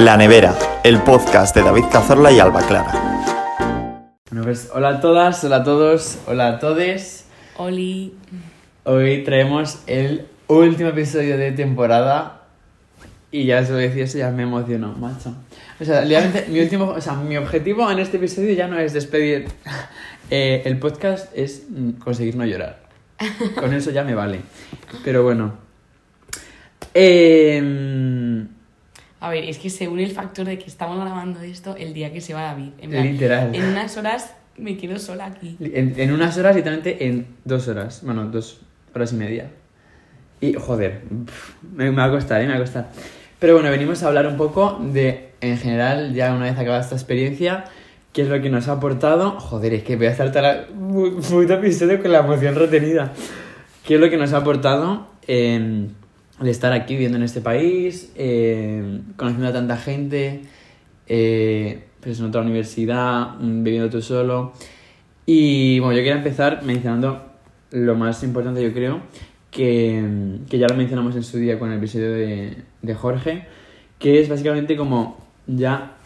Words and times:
La 0.00 0.16
Nevera, 0.16 0.56
el 0.82 1.02
podcast 1.02 1.54
de 1.54 1.62
David 1.62 1.84
Cazorla 1.92 2.32
y 2.32 2.38
Alba 2.38 2.66
Clara. 2.66 2.90
Bueno, 4.30 4.44
pues 4.44 4.70
hola 4.72 4.88
a 4.88 5.00
todas, 5.02 5.44
hola 5.44 5.56
a 5.56 5.62
todos, 5.62 6.18
hola 6.26 6.48
a 6.48 6.58
todes. 6.58 7.26
Oli. 7.58 8.14
Hoy 8.84 9.24
traemos 9.24 9.82
el 9.86 10.26
último 10.46 10.88
episodio 10.88 11.36
de 11.36 11.52
temporada 11.52 12.44
y 13.30 13.44
ya 13.44 13.60
os 13.60 13.68
lo 13.68 13.76
decía, 13.76 14.04
eso 14.04 14.16
ya 14.16 14.30
me 14.30 14.44
emocionó, 14.44 14.94
macho. 14.94 15.34
O 15.78 15.84
sea, 15.84 16.02
realmente 16.02 16.46
mi 16.48 16.60
último, 16.60 16.86
o 16.86 17.00
sea, 17.02 17.12
mi 17.16 17.36
objetivo 17.36 17.90
en 17.90 17.98
este 17.98 18.16
episodio 18.16 18.54
ya 18.54 18.68
no 18.68 18.78
es 18.78 18.94
despedir 18.94 19.48
eh, 20.30 20.62
el 20.64 20.78
podcast, 20.78 21.30
es 21.36 21.66
mm, 21.68 21.90
conseguir 22.02 22.36
no 22.36 22.46
llorar. 22.46 22.80
Con 23.54 23.74
eso 23.74 23.90
ya 23.90 24.02
me 24.02 24.14
vale. 24.14 24.40
Pero 25.04 25.24
bueno. 25.24 25.58
Eh, 26.94 28.46
A 29.20 29.28
ver, 29.30 29.44
es 29.44 29.58
que 29.58 29.68
según 29.68 30.00
el 30.00 30.10
factor 30.10 30.46
de 30.46 30.58
que 30.58 30.66
estamos 30.66 30.98
grabando 30.98 31.40
esto 31.42 31.76
el 31.76 31.92
día 31.92 32.12
que 32.12 32.20
se 32.20 32.32
va 32.32 32.42
David. 32.42 32.70
En, 32.80 32.90
plan, 32.90 33.06
Literal. 33.06 33.54
en 33.54 33.64
unas 33.64 33.96
horas 33.98 34.34
me 34.56 34.76
quedo 34.76 34.98
sola 34.98 35.26
aquí. 35.26 35.56
En, 35.60 35.94
en 35.98 36.12
unas 36.12 36.36
horas, 36.38 36.56
literalmente 36.56 37.06
en 37.06 37.26
dos 37.44 37.68
horas. 37.68 38.00
Bueno, 38.02 38.24
dos 38.26 38.60
horas 38.94 39.12
y 39.12 39.16
media. 39.16 39.50
Y, 40.40 40.54
joder, 40.54 41.02
pf, 41.02 41.52
me, 41.74 41.90
me 41.90 41.96
va 41.96 42.04
a 42.04 42.10
costar, 42.10 42.40
¿eh? 42.40 42.46
Me 42.46 42.52
va 42.52 42.58
a 42.58 42.62
costar. 42.62 42.90
Pero 43.38 43.54
bueno, 43.54 43.70
venimos 43.70 44.02
a 44.02 44.08
hablar 44.08 44.26
un 44.26 44.36
poco 44.36 44.78
de, 44.82 45.30
en 45.40 45.58
general, 45.58 46.14
ya 46.14 46.34
una 46.34 46.46
vez 46.46 46.58
acabada 46.58 46.80
esta 46.80 46.94
experiencia, 46.94 47.64
qué 48.12 48.22
es 48.22 48.28
lo 48.28 48.40
que 48.40 48.48
nos 48.50 48.68
ha 48.68 48.72
aportado. 48.72 49.38
Joder, 49.38 49.74
es 49.74 49.82
que 49.82 49.96
voy 49.96 50.06
a 50.06 50.16
todo 50.16 50.48
el 50.48 51.12
puto 51.22 51.54
episodio 51.54 52.00
con 52.02 52.12
la 52.12 52.20
emoción 52.20 52.54
retenida. 52.54 53.12
¿Qué 53.84 53.94
es 53.94 54.00
lo 54.00 54.08
que 54.10 54.16
nos 54.16 54.32
ha 54.32 54.38
aportado 54.38 55.08
eh, 55.26 55.88
el 56.40 56.48
estar 56.48 56.72
aquí 56.72 56.94
viviendo 56.94 57.18
en 57.18 57.24
este 57.24 57.40
país, 57.40 58.12
eh, 58.16 59.00
conociendo 59.16 59.48
a 59.48 59.52
tanta 59.52 59.76
gente, 59.76 60.42
eh, 61.06 61.84
pues 62.00 62.18
en 62.18 62.26
otra 62.26 62.40
universidad, 62.40 63.36
mm, 63.38 63.62
viviendo 63.62 63.90
tú 63.90 64.00
solo? 64.00 64.52
Y 65.26 65.78
bueno, 65.80 65.92
yo 65.92 65.98
quería 65.98 66.16
empezar 66.16 66.62
mencionando 66.62 67.24
lo 67.70 67.94
más 67.94 68.22
importante, 68.22 68.62
yo 68.62 68.72
creo, 68.72 69.00
que, 69.50 70.38
que 70.48 70.58
ya 70.58 70.66
lo 70.68 70.76
mencionamos 70.76 71.14
en 71.16 71.22
su 71.22 71.38
día 71.38 71.58
con 71.58 71.70
el 71.70 71.78
episodio 71.78 72.12
de, 72.12 72.56
de 72.82 72.94
Jorge, 72.94 73.46
que 73.98 74.20
es 74.20 74.28
básicamente 74.28 74.76
como 74.76 75.18
ya 75.46 75.96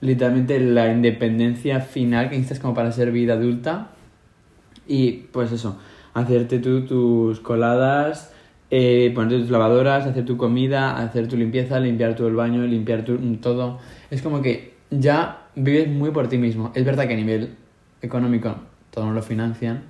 literalmente 0.00 0.60
la 0.60 0.92
independencia 0.92 1.80
final 1.80 2.28
que 2.28 2.36
necesitas 2.36 2.60
como 2.60 2.74
para 2.74 2.92
ser 2.92 3.10
vida 3.10 3.34
adulta 3.34 3.90
y 4.86 5.12
pues 5.32 5.52
eso, 5.52 5.78
hacerte 6.14 6.58
tú 6.58 6.86
tus 6.86 7.40
coladas, 7.40 8.32
eh, 8.70 9.12
ponerte 9.14 9.38
tus 9.40 9.50
lavadoras, 9.50 10.06
hacer 10.06 10.24
tu 10.24 10.36
comida, 10.36 10.96
hacer 10.98 11.28
tu 11.28 11.36
limpieza, 11.36 11.78
limpiar 11.80 12.14
todo 12.16 12.28
el 12.28 12.34
baño, 12.34 12.62
limpiar 12.66 13.04
tu, 13.04 13.16
todo. 13.36 13.78
Es 14.10 14.22
como 14.22 14.42
que 14.42 14.74
ya 14.90 15.46
vives 15.54 15.88
muy 15.88 16.10
por 16.10 16.28
ti 16.28 16.38
mismo. 16.38 16.72
Es 16.74 16.84
verdad 16.84 17.06
que 17.06 17.14
a 17.14 17.16
nivel 17.16 17.54
económico 18.02 18.56
todo 18.90 19.06
no 19.06 19.12
lo 19.12 19.22
financian, 19.22 19.82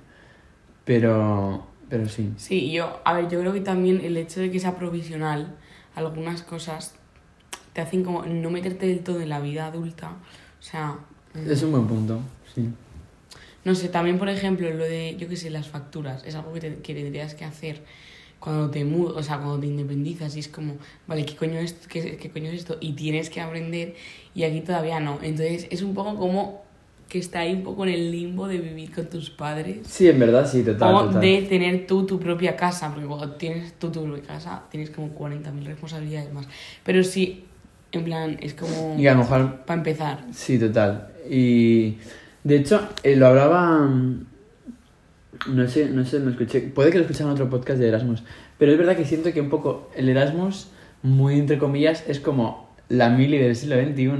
pero, 0.85 1.65
pero 1.89 2.07
sí. 2.07 2.31
Sí, 2.37 2.71
yo, 2.71 2.99
a 3.03 3.13
ver, 3.13 3.29
yo 3.29 3.39
creo 3.39 3.53
que 3.53 3.61
también 3.61 4.01
el 4.03 4.17
hecho 4.17 4.39
de 4.39 4.51
que 4.51 4.59
sea 4.59 4.75
provisional, 4.75 5.55
algunas 5.95 6.41
cosas 6.43 6.95
te 7.73 7.81
hacen 7.81 8.03
como 8.03 8.23
no 8.25 8.49
meterte 8.49 8.87
del 8.87 8.99
todo 8.99 9.21
en 9.21 9.29
la 9.29 9.39
vida 9.39 9.67
adulta. 9.67 10.09
O 10.59 10.63
sea, 10.63 10.95
mm, 11.33 11.49
Es 11.51 11.61
un 11.63 11.71
buen 11.71 11.87
punto, 11.87 12.19
sí. 12.55 12.67
no 13.65 13.75
sé, 13.75 13.89
también 13.89 14.17
por 14.17 14.29
ejemplo 14.29 14.69
lo 14.71 14.83
de, 14.85 15.15
yo 15.17 15.27
qué 15.27 15.35
sé, 15.35 15.49
las 15.49 15.67
facturas, 15.67 16.23
es 16.25 16.35
algo 16.35 16.53
que, 16.53 16.59
te- 16.61 16.75
que 16.81 16.93
tendrías 16.95 17.35
que 17.35 17.45
hacer 17.45 17.81
cuando 18.39 18.69
te 18.69 18.85
mudas, 18.85 19.17
o 19.17 19.23
sea, 19.23 19.37
cuando 19.37 19.59
te 19.59 19.67
independizas 19.67 20.35
y 20.35 20.39
es 20.39 20.47
como, 20.47 20.75
vale, 21.07 21.25
¿qué 21.25 21.35
coño, 21.35 21.59
es, 21.59 21.73
qué, 21.73 22.17
qué 22.17 22.29
coño 22.29 22.49
es 22.49 22.59
esto? 22.59 22.77
Y 22.79 22.93
tienes 22.93 23.29
que 23.29 23.41
aprender 23.41 23.95
y 24.35 24.43
aquí 24.43 24.61
todavía 24.61 24.99
no. 24.99 25.19
Entonces 25.21 25.67
es 25.69 25.81
un 25.81 25.93
poco 25.93 26.15
como 26.15 26.67
que 27.09 27.19
está 27.19 27.39
ahí 27.39 27.53
un 27.53 27.63
poco 27.63 27.85
en 27.85 27.93
el 27.93 28.11
limbo 28.11 28.47
de 28.47 28.57
vivir 28.57 28.93
con 28.93 29.07
tus 29.07 29.29
padres. 29.29 29.87
Sí, 29.87 30.07
en 30.09 30.19
verdad, 30.19 30.49
sí, 30.49 30.63
total. 30.63 30.93
O 30.93 31.05
total. 31.05 31.21
de 31.21 31.41
tener 31.43 31.87
tú 31.87 32.05
tu 32.05 32.19
propia 32.19 32.55
casa, 32.55 32.91
porque 32.93 33.07
cuando 33.07 33.31
tienes 33.35 33.73
tú 33.73 33.91
tu 33.91 34.03
propia 34.03 34.23
casa 34.23 34.63
tienes 34.69 34.89
como 34.89 35.09
40.000 35.17 35.63
responsabilidades 35.63 36.33
más. 36.33 36.47
Pero 36.83 37.03
sí, 37.03 37.45
en 37.91 38.03
plan, 38.03 38.37
es 38.41 38.53
como... 38.53 38.95
Y 38.97 39.07
a 39.07 39.13
lo 39.13 39.19
mejor 39.19 39.61
Para 39.65 39.77
empezar. 39.77 40.25
Sí, 40.31 40.59
total. 40.59 41.09
Y 41.29 41.97
de 42.43 42.57
hecho, 42.57 42.87
eh, 43.03 43.15
lo 43.15 43.27
hablaba. 43.27 43.89
No 45.47 45.67
sé, 45.67 45.89
no 45.89 46.03
sé, 46.05 46.19
lo 46.19 46.31
escuché. 46.31 46.61
Puede 46.61 46.91
que 46.91 46.97
lo 46.97 47.03
escucharan 47.03 47.29
en 47.29 47.33
otro 47.33 47.49
podcast 47.49 47.79
de 47.79 47.87
Erasmus. 47.87 48.23
Pero 48.57 48.71
es 48.71 48.77
verdad 48.77 48.95
que 48.95 49.05
siento 49.05 49.31
que 49.33 49.41
un 49.41 49.49
poco 49.49 49.91
el 49.95 50.09
Erasmus, 50.09 50.69
muy 51.03 51.35
entre 51.39 51.57
comillas, 51.57 52.03
es 52.07 52.19
como 52.19 52.75
la 52.89 53.09
mili 53.09 53.37
del 53.37 53.55
siglo 53.55 53.75
XXI. 53.75 54.11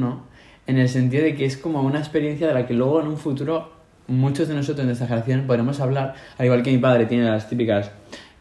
En 0.68 0.78
el 0.78 0.90
sentido 0.90 1.24
de 1.24 1.36
que 1.36 1.46
es 1.46 1.58
como 1.58 1.82
una 1.82 2.00
experiencia 2.00 2.48
de 2.48 2.54
la 2.54 2.68
que 2.68 2.74
luego 2.74 3.02
en 3.02 3.08
un 3.08 3.18
futuro 3.18 3.72
muchos 4.08 4.48
de 4.48 4.56
nosotros 4.56 4.86
en 4.86 4.92
esta 4.92 5.06
generación 5.06 5.48
podremos 5.48 5.80
hablar. 5.80 6.16
Al 6.38 6.46
igual 6.46 6.64
que 6.64 6.72
mi 6.72 6.78
padre 6.78 7.06
tiene 7.06 7.26
las 7.26 7.50
típicas. 7.50 7.92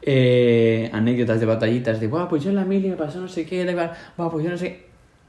eh, 0.09 0.89
anécdotas 0.93 1.41
de 1.41 1.47
batallitas 1.47 2.01
de, 2.01 2.07
guau, 2.07 2.29
pues 2.29 2.45
yo 2.45 2.51
en 2.51 2.57
la 2.57 2.65
mili 2.65 2.89
me 2.89 2.97
pasó 2.97 3.21
no 3.21 3.27
sé 3.27 3.45
qué, 3.45 3.65
guau, 4.17 4.31
pues 4.31 4.45
yo 4.45 4.51
no 4.51 4.57
sé 4.57 4.86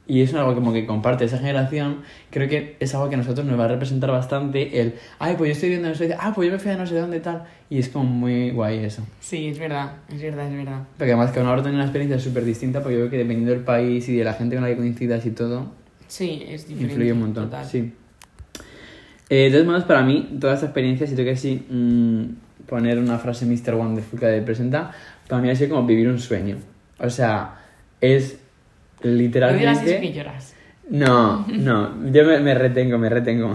y 0.07 0.21
es 0.21 0.33
algo 0.33 0.55
como 0.55 0.71
que 0.71 0.85
comparte 0.85 1.25
esa 1.25 1.37
generación, 1.37 1.97
creo 2.29 2.47
que 2.47 2.77
es 2.79 2.95
algo 2.95 3.09
que 3.09 3.15
a 3.15 3.17
nosotros 3.17 3.45
nos 3.45 3.59
va 3.59 3.65
a 3.65 3.67
representar 3.67 4.09
bastante 4.11 4.79
el, 4.79 4.93
ay, 5.19 5.35
pues 5.37 5.49
yo 5.49 5.51
estoy 5.53 5.69
viendo 5.69 5.89
no 5.89 5.95
sé, 5.95 6.15
ah, 6.17 6.31
pues 6.33 6.47
yo 6.47 6.53
me 6.53 6.59
fui 6.59 6.71
a 6.71 6.77
no 6.77 6.87
sé 6.87 6.95
dónde 6.95 7.19
tal, 7.19 7.43
y 7.69 7.79
es 7.79 7.89
como 7.89 8.05
muy 8.05 8.51
guay 8.51 8.79
eso. 8.85 9.03
Sí, 9.19 9.47
es 9.47 9.59
verdad, 9.59 9.91
es 10.09 10.21
verdad, 10.21 10.47
es 10.49 10.55
verdad. 10.57 10.83
Porque 10.97 11.11
además 11.11 11.31
que 11.31 11.39
ahora 11.41 11.61
tiene 11.61 11.75
una 11.75 11.83
experiencia 11.85 12.19
súper 12.19 12.45
distinta, 12.45 12.79
porque 12.81 12.93
yo 12.95 12.99
creo 13.01 13.11
que 13.11 13.17
dependiendo 13.17 13.51
del 13.51 13.63
país 13.65 14.07
y 14.07 14.15
de 14.15 14.23
la 14.23 14.33
gente 14.33 14.55
con 14.55 14.63
la 14.63 14.69
que 14.69 14.77
coincidas 14.77 15.25
y 15.25 15.31
todo, 15.31 15.71
Sí, 16.07 16.43
es 16.47 16.67
diferente. 16.67 16.93
influye 16.93 17.11
un 17.11 17.19
montón. 17.19 17.45
total. 17.45 17.65
Sí. 17.65 17.91
Eh, 19.29 19.49
de 19.49 19.51
todos 19.51 19.65
modos, 19.65 19.83
para 19.83 20.03
mí, 20.03 20.37
toda 20.39 20.53
esta 20.53 20.67
experiencia, 20.67 21.05
si 21.05 21.15
tengo 21.15 21.29
que 21.29 21.35
sí, 21.35 21.65
mm, 21.69 22.65
poner 22.65 22.97
una 22.97 23.17
frase 23.19 23.45
Mr. 23.45 23.75
Wonderful 23.75 24.19
que 24.19 24.41
presenta, 24.41 24.91
para 25.27 25.41
mí 25.41 25.49
ha 25.49 25.55
sido 25.55 25.71
como 25.75 25.85
vivir 25.85 26.07
un 26.07 26.19
sueño. 26.19 26.57
O 26.99 27.09
sea, 27.09 27.55
es 27.99 28.39
No 29.07 29.13
digas 29.17 29.83
literalmente... 29.83 29.99
que 30.01 30.13
lloras. 30.13 30.53
No, 30.89 31.45
no, 31.47 32.11
yo 32.11 32.23
me, 32.25 32.39
me 32.39 32.53
retengo, 32.53 32.97
me 32.97 33.09
retengo. 33.09 33.53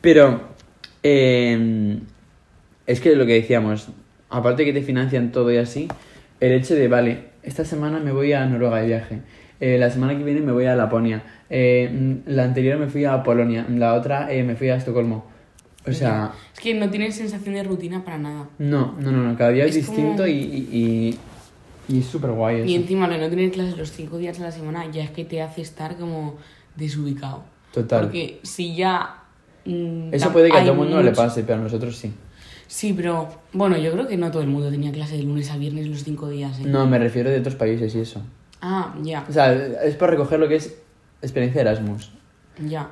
Pero 0.00 0.40
eh, 1.02 1.98
es 2.86 3.00
que 3.00 3.16
lo 3.16 3.26
que 3.26 3.34
decíamos, 3.34 3.88
aparte 4.30 4.64
que 4.64 4.72
te 4.72 4.82
financian 4.82 5.32
todo 5.32 5.52
y 5.52 5.56
así, 5.56 5.88
el 6.40 6.52
hecho 6.52 6.74
de, 6.74 6.88
vale, 6.88 7.24
esta 7.42 7.64
semana 7.64 7.98
me 7.98 8.12
voy 8.12 8.32
a 8.32 8.44
Noruega 8.46 8.78
de 8.80 8.86
viaje, 8.86 9.18
eh, 9.60 9.76
la 9.78 9.90
semana 9.90 10.16
que 10.16 10.24
viene 10.24 10.40
me 10.40 10.52
voy 10.52 10.66
a 10.66 10.74
Laponia, 10.76 11.22
eh, 11.50 12.18
la 12.26 12.44
anterior 12.44 12.78
me 12.78 12.86
fui 12.88 13.04
a 13.04 13.22
Polonia, 13.22 13.66
la 13.68 13.94
otra 13.94 14.32
eh, 14.32 14.42
me 14.42 14.54
fui 14.56 14.68
a 14.68 14.76
Estocolmo. 14.76 15.30
O 15.84 15.92
sea, 15.92 16.30
Es 16.54 16.60
que 16.60 16.74
no 16.74 16.88
tienes 16.90 17.16
sensación 17.16 17.56
de 17.56 17.64
rutina 17.64 18.04
para 18.04 18.16
nada. 18.18 18.48
no, 18.58 18.94
no, 19.00 19.10
no, 19.10 19.24
no, 19.24 19.36
cada 19.36 19.50
día 19.50 19.64
es, 19.64 19.70
Es 19.74 19.86
distinto 19.86 20.18
como- 20.22 20.26
y, 20.28 20.30
y, 20.32 20.68
y, 20.72 21.18
y 21.92 21.98
es 22.00 22.06
súper 22.06 22.30
guay 22.30 22.60
eso. 22.60 22.66
Y 22.66 22.74
encima 22.74 23.06
lo 23.06 23.14
de 23.14 23.20
no 23.20 23.28
tener 23.30 23.50
clases 23.50 23.76
los 23.76 23.90
cinco 23.92 24.18
días 24.18 24.38
de 24.38 24.44
la 24.44 24.52
semana 24.52 24.90
ya 24.90 25.02
es 25.04 25.10
que 25.10 25.24
te 25.24 25.42
hace 25.42 25.60
estar 25.62 25.96
como 25.96 26.36
desubicado. 26.76 27.42
Total. 27.72 28.02
Porque 28.04 28.40
si 28.42 28.74
ya... 28.74 29.22
mm, 29.64 30.12
Eso 30.12 30.32
puede 30.32 30.50
que 30.50 30.56
a 30.56 30.60
todo 30.62 30.72
el 30.72 30.78
mundo 30.78 30.96
no 30.96 31.02
le 31.02 31.12
pase, 31.12 31.42
pero 31.44 31.60
a 31.60 31.62
nosotros 31.62 31.96
sí. 31.96 32.12
Sí, 32.66 32.94
pero 32.94 33.28
bueno, 33.52 33.76
yo 33.76 33.92
creo 33.92 34.06
que 34.08 34.16
no 34.16 34.30
todo 34.30 34.42
el 34.42 34.48
mundo 34.48 34.70
tenía 34.70 34.90
clase 34.92 35.16
de 35.18 35.22
lunes 35.24 35.50
a 35.50 35.58
viernes 35.58 35.86
los 35.88 36.04
cinco 36.04 36.28
días. 36.30 36.58
¿eh? 36.58 36.62
No, 36.64 36.86
me 36.86 36.98
refiero 36.98 37.28
de 37.30 37.38
otros 37.38 37.54
países 37.54 37.94
y 37.94 38.00
eso. 38.00 38.22
Ah, 38.62 38.94
ya, 39.02 39.26
O 39.28 39.32
sea, 39.32 39.52
es 39.52 39.94
por 39.96 40.08
recoger 40.08 40.38
lo 40.38 40.48
que 40.48 40.56
es 40.56 40.74
experiencia 41.20 41.62
de 41.62 41.70
Erasmus. 41.70 42.10
ya. 42.66 42.88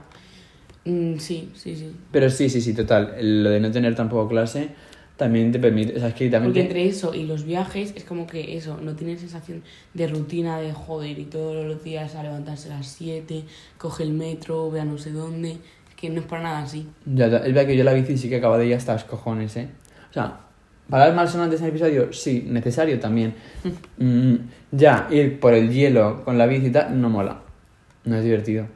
Mm, 0.84 1.18
sí, 1.18 1.50
sí, 1.54 1.76
sí. 1.76 1.94
Pero 2.10 2.30
sí, 2.30 2.48
sí, 2.48 2.60
sí, 2.62 2.72
total. 2.74 3.14
Lo 3.20 3.50
de 3.50 3.60
no 3.60 3.70
tener 3.70 3.94
tampoco 3.94 4.28
clase 4.28 4.70
también 5.20 5.53
te 5.53 5.58
permite. 5.60 5.94
O 5.97 5.98
sea, 6.00 6.08
es 6.08 6.14
que 6.14 6.28
también. 6.31 6.53
Porque 6.53 6.60
te- 6.62 6.66
entre 6.66 6.86
eso 6.88 7.14
y 7.14 7.25
los 7.25 7.44
viajes 7.44 7.92
es 7.94 8.04
como 8.04 8.26
que 8.26 8.56
eso, 8.56 8.78
no 8.82 8.94
tienes 8.97 9.20
sensación 9.20 9.62
de 9.94 10.08
rutina 10.08 10.58
de 10.58 10.72
joder 10.72 11.19
y 11.19 11.26
todos 11.26 11.64
los 11.66 11.84
días 11.84 12.14
a 12.16 12.22
levantarse 12.22 12.72
a 12.72 12.76
las 12.78 12.86
7, 12.88 13.44
coge 13.78 14.03
el 14.03 14.12
metro, 14.12 14.71
ve 14.71 14.80
a 14.80 14.84
no 14.84 14.97
sé 14.98 15.12
dónde. 15.12 15.50
Es 15.53 15.94
que 15.97 16.09
no 16.10 16.21
es 16.21 16.27
para 16.27 16.42
nada 16.42 16.59
así. 16.60 16.86
Ya, 17.04 17.27
es 17.27 17.30
verdad 17.53 17.66
que 17.66 17.77
yo 17.77 17.84
la 17.84 17.92
bici 17.92 18.16
sí 18.16 18.28
que 18.30 18.36
acabo 18.36 18.56
de 18.59 18.66
ir 18.66 18.74
hasta 18.74 18.94
los 18.94 19.04
cojones, 19.04 19.54
¿eh? 19.59 19.68
O 20.09 20.12
sea, 20.15 20.41
¿palabras 20.89 21.15
malsonantes 21.15 21.60
en 21.60 21.66
el 21.66 21.71
episodio? 21.71 22.12
Sí, 22.12 22.44
necesario 22.48 22.98
también. 22.98 23.34
Mm, 23.98 24.36
ya, 24.72 25.06
ir 25.10 25.39
por 25.39 25.53
el 25.53 25.71
hielo 25.71 26.24
con 26.24 26.39
la 26.39 26.47
bici 26.47 26.68
y 26.68 26.71
tal, 26.71 26.98
no 26.98 27.10
mola. 27.10 27.42
No 28.06 28.16
es 28.16 28.24
divertido. 28.24 28.66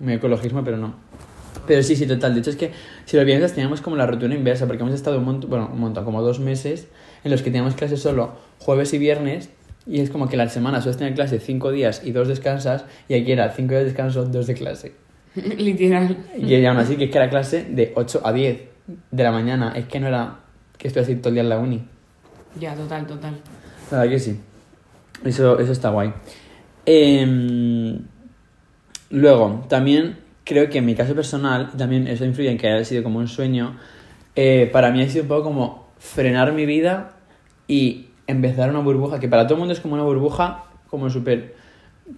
Muy 0.00 0.14
ecologismo, 0.14 0.64
pero 0.64 0.76
no. 0.76 0.94
Pero 1.66 1.82
sí, 1.82 1.96
sí, 1.96 2.06
total. 2.06 2.34
De 2.34 2.40
hecho, 2.40 2.50
es 2.50 2.56
que 2.56 2.72
si 3.04 3.16
lo 3.16 3.24
piensas, 3.24 3.52
teníamos 3.52 3.80
como 3.80 3.96
la 3.96 4.06
rutina 4.06 4.34
inversa, 4.34 4.66
porque 4.66 4.82
hemos 4.82 4.94
estado 4.94 5.18
un 5.18 5.24
montón, 5.24 5.50
bueno, 5.50 5.70
un 5.72 5.80
montón, 5.80 6.04
como 6.04 6.22
dos 6.22 6.40
meses, 6.40 6.88
en 7.24 7.30
los 7.30 7.42
que 7.42 7.50
teníamos 7.50 7.74
clases 7.74 8.00
solo 8.00 8.32
jueves 8.58 8.92
y 8.94 8.98
viernes, 8.98 9.50
y 9.86 10.00
es 10.00 10.10
como 10.10 10.28
que 10.28 10.36
la 10.36 10.48
semana 10.48 10.80
sueles 10.80 10.96
tener 10.96 11.14
clase 11.14 11.38
cinco 11.38 11.70
días 11.70 12.02
y 12.04 12.12
dos 12.12 12.28
descansas, 12.28 12.84
y 13.08 13.14
aquí 13.14 13.32
era 13.32 13.50
cinco 13.50 13.70
días 13.70 13.82
de 13.82 13.86
descanso, 13.86 14.24
dos 14.24 14.46
de 14.46 14.54
clase. 14.54 14.92
Literal. 15.34 16.16
Y 16.38 16.64
aún 16.64 16.78
así 16.78 16.96
que 16.96 17.04
es 17.04 17.10
que 17.10 17.18
era 17.18 17.28
clase 17.28 17.64
de 17.64 17.92
8 17.94 18.22
a 18.24 18.32
10 18.32 18.60
de 19.10 19.22
la 19.22 19.32
mañana. 19.32 19.74
Es 19.76 19.84
que 19.84 20.00
no 20.00 20.06
era 20.08 20.40
que 20.78 20.88
estoy 20.88 21.02
así 21.02 21.16
todo 21.16 21.28
el 21.28 21.34
día 21.34 21.42
en 21.42 21.48
la 21.50 21.58
uni. 21.58 21.84
Ya, 22.58 22.74
total, 22.74 23.06
total. 23.06 23.38
La 23.90 23.98
verdad 23.98 24.12
que 24.12 24.18
sí. 24.18 24.40
Eso, 25.24 25.58
eso 25.58 25.72
está 25.72 25.90
guay. 25.90 26.10
Em, 26.86 27.98
Luego, 29.10 29.64
también 29.68 30.18
creo 30.46 30.70
que 30.70 30.78
en 30.78 30.86
mi 30.86 30.94
caso 30.94 31.14
personal, 31.14 31.72
también 31.76 32.06
eso 32.06 32.24
influye 32.24 32.50
en 32.50 32.56
que 32.56 32.68
haya 32.68 32.84
sido 32.84 33.02
como 33.02 33.18
un 33.18 33.28
sueño, 33.28 33.76
eh, 34.36 34.70
para 34.72 34.92
mí 34.92 35.02
ha 35.02 35.08
sido 35.08 35.24
un 35.24 35.28
poco 35.28 35.42
como 35.42 35.88
frenar 35.98 36.52
mi 36.52 36.64
vida 36.66 37.16
y 37.66 38.06
empezar 38.28 38.70
una 38.70 38.78
burbuja, 38.78 39.18
que 39.18 39.28
para 39.28 39.44
todo 39.44 39.54
el 39.54 39.58
mundo 39.58 39.74
es 39.74 39.80
como 39.80 39.94
una 39.94 40.04
burbuja 40.04 40.64
como 40.88 41.10
súper 41.10 41.56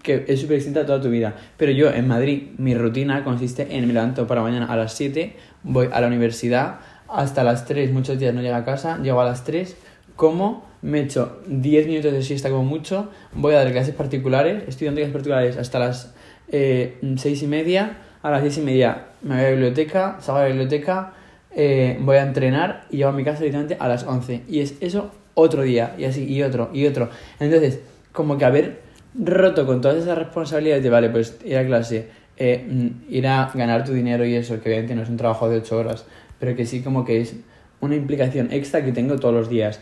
que 0.03 0.27
es 0.29 0.39
súper 0.39 0.57
distinta 0.57 0.81
a 0.81 0.87
toda 0.87 1.01
tu 1.01 1.09
vida. 1.09 1.35
Pero 1.57 1.73
yo 1.73 1.91
en 1.91 2.07
Madrid, 2.07 2.49
mi 2.59 2.75
rutina 2.75 3.25
consiste 3.25 3.75
en 3.75 3.87
me 3.87 3.95
levanto 3.95 4.27
para 4.27 4.43
mañana 4.43 4.67
a 4.67 4.77
las 4.77 4.93
7, 4.93 5.35
voy 5.63 5.89
a 5.91 6.01
la 6.03 6.09
universidad, 6.09 6.81
hasta 7.09 7.43
las 7.43 7.65
3, 7.65 7.91
muchos 7.93 8.19
días 8.19 8.35
no 8.35 8.43
llego 8.43 8.57
a 8.57 8.65
casa, 8.67 8.99
llego 8.99 9.23
a 9.23 9.25
las 9.25 9.45
3, 9.45 9.75
como, 10.15 10.67
me 10.83 11.01
echo 11.01 11.41
10 11.47 11.87
minutos 11.87 12.13
de 12.13 12.23
siesta 12.23 12.51
como 12.51 12.65
mucho, 12.65 13.11
voy 13.33 13.55
a 13.55 13.59
dar 13.65 13.73
clases 13.73 13.95
particulares, 13.95 14.65
estoy 14.67 14.87
dando 14.87 14.99
clases 14.99 15.15
particulares 15.15 15.57
hasta 15.57 15.79
las 15.79 16.15
eh, 16.49 16.99
6 17.17 17.43
y 17.43 17.47
media, 17.47 17.97
a 18.23 18.31
las 18.31 18.41
6 18.43 18.59
y 18.59 18.61
media 18.63 19.07
me 19.23 19.35
voy 19.35 19.39
a 19.39 19.43
la 19.45 19.51
biblioteca, 19.51 20.17
salgo 20.21 20.41
a 20.41 20.43
la 20.43 20.49
biblioteca, 20.49 21.13
eh, 21.55 21.99
voy 22.01 22.17
a 22.17 22.23
entrenar 22.23 22.87
y 22.91 22.99
llego 22.99 23.11
a 23.11 23.13
mi 23.13 23.25
casa 23.25 23.41
directamente 23.41 23.77
a 23.79 23.89
las 23.89 24.05
11. 24.05 24.43
Y 24.49 24.61
es 24.61 24.77
eso 24.81 25.11
otro 25.35 25.63
día, 25.63 25.95
y 25.99 26.05
así, 26.05 26.25
y 26.25 26.43
otro, 26.43 26.71
y 26.73 26.87
otro. 26.87 27.11
Entonces, 27.39 27.81
como 28.13 28.39
que 28.39 28.45
haber 28.45 28.81
roto 29.15 29.67
con 29.67 29.81
todas 29.81 30.03
esas 30.03 30.19
responsabilidades 30.19 30.83
de, 30.83 30.91
vale, 30.91 31.11
pues 31.11 31.39
ir 31.45 31.57
a 31.57 31.67
clase, 31.67 32.09
eh, 32.37 32.65
mm, 32.69 33.13
ir 33.13 33.27
a 33.27 33.51
ganar 33.55 33.85
tu 33.85 33.93
dinero 33.93 34.25
y 34.25 34.35
eso, 34.35 34.61
que 34.61 34.69
obviamente 34.69 34.95
no 34.95 35.03
es 35.03 35.09
un 35.09 35.17
trabajo 35.17 35.49
de 35.49 35.59
8 35.59 35.77
horas, 35.77 36.07
pero 36.39 36.55
que 36.57 36.67
sí 36.67 36.83
como 36.83 37.05
que 37.05 37.21
es 37.21 37.37
una 37.81 37.95
implicación 37.95 38.53
extra 38.53 38.85
que 38.85 38.93
tengo 38.93 39.17
todos 39.17 39.35
los 39.35 39.49
días. 39.49 39.81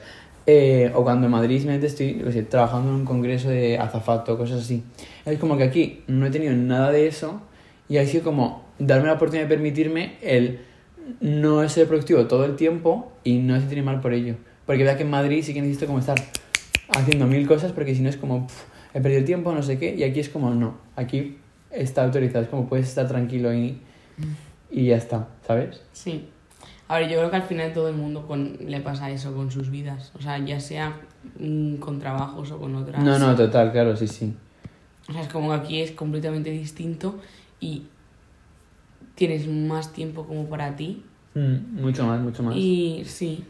Eh, 0.48 0.92
o 0.94 1.02
cuando 1.02 1.26
en 1.26 1.32
Madrid 1.32 1.56
simplemente 1.56 1.88
estoy 1.88 2.22
trabajando 2.48 2.90
en 2.90 2.96
un 2.96 3.04
congreso 3.04 3.48
de 3.48 3.78
azafato, 3.78 4.38
cosas 4.38 4.62
así. 4.62 4.84
Es 5.24 5.38
como 5.38 5.56
que 5.56 5.64
aquí 5.64 6.04
no 6.06 6.26
he 6.26 6.30
tenido 6.30 6.54
nada 6.54 6.92
de 6.92 7.08
eso 7.08 7.42
y 7.88 7.98
ha 7.98 8.06
sido 8.06 8.24
como 8.24 8.64
darme 8.78 9.06
la 9.06 9.14
oportunidad 9.14 9.48
de 9.48 9.54
permitirme 9.54 10.16
el 10.22 10.60
no 11.20 11.68
ser 11.68 11.86
productivo 11.86 12.26
todo 12.26 12.44
el 12.44 12.56
tiempo 12.56 13.12
y 13.24 13.38
no 13.38 13.58
sentirme 13.58 13.84
mal 13.84 14.00
por 14.00 14.12
ello. 14.12 14.36
Porque 14.66 14.82
vea 14.82 14.96
que 14.96 15.04
en 15.04 15.10
Madrid 15.10 15.42
sí 15.44 15.54
que 15.54 15.60
necesito 15.60 15.86
como 15.86 16.00
estar 16.00 16.16
haciendo 16.88 17.26
mil 17.26 17.46
cosas 17.46 17.72
porque 17.72 17.94
si 17.94 18.02
no 18.02 18.08
es 18.08 18.16
como 18.16 18.46
he 18.94 19.00
perdido 19.00 19.20
el 19.20 19.26
tiempo, 19.26 19.52
no 19.52 19.62
sé 19.62 19.78
qué, 19.78 19.94
y 19.94 20.02
aquí 20.02 20.20
es 20.20 20.28
como 20.28 20.50
no, 20.50 20.78
aquí 20.96 21.36
está 21.70 22.04
autorizado, 22.04 22.44
es 22.44 22.48
como 22.48 22.68
puedes 22.68 22.88
estar 22.88 23.06
tranquilo 23.06 23.52
y, 23.52 23.78
y 24.70 24.86
ya 24.86 24.96
está, 24.96 25.28
¿sabes? 25.46 25.82
Sí. 25.92 26.28
A 26.88 26.98
ver, 26.98 27.08
yo 27.08 27.16
creo 27.18 27.30
que 27.30 27.36
al 27.36 27.42
final 27.42 27.72
todo 27.72 27.88
el 27.88 27.96
mundo 27.96 28.26
con, 28.26 28.56
le 28.64 28.80
pasa 28.80 29.10
eso 29.10 29.34
con 29.34 29.50
sus 29.50 29.70
vidas. 29.70 30.12
O 30.16 30.22
sea, 30.22 30.38
ya 30.38 30.60
sea 30.60 31.00
mm, 31.38 31.76
con 31.76 31.98
trabajos 31.98 32.52
o 32.52 32.58
con 32.58 32.76
otras. 32.76 33.02
No, 33.02 33.18
no, 33.18 33.34
total, 33.34 33.72
claro, 33.72 33.96
sí, 33.96 34.06
sí. 34.06 34.34
O 35.08 35.12
sea, 35.12 35.22
es 35.22 35.28
como 35.28 35.50
que 35.50 35.56
aquí 35.56 35.80
es 35.80 35.90
completamente 35.90 36.50
distinto 36.50 37.18
y 37.60 37.82
tienes 39.14 39.46
más 39.48 39.92
tiempo 39.92 40.24
como 40.26 40.46
para 40.46 40.76
ti. 40.76 41.02
Mm, 41.34 41.80
mucho 41.82 42.06
más, 42.06 42.20
mucho 42.20 42.42
más. 42.42 42.56
Y 42.56 43.02
sí. 43.06 43.44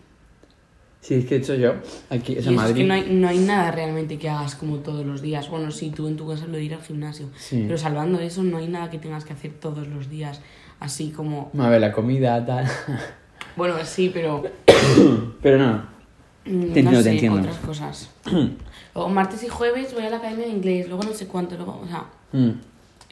Sí, 1.00 1.14
es 1.14 1.24
que 1.26 1.36
he 1.36 1.38
hecho 1.38 1.54
yo 1.54 1.74
aquí, 2.10 2.32
es 2.36 2.46
en 2.46 2.52
es 2.54 2.56
Madrid. 2.56 2.74
que 2.76 2.84
no 2.84 2.94
hay, 2.94 3.08
no 3.10 3.28
hay 3.28 3.38
nada 3.38 3.70
realmente 3.70 4.18
que 4.18 4.28
hagas 4.28 4.56
como 4.56 4.78
todos 4.78 5.06
los 5.06 5.22
días. 5.22 5.48
Bueno, 5.48 5.70
sí, 5.70 5.90
tú 5.90 6.08
en 6.08 6.16
tu 6.16 6.26
casa 6.26 6.46
lo 6.46 6.54
de 6.54 6.64
ir 6.64 6.74
al 6.74 6.82
gimnasio. 6.82 7.28
Sí. 7.36 7.62
Pero 7.66 7.78
salvando 7.78 8.18
eso, 8.18 8.42
no 8.42 8.56
hay 8.58 8.66
nada 8.66 8.90
que 8.90 8.98
tengas 8.98 9.24
que 9.24 9.32
hacer 9.32 9.52
todos 9.60 9.86
los 9.86 10.10
días. 10.10 10.40
Así 10.80 11.10
como. 11.10 11.50
A 11.58 11.68
ver, 11.68 11.80
la 11.80 11.92
comida, 11.92 12.44
tal. 12.44 12.66
Bueno, 13.56 13.74
sí, 13.84 14.10
pero. 14.12 14.42
Pero 15.42 15.56
no. 15.58 15.76
mm, 16.44 16.72
Te 16.72 16.82
no 16.82 16.90
entiendo, 16.90 16.90
te 16.98 17.02
sé, 17.04 17.10
entiendo. 17.12 17.38
otras 17.38 17.56
cosas. 17.58 18.10
Luego, 18.94 19.08
martes 19.08 19.42
y 19.44 19.48
jueves 19.48 19.94
voy 19.94 20.04
a 20.04 20.10
la 20.10 20.16
academia 20.18 20.44
de 20.46 20.52
inglés. 20.52 20.88
Luego 20.88 21.04
no 21.04 21.12
sé 21.14 21.26
cuánto. 21.26 21.56
Luego, 21.56 21.80
o 21.82 21.86
sea, 21.86 22.04
Mm. 22.32 22.50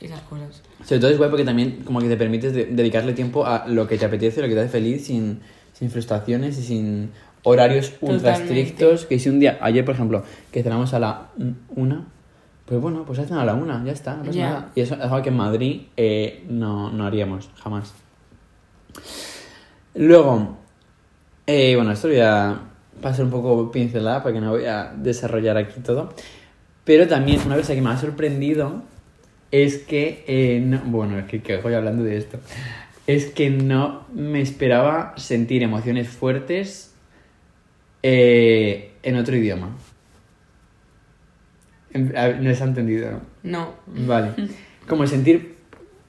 Esas 0.01 0.21
cosas. 0.23 0.63
Sobre 0.85 1.01
todo 1.01 1.11
es 1.11 1.19
guay 1.19 1.31
porque 1.31 1.45
también 1.45 1.81
como 1.85 2.01
que 2.01 2.09
te 2.09 2.17
permites 2.17 2.53
de- 2.53 2.67
dedicarle 2.67 3.13
tiempo 3.13 3.47
a 3.47 3.67
lo 3.69 3.87
que 3.87 3.97
te 3.99 4.05
apetece, 4.05 4.41
lo 4.43 4.49
que 4.49 4.55
te 4.55 4.61
hace 4.61 4.69
feliz, 4.71 5.07
sin, 5.07 5.41
sin 5.73 5.91
frustraciones 5.91 6.59
y 6.59 6.63
sin 6.63 7.11
horarios 7.43 7.93
ultra 8.01 8.33
Totalmente. 8.35 8.61
estrictos. 8.61 9.07
Que 9.07 9.19
si 9.19 9.29
un 9.29 9.41
día, 9.41 9.59
ayer 9.61 9.85
por 9.85 9.95
ejemplo, 9.95 10.25
que 10.51 10.63
cenamos 10.63 10.93
a 10.95 10.99
la 10.99 11.29
una, 11.77 12.07
pues 12.67 12.81
bueno, 12.81 13.05
pues 13.07 13.19
hacen 13.19 13.37
a 13.37 13.45
la 13.45 13.55
una, 13.55 13.85
ya 13.85 13.93
está, 13.93 14.17
no 14.17 14.25
pasa 14.25 14.39
nada. 14.41 14.71
Y 14.75 14.81
eso 14.81 14.95
es 14.95 15.01
algo 15.01 15.23
que 15.23 15.29
en 15.29 15.37
Madrid 15.37 15.83
eh, 15.97 16.45
no, 16.49 16.91
no 16.91 17.07
haríamos, 17.07 17.51
jamás. 17.63 17.93
Luego, 19.95 20.57
eh, 21.47 21.75
bueno, 21.77 21.93
esto 21.93 22.09
voy 22.09 22.21
a 22.21 22.59
pasar 23.01 23.25
un 23.27 23.31
poco 23.31 23.71
pincelada 23.71 24.23
porque 24.23 24.41
no 24.41 24.51
voy 24.53 24.65
a 24.67 24.93
desarrollar 24.97 25.57
aquí 25.57 25.81
todo. 25.81 26.13
Pero 26.85 27.07
también 27.07 27.41
una 27.47 27.57
cosa 27.57 27.75
que 27.75 27.81
me 27.81 27.91
ha 27.91 27.97
sorprendido 27.97 28.83
es 29.63 29.79
que, 29.79 30.25
eh, 30.27 30.61
no- 30.61 30.81
bueno, 30.85 31.17
es 31.17 31.27
que, 31.27 31.41
que 31.41 31.59
voy 31.59 31.75
hablando 31.75 32.03
de 32.03 32.17
esto, 32.17 32.41
es 33.07 33.27
que 33.27 33.51
no 33.51 34.05
me 34.13 34.41
esperaba 34.41 35.15
sentir 35.17 35.63
emociones 35.63 36.09
fuertes 36.09 36.93
eh, 38.03 38.91
en 39.05 39.17
otro 39.17 39.37
idioma. 39.37 39.77
No 41.95 42.55
se 42.55 42.63
ha 42.63 42.67
entendido, 42.67 43.13
¿no? 43.13 43.21
No. 43.45 43.75
Vale. 44.07 44.31
Como 44.89 45.07
sentir 45.07 45.55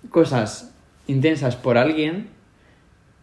cosas 0.10 0.74
intensas 1.06 1.56
por 1.56 1.78
alguien 1.78 2.30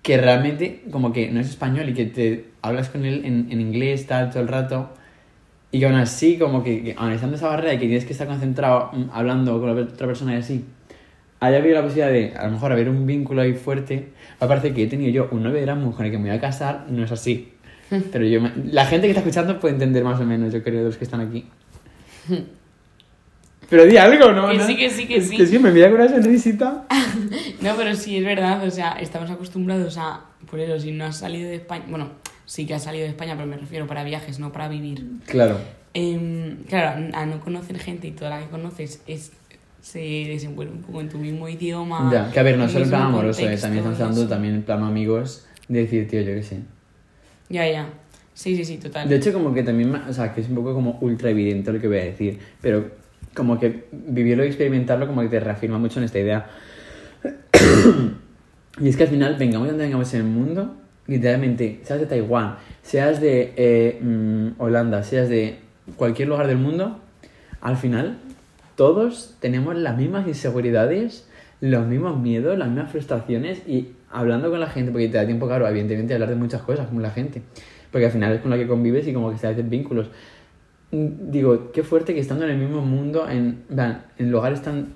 que 0.02 0.16
realmente 0.18 0.82
como 0.90 1.12
que 1.12 1.30
no 1.30 1.40
es 1.40 1.48
español 1.48 1.88
y 1.88 1.94
que 1.94 2.06
te 2.06 2.46
hablas 2.60 2.88
con 2.88 3.04
él 3.04 3.22
en, 3.24 3.48
en 3.52 3.60
inglés 3.60 4.06
tal 4.06 4.30
todo 4.30 4.42
el 4.42 4.48
rato 4.48 4.92
y 5.72 5.78
que 5.80 5.86
aún 5.86 5.94
así 5.96 6.36
como 6.38 6.62
que, 6.62 6.82
que 6.84 6.94
aun 6.96 7.10
estando 7.12 7.36
esa 7.36 7.48
barrera 7.48 7.74
y 7.74 7.78
que 7.78 7.86
tienes 7.86 8.04
que 8.04 8.12
estar 8.12 8.28
concentrado 8.28 8.90
mm, 8.92 9.04
hablando 9.12 9.58
con 9.58 9.74
la 9.74 9.82
otra 9.82 10.06
persona 10.06 10.34
y 10.34 10.36
así 10.36 10.64
haya 11.40 11.56
habido 11.56 11.74
la 11.76 11.82
posibilidad 11.82 12.12
de 12.12 12.36
a 12.36 12.44
lo 12.46 12.52
mejor 12.52 12.70
haber 12.72 12.88
un 12.88 13.04
vínculo 13.06 13.42
ahí 13.42 13.54
fuerte 13.54 14.10
me 14.40 14.46
parece 14.46 14.72
que 14.72 14.84
he 14.84 14.86
tenido 14.86 15.10
yo 15.10 15.28
un 15.32 15.42
novio 15.42 15.56
de 15.56 15.62
Erasmus 15.64 15.96
con 15.96 16.06
el 16.06 16.12
que 16.12 16.18
me 16.18 16.28
voy 16.28 16.36
a 16.38 16.40
casar 16.40 16.86
no 16.88 17.02
es 17.02 17.10
así 17.10 17.52
pero 18.12 18.24
yo 18.24 18.40
me- 18.40 18.52
la 18.70 18.86
gente 18.86 19.06
que 19.06 19.10
está 19.10 19.20
escuchando 19.20 19.58
puede 19.58 19.74
entender 19.74 20.04
más 20.04 20.20
o 20.20 20.24
menos 20.24 20.52
yo 20.52 20.62
creo 20.62 20.80
de 20.80 20.84
los 20.86 20.96
que 20.96 21.04
están 21.04 21.20
aquí 21.20 21.46
pero 23.68 23.84
di 23.86 23.96
algo 23.96 24.32
¿no? 24.32 24.50
Que 24.50 24.60
sí, 24.60 24.76
que 24.76 24.90
sí, 24.90 25.06
que 25.06 25.20
sí. 25.20 25.36
que 25.36 25.46
sí 25.46 25.58
me 25.58 25.70
mira 25.70 25.90
con 25.90 26.00
una 26.00 26.08
sonrisita 26.10 26.84
No, 27.62 27.74
pero 27.76 27.94
sí, 27.94 28.16
es 28.18 28.24
verdad. 28.24 28.64
O 28.66 28.70
sea, 28.70 28.92
estamos 29.00 29.30
acostumbrados 29.30 29.96
a. 29.96 30.20
Por 30.50 30.58
eso, 30.58 30.78
si 30.80 30.90
no 30.90 31.04
has 31.04 31.18
salido 31.18 31.48
de 31.48 31.56
España. 31.56 31.84
Bueno, 31.88 32.08
sí 32.52 32.66
que 32.66 32.74
has 32.74 32.82
salido 32.82 33.04
de 33.04 33.08
España, 33.08 33.34
pero 33.34 33.46
me 33.46 33.56
refiero 33.56 33.86
para 33.86 34.04
viajes, 34.04 34.38
no 34.38 34.52
para 34.52 34.68
vivir. 34.68 35.06
claro 35.24 35.56
Em, 35.94 36.64
claro, 36.68 37.08
a 37.14 37.24
no 37.24 37.40
conocer 37.40 37.78
gente 37.78 38.08
y 38.08 38.10
toda 38.10 38.30
la 38.30 38.40
que 38.40 38.50
conoces 38.50 39.02
es 39.06 39.32
se 39.80 39.98
desenvuelve 39.98 40.74
un 40.74 40.82
poco 40.82 41.00
en 41.00 41.08
tu 41.08 41.16
mismo 41.18 41.48
idioma. 41.48 42.10
Ya, 42.12 42.30
que 42.30 42.40
a 42.40 42.42
ver, 42.42 42.58
no 42.58 42.68
solo 42.68 42.84
en 42.84 42.90
plan 42.90 43.02
amoroso, 43.02 43.40
eh, 43.40 43.56
también 43.56 43.84
estamos 43.84 44.00
hablando 44.00 44.28
también 44.28 44.54
en 44.56 44.62
plan 44.62 44.82
amigos, 44.82 45.46
de 45.68 45.80
decir, 45.80 46.06
tío, 46.08 46.20
yo 46.20 46.34
qué 46.34 46.42
sé. 46.42 46.60
Ya, 47.48 47.66
ya. 47.66 47.88
Sí, 48.34 48.54
sí, 48.54 48.66
sí, 48.66 48.76
total. 48.76 49.08
De 49.08 49.16
hecho, 49.16 49.32
como 49.32 49.54
que 49.54 49.62
también, 49.62 49.94
o 49.94 50.12
sea, 50.12 50.34
que 50.34 50.42
es 50.42 50.48
un 50.48 50.56
poco 50.56 50.74
como 50.74 50.98
ultra 51.00 51.30
evidente 51.30 51.72
lo 51.72 51.80
que 51.80 51.88
voy 51.88 51.98
a 51.98 52.04
decir, 52.04 52.38
pero 52.60 52.90
como 53.34 53.58
que 53.58 53.86
vivirlo 53.92 54.44
y 54.44 54.48
experimentarlo 54.48 55.06
como 55.06 55.22
que 55.22 55.28
te 55.28 55.40
reafirma 55.40 55.78
mucho 55.78 56.00
en 56.00 56.04
esta 56.04 56.18
idea. 56.18 56.50
y 58.80 58.88
es 58.88 58.96
que 58.96 59.02
al 59.04 59.08
final, 59.08 59.36
vengamos 59.36 59.68
donde 59.68 59.84
vengamos 59.84 60.12
en 60.14 60.20
el 60.20 60.26
mundo, 60.26 60.81
literalmente, 61.06 61.80
seas 61.82 62.00
de 62.00 62.06
Taiwán, 62.06 62.56
seas 62.82 63.20
de 63.20 63.52
eh, 63.56 63.98
mm, 64.00 64.60
Holanda, 64.60 65.02
seas 65.02 65.28
de 65.28 65.58
cualquier 65.96 66.28
lugar 66.28 66.46
del 66.46 66.58
mundo, 66.58 66.98
al 67.60 67.76
final 67.76 68.18
todos 68.76 69.36
tenemos 69.40 69.76
las 69.76 69.96
mismas 69.96 70.26
inseguridades, 70.26 71.28
los 71.60 71.86
mismos 71.86 72.18
miedos, 72.18 72.58
las 72.58 72.68
mismas 72.68 72.90
frustraciones 72.90 73.66
y 73.66 73.92
hablando 74.10 74.50
con 74.50 74.60
la 74.60 74.68
gente, 74.68 74.90
porque 74.90 75.08
te 75.08 75.16
da 75.16 75.26
tiempo, 75.26 75.46
claro, 75.46 75.66
evidentemente, 75.68 76.08
de 76.08 76.14
hablar 76.14 76.30
de 76.30 76.36
muchas 76.36 76.62
cosas 76.62 76.86
como 76.86 77.00
la 77.00 77.10
gente, 77.10 77.42
porque 77.90 78.06
al 78.06 78.12
final 78.12 78.32
es 78.34 78.40
con 78.40 78.50
la 78.50 78.56
que 78.56 78.66
convives 78.66 79.06
y 79.06 79.12
como 79.12 79.30
que 79.30 79.38
se 79.38 79.46
hacen 79.46 79.70
vínculos. 79.70 80.08
Mm, 80.90 81.30
Digo, 81.30 81.72
qué 81.72 81.82
fuerte 81.82 82.14
que 82.14 82.20
estando 82.20 82.44
en 82.44 82.50
el 82.50 82.58
mismo 82.58 82.82
mundo, 82.82 83.28
en, 83.28 83.62
en 84.18 84.30
lugares 84.30 84.62
tan 84.62 84.94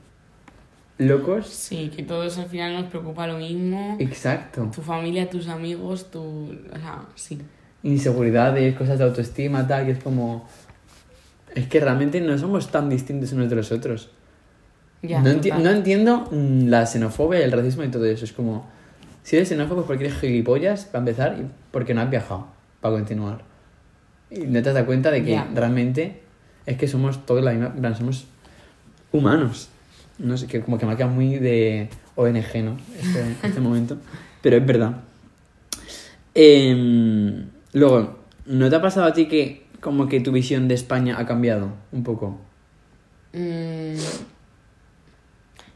locos. 0.98 1.46
Sí, 1.48 1.90
que 1.94 2.02
todos 2.02 2.38
al 2.38 2.46
final 2.46 2.72
nos 2.74 2.84
preocupa 2.90 3.26
lo 3.26 3.38
mismo. 3.38 3.96
Exacto. 4.00 4.70
Tu 4.74 4.80
familia, 4.82 5.28
tus 5.28 5.48
amigos, 5.48 6.10
tu... 6.10 6.20
O 6.22 6.78
sea, 6.78 7.02
sí. 7.14 7.38
Inseguridades, 7.82 8.74
cosas 8.76 8.98
de 8.98 9.04
autoestima, 9.04 9.66
tal, 9.66 9.84
que 9.86 9.92
es 9.92 10.02
como... 10.02 10.48
Es 11.54 11.66
que 11.68 11.80
realmente 11.80 12.20
no 12.20 12.36
somos 12.38 12.70
tan 12.70 12.88
distintos 12.88 13.32
unos 13.32 13.48
de 13.48 13.56
los 13.56 13.72
otros. 13.72 14.10
Ya, 15.02 15.20
no, 15.22 15.30
enti- 15.30 15.56
no 15.56 15.70
entiendo 15.70 16.28
mm, 16.30 16.68
la 16.68 16.84
xenofobia 16.86 17.40
y 17.40 17.44
el 17.44 17.52
racismo 17.52 17.84
y 17.84 17.88
todo 17.88 18.04
eso. 18.06 18.24
Es 18.24 18.32
como, 18.32 18.66
si 19.22 19.36
eres 19.36 19.48
xenófobo 19.48 19.82
es 19.82 19.86
porque 19.86 20.04
eres 20.06 20.18
gilipollas, 20.18 20.84
para 20.86 20.98
empezar, 21.00 21.36
y 21.38 21.46
porque 21.70 21.94
no 21.94 22.00
has 22.02 22.10
viajado, 22.10 22.46
para 22.80 22.96
continuar. 22.96 23.42
Y 24.30 24.40
no 24.40 24.60
te 24.62 24.68
has 24.70 24.74
dado 24.74 24.86
cuenta 24.86 25.10
de 25.10 25.22
que 25.24 25.30
Ya. 25.32 25.48
realmente 25.54 26.22
es 26.66 26.76
que 26.76 26.88
somos 26.88 27.24
todos 27.24 27.42
la 27.44 27.52
misma, 27.52 27.94
somos 27.94 28.26
humanos. 29.12 29.68
No 30.18 30.36
sé, 30.36 30.46
que 30.46 30.60
como 30.60 30.78
que 30.78 30.86
me 30.86 30.92
ha 30.92 30.96
quedado 30.96 31.12
muy 31.12 31.38
de 31.38 31.88
ONG, 32.14 32.64
¿no? 32.64 32.76
Este, 32.98 33.36
este 33.46 33.60
momento. 33.60 33.98
Pero 34.42 34.56
es 34.56 34.66
verdad. 34.66 35.02
Em, 36.34 37.46
luego, 37.72 38.18
¿no 38.46 38.68
te 38.70 38.76
ha 38.76 38.82
pasado 38.82 39.06
a 39.06 39.12
ti 39.12 39.26
que 39.26 39.66
como 39.80 40.08
que 40.08 40.20
tu 40.20 40.32
visión 40.32 40.68
de 40.68 40.74
España 40.74 41.16
ha 41.18 41.26
cambiado 41.26 41.72
un 41.92 42.02
poco? 42.02 42.38
Mm, 43.32 43.96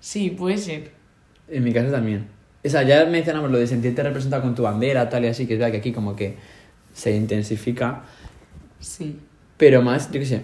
Sí, 0.01 0.31
puede 0.31 0.57
ser. 0.57 0.93
En 1.49 1.63
mi 1.63 1.73
caso 1.73 1.91
también. 1.91 2.29
O 2.65 2.69
sea, 2.69 2.83
ya 2.83 3.05
mencionamos 3.07 3.51
lo 3.51 3.59
de 3.59 3.67
sentirte 3.67 4.03
representado 4.03 4.43
con 4.43 4.55
tu 4.55 4.63
bandera, 4.63 5.09
tal 5.09 5.25
y 5.25 5.29
así, 5.29 5.47
que 5.47 5.55
es 5.55 5.59
verdad 5.59 5.73
que 5.73 5.79
aquí 5.79 5.93
como 5.93 6.17
que 6.17 6.37
se 6.93 7.15
intensifica. 7.15 8.03
Sí. 8.81 9.19
Pero 9.57 9.83
más, 9.83 10.11
yo 10.11 10.21
qué 10.21 10.27
sé, 10.27 10.43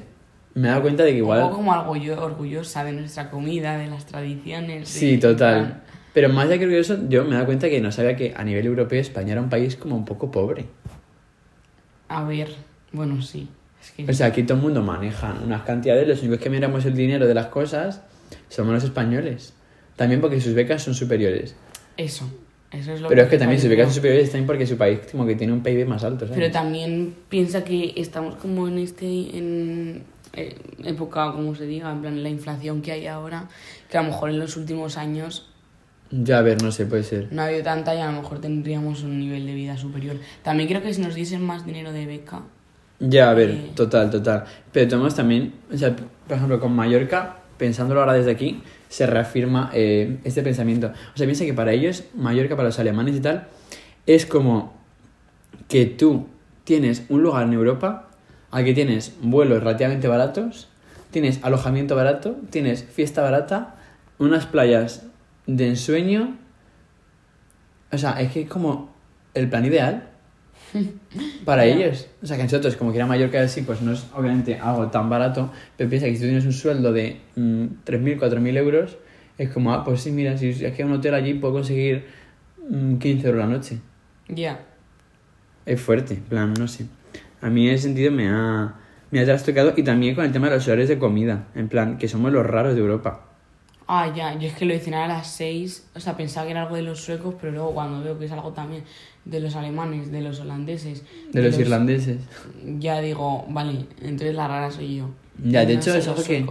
me 0.56 0.66
he 0.68 0.70
dado 0.70 0.82
cuenta 0.82 1.04
de 1.04 1.10
que 1.10 1.18
Un 1.22 1.24
igual... 1.24 1.40
poco 1.42 1.56
como 1.56 1.96
yo- 1.96 2.20
orgullosa 2.22 2.82
de 2.82 2.92
nuestra 2.92 3.30
comida, 3.30 3.78
de 3.78 3.86
las 3.88 4.06
tradiciones. 4.06 4.80
de- 4.92 4.98
Sí, 5.00 5.18
total. 5.18 5.82
Pero 6.12 6.30
más 6.30 6.46
allá 6.46 6.58
que 6.58 6.78
eso, 6.78 6.98
yo 7.08 7.24
me 7.24 7.30
he 7.30 7.34
dado 7.34 7.46
cuenta 7.46 7.68
que 7.68 7.80
no 7.80 7.92
sabía 7.92 8.16
que 8.16 8.32
a 8.36 8.42
nivel 8.42 8.64
europeo 8.66 8.98
España 9.00 9.32
era 9.32 9.40
un 9.42 9.50
país 9.50 9.76
como 9.76 9.94
un 9.96 10.04
poco 10.04 10.30
pobre. 10.30 10.64
A 12.08 12.24
ver, 12.24 12.48
bueno, 12.92 13.20
sí. 13.22 13.48
Es 13.82 13.90
que 13.92 14.10
O 14.10 14.14
sea, 14.14 14.28
aquí 14.28 14.42
todo 14.42 14.56
el 14.56 14.62
mundo 14.62 14.82
maneja 14.82 15.34
unas 15.44 15.62
cantidades, 15.62 16.08
los 16.08 16.20
únicos 16.22 16.38
que 16.38 16.50
miramos 16.50 16.84
el 16.86 16.94
dinero 16.94 17.26
de 17.26 17.34
las 17.34 17.46
cosas 17.46 18.00
somos 18.48 18.72
los 18.74 18.84
españoles. 18.84 19.52
También 19.96 20.20
porque 20.20 20.40
sus 20.40 20.54
becas 20.54 20.82
son 20.82 20.94
superiores. 20.94 21.54
eso. 21.96 22.28
Eso 22.72 22.92
es 22.92 23.00
lo 23.00 23.08
Pero 23.08 23.22
es 23.22 23.28
que 23.28 23.38
también 23.38 23.60
sus 23.60 23.70
becas 23.70 23.86
son 23.86 23.94
superiores 23.94 24.28
también 24.30 24.46
porque 24.46 24.66
su 24.66 24.76
país 24.76 24.98
como 25.10 25.24
que 25.24 25.36
tiene 25.36 25.52
un 25.52 25.62
PIB 25.62 25.86
más 25.86 26.02
alto, 26.02 26.26
¿sabes? 26.26 26.36
Pero 26.40 26.50
también 26.52 27.14
piensa 27.28 27.62
que 27.62 27.92
estamos 27.96 28.34
como 28.36 28.66
en 28.66 28.78
este 28.78 29.06
en 29.38 30.02
eh, 30.36 30.56
época, 30.84 31.32
como 31.32 31.54
se 31.54 31.66
diga, 31.66 31.90
en 31.90 32.00
plan 32.02 32.22
la 32.22 32.28
inflación 32.28 32.82
que 32.82 32.92
hay 32.92 33.06
ahora, 33.06 33.48
que 33.90 33.98
a 33.98 34.02
lo 34.02 34.08
mejor 34.08 34.30
en 34.30 34.38
los 34.38 34.56
últimos 34.56 34.96
años 34.96 35.48
Ya, 36.10 36.38
a 36.38 36.42
ver, 36.42 36.62
no 36.62 36.70
sé, 36.70 36.86
puede 36.86 37.02
ser. 37.02 37.28
no 37.32 37.42
ha 37.42 37.46
habido 37.46 37.62
tanta 37.64 37.94
y 37.94 37.98
a 38.00 38.06
lo 38.10 38.20
mejor 38.22 38.40
tendríamos 38.40 39.02
un 39.02 39.18
nivel 39.18 39.44
de 39.46 39.54
vida 39.54 39.76
superior. 39.76 40.16
También 40.42 40.68
creo 40.68 40.80
que 40.82 40.94
si 40.94 41.00
nos 41.00 41.14
diesen 41.14 41.42
más 41.44 41.64
dinero 41.66 41.92
de 41.92 42.06
beca, 42.06 42.42
Ya, 42.98 43.28
a 43.30 43.34
ver, 43.34 43.50
Eh. 43.50 43.70
total, 43.74 44.08
total. 44.10 44.44
Pero 44.72 44.88
tomamos 44.88 45.14
también, 45.14 45.52
o 45.70 45.76
sea, 45.76 45.94
por 45.94 46.36
ejemplo, 46.36 46.58
con 46.60 46.72
Mallorca, 46.74 47.36
pensándolo 47.58 48.00
ahora 48.00 48.14
desde 48.14 48.30
aquí, 48.30 48.62
se 48.88 49.04
reafirma 49.06 49.70
eh, 49.74 50.18
este 50.24 50.42
pensamiento. 50.42 50.86
O 51.12 51.16
sea, 51.16 51.26
piensa 51.26 51.44
que 51.44 51.52
para 51.52 51.72
ellos, 51.72 52.04
Mallorca, 52.14 52.56
para 52.56 52.68
los 52.68 52.78
alemanes 52.78 53.16
y 53.16 53.20
tal, 53.20 53.48
es 54.06 54.24
como 54.24 54.72
que 55.68 55.84
tú 55.86 56.26
tienes 56.64 57.04
un 57.10 57.22
lugar 57.22 57.44
en 57.46 57.52
Europa 57.52 58.05
al 58.56 58.64
que 58.64 58.72
tienes 58.72 59.12
vuelos 59.20 59.60
relativamente 59.60 60.08
baratos, 60.08 60.66
tienes 61.10 61.44
alojamiento 61.44 61.94
barato, 61.94 62.38
tienes 62.48 62.84
fiesta 62.84 63.20
barata, 63.20 63.74
unas 64.18 64.46
playas 64.46 65.04
de 65.46 65.68
ensueño. 65.68 66.38
O 67.92 67.98
sea, 67.98 68.12
es 68.12 68.32
que 68.32 68.40
es 68.40 68.48
como 68.48 68.94
el 69.34 69.50
plan 69.50 69.66
ideal 69.66 70.08
para 71.44 71.66
ellos. 71.66 72.08
O 72.22 72.26
sea, 72.26 72.38
que 72.38 72.44
nosotros, 72.44 72.76
como 72.76 72.92
que 72.92 72.96
era 72.96 73.04
Mallorca 73.04 73.42
así, 73.42 73.60
pues 73.60 73.82
no 73.82 73.92
es 73.92 74.06
obviamente 74.14 74.58
algo 74.58 74.86
tan 74.86 75.10
barato, 75.10 75.52
pero 75.76 75.90
piensa 75.90 76.06
que 76.06 76.14
si 76.14 76.20
tú 76.20 76.24
tienes 76.24 76.46
un 76.46 76.54
sueldo 76.54 76.94
de 76.94 77.20
mm, 77.34 77.64
3.000, 77.84 78.18
4.000 78.18 78.56
euros, 78.56 78.96
es 79.36 79.50
como, 79.50 79.74
ah, 79.74 79.84
pues 79.84 80.00
sí, 80.00 80.12
mira, 80.12 80.38
si 80.38 80.48
es 80.48 80.72
que 80.72 80.82
un 80.82 80.92
hotel 80.92 81.12
allí 81.12 81.34
puedo 81.34 81.52
conseguir 81.52 82.06
mm, 82.70 82.96
15 82.96 83.26
euros 83.26 83.38
la 83.38 83.50
noche. 83.54 83.80
ya. 84.28 84.60
Es 85.66 85.78
fuerte, 85.78 86.14
en 86.14 86.22
plan, 86.22 86.54
no 86.54 86.68
sé. 86.68 86.86
A 87.40 87.50
mí 87.50 87.68
en 87.68 87.74
ese 87.74 87.84
sentido 87.84 88.10
me 88.12 88.28
ha, 88.28 88.74
me 89.10 89.20
ha 89.20 89.24
trastocado 89.24 89.74
y 89.76 89.82
también 89.82 90.14
con 90.14 90.24
el 90.24 90.32
tema 90.32 90.48
de 90.48 90.56
los 90.56 90.66
horarios 90.66 90.88
de 90.88 90.98
comida, 90.98 91.46
en 91.54 91.68
plan, 91.68 91.98
que 91.98 92.08
somos 92.08 92.32
los 92.32 92.44
raros 92.46 92.74
de 92.74 92.80
Europa. 92.80 93.22
Ah, 93.88 94.12
ya, 94.14 94.36
yo 94.36 94.48
es 94.48 94.54
que 94.54 94.64
lo 94.64 94.72
de 94.74 94.80
cenar 94.80 95.04
a 95.04 95.14
las 95.18 95.28
6, 95.30 95.86
o 95.94 96.00
sea, 96.00 96.16
pensaba 96.16 96.44
que 96.46 96.50
era 96.50 96.62
algo 96.62 96.74
de 96.74 96.82
los 96.82 97.00
suecos, 97.00 97.36
pero 97.40 97.52
luego 97.52 97.72
cuando 97.72 98.02
veo 98.02 98.18
que 98.18 98.24
es 98.24 98.32
algo 98.32 98.50
también 98.52 98.82
de 99.24 99.38
los 99.38 99.54
alemanes, 99.54 100.10
de 100.10 100.22
los 100.22 100.40
holandeses, 100.40 101.04
De 101.32 101.40
los 101.42 101.56
irlandeses. 101.56 102.18
ya 102.78 103.00
digo, 103.00 103.44
vale, 103.48 103.86
entonces 104.02 104.34
la 104.34 104.48
rara 104.48 104.70
soy 104.72 104.96
yo. 104.96 105.10
Ya, 105.44 105.64
de 105.64 105.74
No 105.74 105.80
hecho, 105.80 105.94
es 105.94 106.08
algo 106.08 106.18
los 106.18 106.26
que 106.26 106.44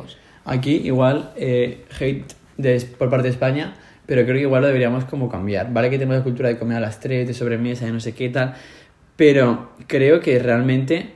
aquí 0.46 0.76
igual 0.78 1.32
eh, 1.36 1.84
hate 2.00 2.34
de- 2.58 2.80
por 2.98 3.10
parte 3.10 3.24
de 3.28 3.34
España, 3.34 3.74
pero 4.06 4.24
creo 4.24 4.36
que 4.36 4.42
igual 4.44 4.62
lo 4.62 4.68
deberíamos 4.68 5.04
como 5.06 5.28
cambiar. 5.28 5.74
Vale 5.74 5.90
que 5.90 5.98
tenemos 5.98 6.18
la 6.18 6.24
cultura 6.24 6.48
de 6.48 6.58
comer 6.58 6.78
a 6.78 6.80
las 6.80 7.00
3, 7.02 7.28
de 7.28 7.34
sobremesa, 7.34 7.86
de 7.86 7.92
no 7.92 8.00
sé 8.00 8.14
qué 8.14 8.30
tal, 8.30 8.54
pero 9.16 9.72
creo 9.88 10.20
que 10.20 10.40
realmente 10.40 11.12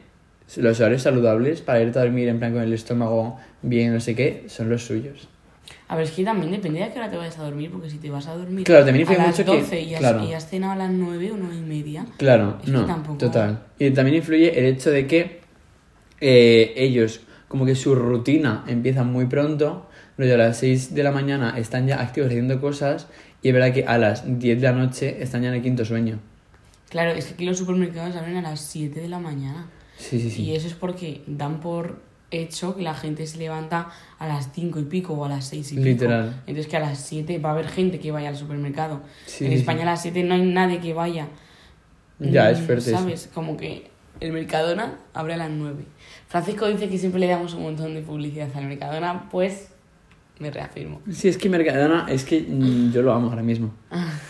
los 0.58 0.80
horarios 0.80 1.04
saludables 1.04 1.62
para 1.62 1.82
irte 1.82 2.00
a 2.00 2.04
dormir 2.04 2.28
en 2.28 2.40
plan 2.40 2.54
con 2.54 2.62
el 2.64 2.74
estómago 2.74 3.38
bien, 3.62 3.94
no 3.94 4.00
sé 4.00 4.16
qué, 4.16 4.46
son 4.48 4.70
los 4.70 4.84
suyos. 4.86 5.28
A 5.88 5.96
ver, 5.96 6.06
es 6.06 6.12
que 6.12 6.24
también 6.24 6.52
depende 6.52 6.80
de 6.80 6.86
a 6.86 6.94
qué 6.94 7.00
hora 7.00 7.10
te 7.10 7.18
vayas 7.18 7.38
a 7.38 7.44
dormir, 7.44 7.70
porque 7.72 7.90
si 7.90 7.98
te 7.98 8.10
vas 8.10 8.26
a 8.28 8.36
dormir 8.36 8.64
Claro, 8.64 8.86
también 8.86 9.08
a 9.08 9.12
influye 9.12 9.28
las 9.28 9.38
mucho 9.40 9.52
que- 9.52 9.60
12 9.62 9.82
y, 9.82 9.94
has, 9.94 10.00
claro. 10.00 10.24
y 10.24 10.34
has 10.34 10.50
cenado 10.50 10.74
a 10.74 10.76
las 10.76 10.92
9 10.92 11.32
o 11.32 11.38
9 11.38 11.56
y 11.56 11.62
media, 11.62 12.06
Claro, 12.18 12.58
Es 12.60 12.66
que 12.66 12.72
no, 12.72 12.86
tampoco- 12.86 13.18
total. 13.18 13.60
Y 13.78 13.92
también 13.92 14.18
influye 14.18 14.58
el 14.58 14.66
hecho 14.66 14.90
de 14.92 15.06
que 15.08 15.40
eh, 16.22 16.74
ellos, 16.76 17.22
como 17.48 17.66
que 17.66 17.76
su 17.76 17.96
rutina 17.96 18.64
empieza 18.68 19.04
muy 19.04 19.26
pronto, 19.28 19.88
rollo 20.18 20.34
a 20.36 20.38
las 20.38 20.58
6 20.58 20.94
de 20.96 21.04
la 21.04 21.12
mañana 21.12 21.58
están 21.58 21.88
ya 21.88 22.02
activos 22.02 22.30
haciendo 22.30 22.60
cosas 22.60 23.08
y 23.42 23.48
es 23.50 23.54
verdad 23.54 23.74
que 23.74 23.86
a 23.86 23.98
las 23.98 24.24
10 24.40 24.60
de 24.62 24.68
la 24.68 24.74
noche 24.74 25.18
están 25.24 25.44
ya 25.44 25.50
en 25.50 25.56
el 25.56 25.62
quinto 25.62 25.86
sueño. 25.86 26.20
Claro, 26.90 27.12
es 27.12 27.26
que 27.26 27.34
aquí 27.34 27.46
los 27.46 27.58
supermercados 27.58 28.16
abren 28.16 28.38
a 28.38 28.42
las 28.42 28.62
7 28.62 29.00
de 29.00 29.08
la 29.08 29.20
mañana. 29.20 29.70
Sí, 29.98 30.20
sí, 30.20 30.30
sí. 30.30 30.44
Y 30.44 30.56
eso 30.56 30.68
es 30.68 30.74
porque 30.74 31.24
dan 31.28 31.60
por 31.60 32.02
hecho 32.32 32.76
que 32.76 32.84
la 32.84 32.94
gente 32.94 33.26
se 33.28 33.38
levanta 33.38 33.90
a 34.18 34.28
las 34.28 34.52
5 34.54 34.80
y 34.80 34.84
pico 34.84 35.14
o 35.14 35.26
a 35.26 35.30
las 35.30 35.46
6 35.46 35.72
y 35.72 35.76
pico. 35.76 35.86
Literal. 35.86 36.44
Entonces 36.48 36.68
que 36.68 36.78
a 36.78 36.80
las 36.80 37.00
7 37.00 37.40
va 37.40 37.50
a 37.50 37.52
haber 37.54 37.68
gente 37.68 38.00
que 38.00 38.12
vaya 38.12 38.30
al 38.30 38.36
supermercado. 38.36 39.02
Sí, 39.26 39.46
en 39.46 39.54
España 39.54 39.80
sí. 39.80 39.84
a 39.84 39.92
las 39.92 40.02
7 40.02 40.24
no 40.24 40.36
hay 40.36 40.42
nadie 40.42 40.80
que 40.80 40.94
vaya. 40.94 41.28
Ya, 42.20 42.52
es 42.52 42.60
fuerte 42.60 42.90
eso. 42.90 43.00
¿Sabes? 43.00 43.30
Como 43.34 43.56
que 43.58 43.90
el 44.20 44.34
Mercadona 44.34 45.00
abre 45.14 45.36
a 45.36 45.38
las 45.38 45.50
9. 45.50 45.86
Francisco 46.28 46.68
dice 46.68 46.90
que 46.90 46.98
siempre 46.98 47.20
le 47.20 47.28
damos 47.28 47.54
un 47.54 47.64
montón 47.64 47.94
de 47.94 48.02
publicidad 48.02 48.50
al 48.56 48.66
Mercadona, 48.66 49.30
pues 49.30 49.69
me 50.40 50.50
reafirmo. 50.52 51.02
Sí, 51.12 51.28
es 51.28 51.38
que 51.38 51.50
Mercadona, 51.50 52.06
es 52.10 52.24
que 52.24 52.42
mm, 52.42 52.92
yo 52.92 53.02
lo 53.02 53.14
amo 53.14 53.30
ahora 53.30 53.44
mismo. 53.44 53.72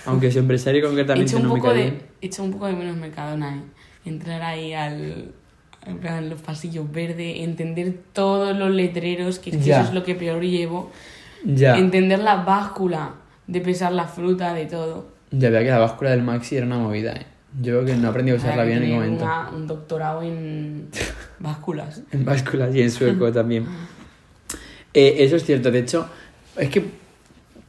Aunque 0.06 0.32
su 0.32 0.40
empresario 0.40 0.86
concretamente 0.86 1.32
hecho 1.32 1.42
no 1.44 1.54
me 1.54 1.62
cae 1.62 1.74
bien. 1.76 2.02
he 2.22 2.26
hecho 2.28 2.44
un 2.44 2.52
poco 2.52 2.66
de 2.68 2.74
menos 2.74 2.98
Mercadona, 2.98 3.56
¿eh? 3.58 3.62
Entrar 4.06 4.42
ahí 4.42 4.74
al... 4.74 5.32
En 5.86 6.30
los 6.30 6.42
pasillos 6.42 6.92
verdes, 6.92 7.38
entender 7.40 7.98
todos 8.12 8.56
los 8.56 8.70
letreros, 8.70 9.40
que 9.40 9.52
es 9.52 9.58
que 9.58 9.72
eso 9.72 9.82
es 9.82 9.94
lo 9.94 10.04
que 10.04 10.14
peor 10.14 10.42
llevo. 10.42 10.92
Ya, 11.46 11.78
Entender 11.78 12.20
la 12.20 12.36
báscula 12.44 13.14
de 13.48 13.62
pesar 13.62 13.94
la 13.94 14.06
fruta, 14.06 14.54
de 14.54 14.66
todo. 14.66 15.08
ya 15.32 15.50
vea 15.50 15.64
que 15.64 15.70
la 15.70 15.80
báscula 15.80 16.10
del 16.12 16.22
Maxi 16.22 16.58
era 16.58 16.66
una 16.66 16.78
movida, 16.80 17.14
eh. 17.14 17.26
Yo 17.62 17.74
creo 17.82 17.86
que 17.86 17.96
no 17.96 18.08
he 18.08 18.10
aprendido 18.12 18.38
a 18.38 18.40
usarla 18.42 18.64
bien 18.66 18.80
en 18.80 18.84
ningún 18.90 19.00
momento. 19.04 19.24
una- 19.24 19.50
un 19.50 19.68
doctorado 19.68 20.22
en 20.22 20.90
básculas. 21.40 22.04
En 22.12 22.26
básculas 22.26 22.76
y 22.76 22.82
en 22.82 22.92
sueco 22.92 23.32
también. 23.32 23.66
Eh, 25.00 25.24
eso 25.24 25.38
es 25.38 25.46
cierto, 25.46 25.72
de 25.72 25.80
hecho, 25.80 26.10
es 26.58 26.70
que 26.70 26.84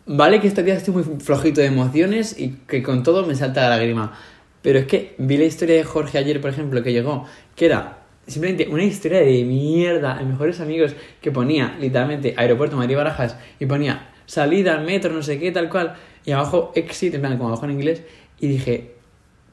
vale 0.05 0.41
que 0.41 0.49
este 0.49 0.65
día 0.65 0.75
estoy 0.75 0.95
muy 0.95 1.05
flojito 1.21 1.61
de 1.61 1.69
emociones 1.69 2.35
y 2.37 2.57
que 2.67 2.83
con 2.83 3.05
todo 3.05 3.25
me 3.25 3.37
salta 3.37 3.61
la 3.61 3.77
lágrima. 3.77 4.19
Pero 4.63 4.81
es 4.81 4.87
que 4.87 5.15
vi 5.19 5.37
la 5.37 5.45
historia 5.45 5.77
de 5.77 5.85
Jorge 5.85 6.19
ayer, 6.19 6.41
por 6.41 6.51
ejemplo, 6.51 6.83
que 6.83 6.93
llegó, 6.93 7.27
que 7.55 7.67
era 7.67 7.99
simplemente 8.27 8.67
una 8.69 8.83
historia 8.83 9.21
de 9.21 9.45
mierda, 9.45 10.19
en 10.21 10.29
mejores 10.29 10.59
amigos, 10.59 10.97
que 11.21 11.31
ponía 11.31 11.77
literalmente 11.81 12.35
aeropuerto 12.37 12.77
Madrid 12.77 12.97
Barajas 12.97 13.37
y 13.61 13.67
ponía 13.67 14.11
salida 14.27 14.77
al 14.77 14.85
metro, 14.85 15.13
no 15.13 15.23
sé 15.23 15.39
qué, 15.39 15.53
tal 15.53 15.71
cual, 15.71 15.95
y 16.25 16.33
abajo 16.33 16.73
exit, 16.75 17.15
en 17.15 17.21
plan, 17.21 17.37
como 17.39 17.51
abajo 17.51 17.65
en 17.67 17.71
inglés, 17.71 18.03
y 18.41 18.49
dije, 18.49 18.95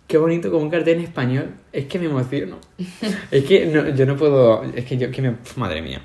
qué 0.07 0.17
bonito 0.17 0.49
como 0.49 0.63
un 0.63 0.71
cartel 0.71 0.97
en 0.97 1.03
español, 1.03 1.53
es 1.71 1.85
que 1.85 1.99
me 1.99 2.07
emociono. 2.07 2.57
es 3.31 3.43
que 3.43 3.67
no, 3.67 3.87
yo 3.89 4.05
no 4.07 4.17
puedo, 4.17 4.63
es 4.63 4.83
que 4.83 4.97
yo, 4.97 5.11
que 5.11 5.21
me, 5.21 5.35
madre 5.55 5.83
mía. 5.83 6.01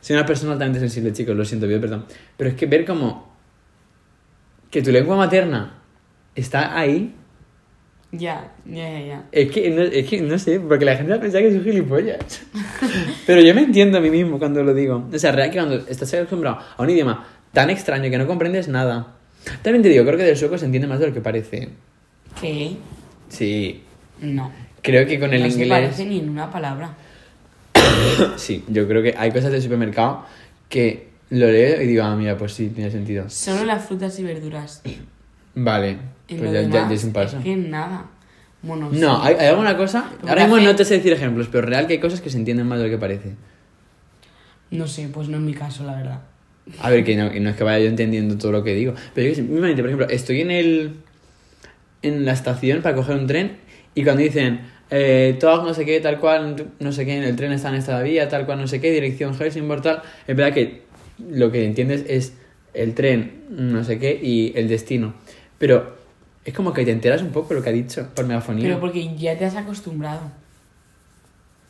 Soy 0.00 0.16
una 0.16 0.24
persona 0.26 0.52
altamente 0.52 0.78
sensible, 0.80 1.12
chicos, 1.12 1.36
lo 1.36 1.44
siento, 1.44 1.66
pido 1.66 1.80
perdón. 1.80 2.06
Pero 2.36 2.50
es 2.50 2.56
que 2.56 2.66
ver 2.66 2.84
como 2.84 3.30
que 4.70 4.82
tu 4.82 4.90
lengua 4.90 5.16
materna 5.16 5.78
está 6.34 6.78
ahí, 6.78 7.14
Ya, 8.12 8.52
ya, 8.66 8.90
ya, 8.90 9.00
ya. 9.06 9.24
es 9.30 9.50
que 9.50 9.70
no, 9.70 9.82
es 9.82 10.08
que 10.08 10.20
no 10.22 10.38
sé, 10.38 10.58
porque 10.60 10.84
la 10.84 10.96
gente 10.96 11.12
va 11.12 11.18
a 11.18 11.20
pensar 11.20 11.42
que 11.42 11.52
soy 11.52 11.62
gilipollas. 11.62 12.18
Pero 13.26 13.40
yo 13.40 13.54
me 13.54 13.62
entiendo 13.62 13.98
a 13.98 14.00
mí 14.00 14.10
mismo 14.10 14.38
cuando 14.38 14.62
lo 14.64 14.74
digo. 14.74 15.06
O 15.12 15.18
sea, 15.18 15.32
real 15.32 15.50
que 15.50 15.56
cuando 15.58 15.76
estás 15.76 16.12
acostumbrado 16.14 16.58
a 16.76 16.82
un 16.82 16.90
idioma 16.90 17.26
tan 17.52 17.68
extraño 17.70 18.10
que 18.10 18.18
no 18.18 18.26
comprendes 18.26 18.68
nada. 18.68 19.14
También 19.62 19.82
te 19.82 19.88
digo, 19.88 20.04
creo 20.04 20.16
que 20.16 20.24
del 20.24 20.36
sueco 20.36 20.56
se 20.58 20.64
entiende 20.66 20.86
más 20.88 20.98
de 21.00 21.08
lo 21.08 21.14
que 21.14 21.20
parece. 21.20 21.68
¿Qué? 22.40 22.76
Sí, 23.28 23.82
No. 24.20 24.50
creo 24.82 25.06
que 25.06 25.18
con 25.20 25.32
el 25.32 25.42
no 25.42 25.46
se 25.50 25.52
inglés... 25.54 25.68
parece 25.68 26.04
ni 26.06 26.18
en 26.20 26.28
una 26.30 26.50
palabra. 26.50 26.94
Sí, 28.36 28.64
yo 28.68 28.86
creo 28.88 29.02
que 29.02 29.14
hay 29.16 29.30
cosas 29.30 29.52
del 29.52 29.62
supermercado 29.62 30.24
que 30.68 31.08
lo 31.30 31.46
leo 31.50 31.80
y 31.82 31.86
digo, 31.86 32.02
ah, 32.04 32.16
mira, 32.16 32.36
pues 32.36 32.52
sí, 32.54 32.68
tiene 32.68 32.90
sentido. 32.90 33.28
Solo 33.30 33.64
las 33.64 33.84
frutas 33.86 34.18
y 34.18 34.24
verduras. 34.24 34.82
Vale, 35.54 35.98
pues 36.28 36.40
ya, 36.52 36.62
ya- 36.62 36.88
ya 36.88 36.94
es 36.94 37.04
un 37.04 37.12
paso. 37.12 37.38
Es 37.38 37.44
que 37.44 37.56
nada. 37.56 38.06
Bueno, 38.62 38.90
No, 38.92 39.16
sí. 39.16 39.22
hay, 39.28 39.34
hay 39.36 39.46
alguna 39.48 39.76
cosa. 39.76 40.10
Pero 40.16 40.28
Ahora 40.28 40.42
mismo 40.46 40.58
no 40.60 40.76
te 40.76 40.84
sé 40.84 40.94
decir 40.94 41.12
ejemplos, 41.12 41.48
pero 41.50 41.66
real 41.66 41.86
que 41.86 41.94
hay 41.94 41.98
cosas 42.00 42.20
que 42.20 42.30
se 42.30 42.36
entienden 42.36 42.66
más 42.66 42.78
de 42.78 42.84
lo 42.84 42.90
que 42.90 42.98
parece. 42.98 43.32
No 44.70 44.86
sé, 44.86 45.08
pues 45.08 45.28
no 45.28 45.38
es 45.38 45.42
mi 45.42 45.54
caso, 45.54 45.84
la 45.84 45.96
verdad. 45.96 46.20
A 46.80 46.90
ver, 46.90 47.04
que 47.04 47.16
no, 47.16 47.30
que 47.30 47.40
no 47.40 47.50
es 47.50 47.56
que 47.56 47.64
vaya 47.64 47.80
yo 47.84 47.88
entendiendo 47.88 48.36
todo 48.38 48.52
lo 48.52 48.62
que 48.62 48.74
digo. 48.74 48.94
Pero 49.14 49.28
yo 49.28 49.34
que 49.34 49.74
por 49.76 49.86
ejemplo, 49.86 50.08
estoy 50.08 50.42
en 50.42 50.50
el. 50.50 50.96
en 52.02 52.24
la 52.24 52.32
estación 52.32 52.82
para 52.82 52.94
coger 52.94 53.16
un 53.16 53.26
tren 53.26 53.56
y 53.94 54.04
cuando 54.04 54.22
dicen. 54.22 54.60
Eh, 54.90 55.36
todo 55.38 55.62
no 55.64 55.72
sé 55.74 55.84
qué, 55.84 56.00
tal 56.00 56.18
cual, 56.18 56.66
no 56.80 56.92
sé 56.92 57.06
qué, 57.06 57.18
el 57.18 57.36
tren 57.36 57.52
está 57.52 57.68
en 57.68 57.76
esta 57.76 58.00
vía, 58.02 58.28
tal 58.28 58.44
cual, 58.46 58.60
no 58.60 58.66
sé 58.66 58.80
qué, 58.80 58.90
dirección 58.90 59.34
Helsingborg, 59.34 59.82
tal. 59.82 60.02
Es 60.26 60.36
verdad 60.36 60.52
que 60.52 60.82
lo 61.30 61.52
que 61.52 61.64
entiendes 61.64 62.04
es 62.08 62.34
el 62.74 62.94
tren, 62.94 63.44
no 63.50 63.84
sé 63.84 63.98
qué, 63.98 64.18
y 64.20 64.52
el 64.56 64.68
destino. 64.68 65.14
Pero 65.58 65.96
es 66.44 66.54
como 66.54 66.72
que 66.72 66.84
te 66.84 66.90
enteras 66.90 67.22
un 67.22 67.30
poco 67.30 67.54
lo 67.54 67.62
que 67.62 67.68
ha 67.68 67.72
dicho 67.72 68.08
por 68.14 68.26
megafonía. 68.26 68.64
Pero 68.64 68.80
porque 68.80 69.14
ya 69.16 69.36
te 69.38 69.44
has 69.44 69.56
acostumbrado. 69.56 70.20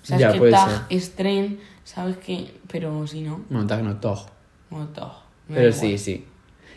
Sabes 0.03 0.21
Ya, 0.23 0.33
que 0.33 0.50
tag 0.50 0.87
es 0.89 1.11
tren, 1.15 1.59
sabes 1.85 2.17
que... 2.17 2.47
Pero 2.73 3.07
si 3.07 3.21
no, 3.21 3.45
Bueno, 3.50 3.67
tag 3.67 3.83
no, 3.83 3.97
tog. 3.99 4.27
no 4.71 4.89
tag. 4.89 5.12
me 5.49 5.57
da 5.57 5.61
Pero 5.62 5.73
sí, 5.73 5.99
sí. 5.99 6.25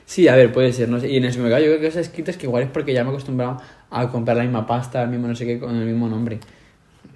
Sí, 0.05 0.27
a 0.27 0.35
ver, 0.35 0.51
puede 0.51 0.73
ser, 0.73 0.89
no 0.89 1.00
sé. 1.00 1.09
Y 1.09 1.15
en 1.17 1.23
el 1.23 1.31
supermercado 1.31 1.63
yo 1.63 1.69
creo 1.71 1.81
que 1.81 1.88
eso 1.88 2.00
escrito 2.01 2.31
es 2.31 2.38
que 2.38 2.45
igual 2.47 2.63
es 2.63 2.69
porque 2.69 2.93
ya 2.93 3.03
me 3.03 3.09
he 3.09 3.13
acostumbrado 3.13 3.62
a 4.00 4.09
comprar 4.09 4.38
la 4.38 4.43
misma 4.43 4.65
pasta, 4.65 5.03
el 5.03 5.09
mismo 5.09 5.27
no 5.27 5.35
sé 5.35 5.45
qué, 5.45 5.59
con 5.59 5.75
el 5.75 5.85
mismo 5.85 6.07
nombre. 6.07 6.39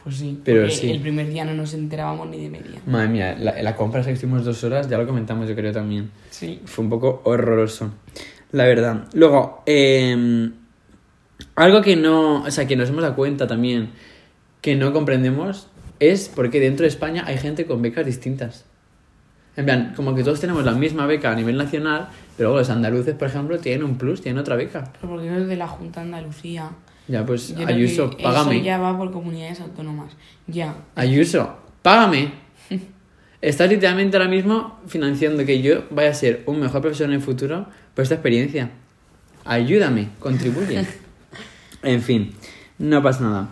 Pues 0.04 0.18
sí, 0.18 0.40
Pero 0.44 0.70
sí. 0.70 0.92
el 0.92 1.02
primer 1.02 1.28
día 1.28 1.44
no 1.44 1.54
nos 1.54 1.74
enterábamos 1.74 2.30
ni 2.30 2.42
de 2.42 2.50
media. 2.50 2.80
Madre 2.86 3.10
mía, 3.10 3.36
la, 3.38 3.62
la 3.62 3.76
compra 3.76 4.02
que 4.04 4.12
estuvimos 4.12 4.46
dos 4.46 4.64
horas, 4.64 4.90
ya 4.90 4.98
lo 4.98 5.06
comentamos 5.06 5.50
yo 5.50 5.56
creo 5.56 5.74
también. 5.74 6.12
Sí. 6.30 6.62
Fue 6.66 6.84
un 6.84 6.90
poco 6.90 7.22
horroroso, 7.26 7.92
la 8.52 8.66
verdad. 8.66 9.08
Luego, 9.14 9.64
eh, 9.66 10.50
algo 11.56 11.82
que 11.82 11.96
no, 11.96 12.44
o 12.44 12.52
sea, 12.52 12.68
que 12.68 12.76
nos 12.76 12.90
hemos 12.90 13.02
dado 13.02 13.16
cuenta 13.16 13.48
también 13.48 13.90
que 14.62 14.76
no 14.76 14.94
comprendemos 14.94 15.68
es 16.00 16.30
porque 16.30 16.60
dentro 16.60 16.84
de 16.84 16.90
España 16.90 17.24
hay 17.26 17.38
gente 17.38 17.66
con 17.66 17.82
becas 17.82 18.06
distintas. 18.06 18.66
En 19.58 19.66
plan, 19.66 19.94
como 19.96 20.14
que 20.14 20.24
todos 20.24 20.40
tenemos 20.40 20.64
la 20.64 20.74
misma 20.74 21.08
beca 21.08 21.32
a 21.32 21.36
nivel 21.36 21.58
nacional, 21.58 22.10
pero 22.38 22.50
luego 22.50 22.60
los 22.60 22.70
andaluces, 22.70 23.16
por 23.16 23.28
ejemplo, 23.28 23.58
tienen 23.58 23.84
un 23.84 23.98
plus, 23.98 24.22
tienen 24.22 24.40
otra 24.40 24.56
beca. 24.56 24.94
Pero 24.94 25.14
porque 25.14 25.28
no 25.28 25.38
es 25.38 25.48
de 25.48 25.56
la 25.56 25.68
Junta 25.68 26.02
de 26.02 26.06
Andalucía. 26.06 26.70
Ya, 27.08 27.26
pues, 27.26 27.50
Yo 27.50 27.56
creo 27.56 27.76
Ayuso, 27.76 28.10
que 28.12 28.22
págame. 28.22 28.58
Eso 28.58 28.66
ya 28.66 28.78
va 28.78 28.96
por 28.96 29.12
comunidades 29.12 29.60
autónomas. 29.60 30.16
Ya. 30.46 30.76
Ayuso, 30.94 31.58
págame. 31.82 32.34
Estás 33.42 33.70
literalmente 33.70 34.16
ahora 34.16 34.30
mismo 34.30 34.80
financiando 34.86 35.44
que 35.44 35.60
yo 35.64 35.86
vaya 35.90 36.12
a 36.12 36.14
ser 36.14 36.44
un 36.46 36.60
mejor 36.60 36.82
profesor 36.82 37.08
en 37.08 37.14
el 37.14 37.22
futuro 37.22 37.66
por 37.96 38.04
esta 38.04 38.14
experiencia. 38.14 38.70
Ayúdame, 39.44 40.10
contribuye. 40.20 40.86
en 41.82 42.02
fin, 42.04 42.36
no 42.78 43.02
pasa 43.02 43.24
nada. 43.24 43.50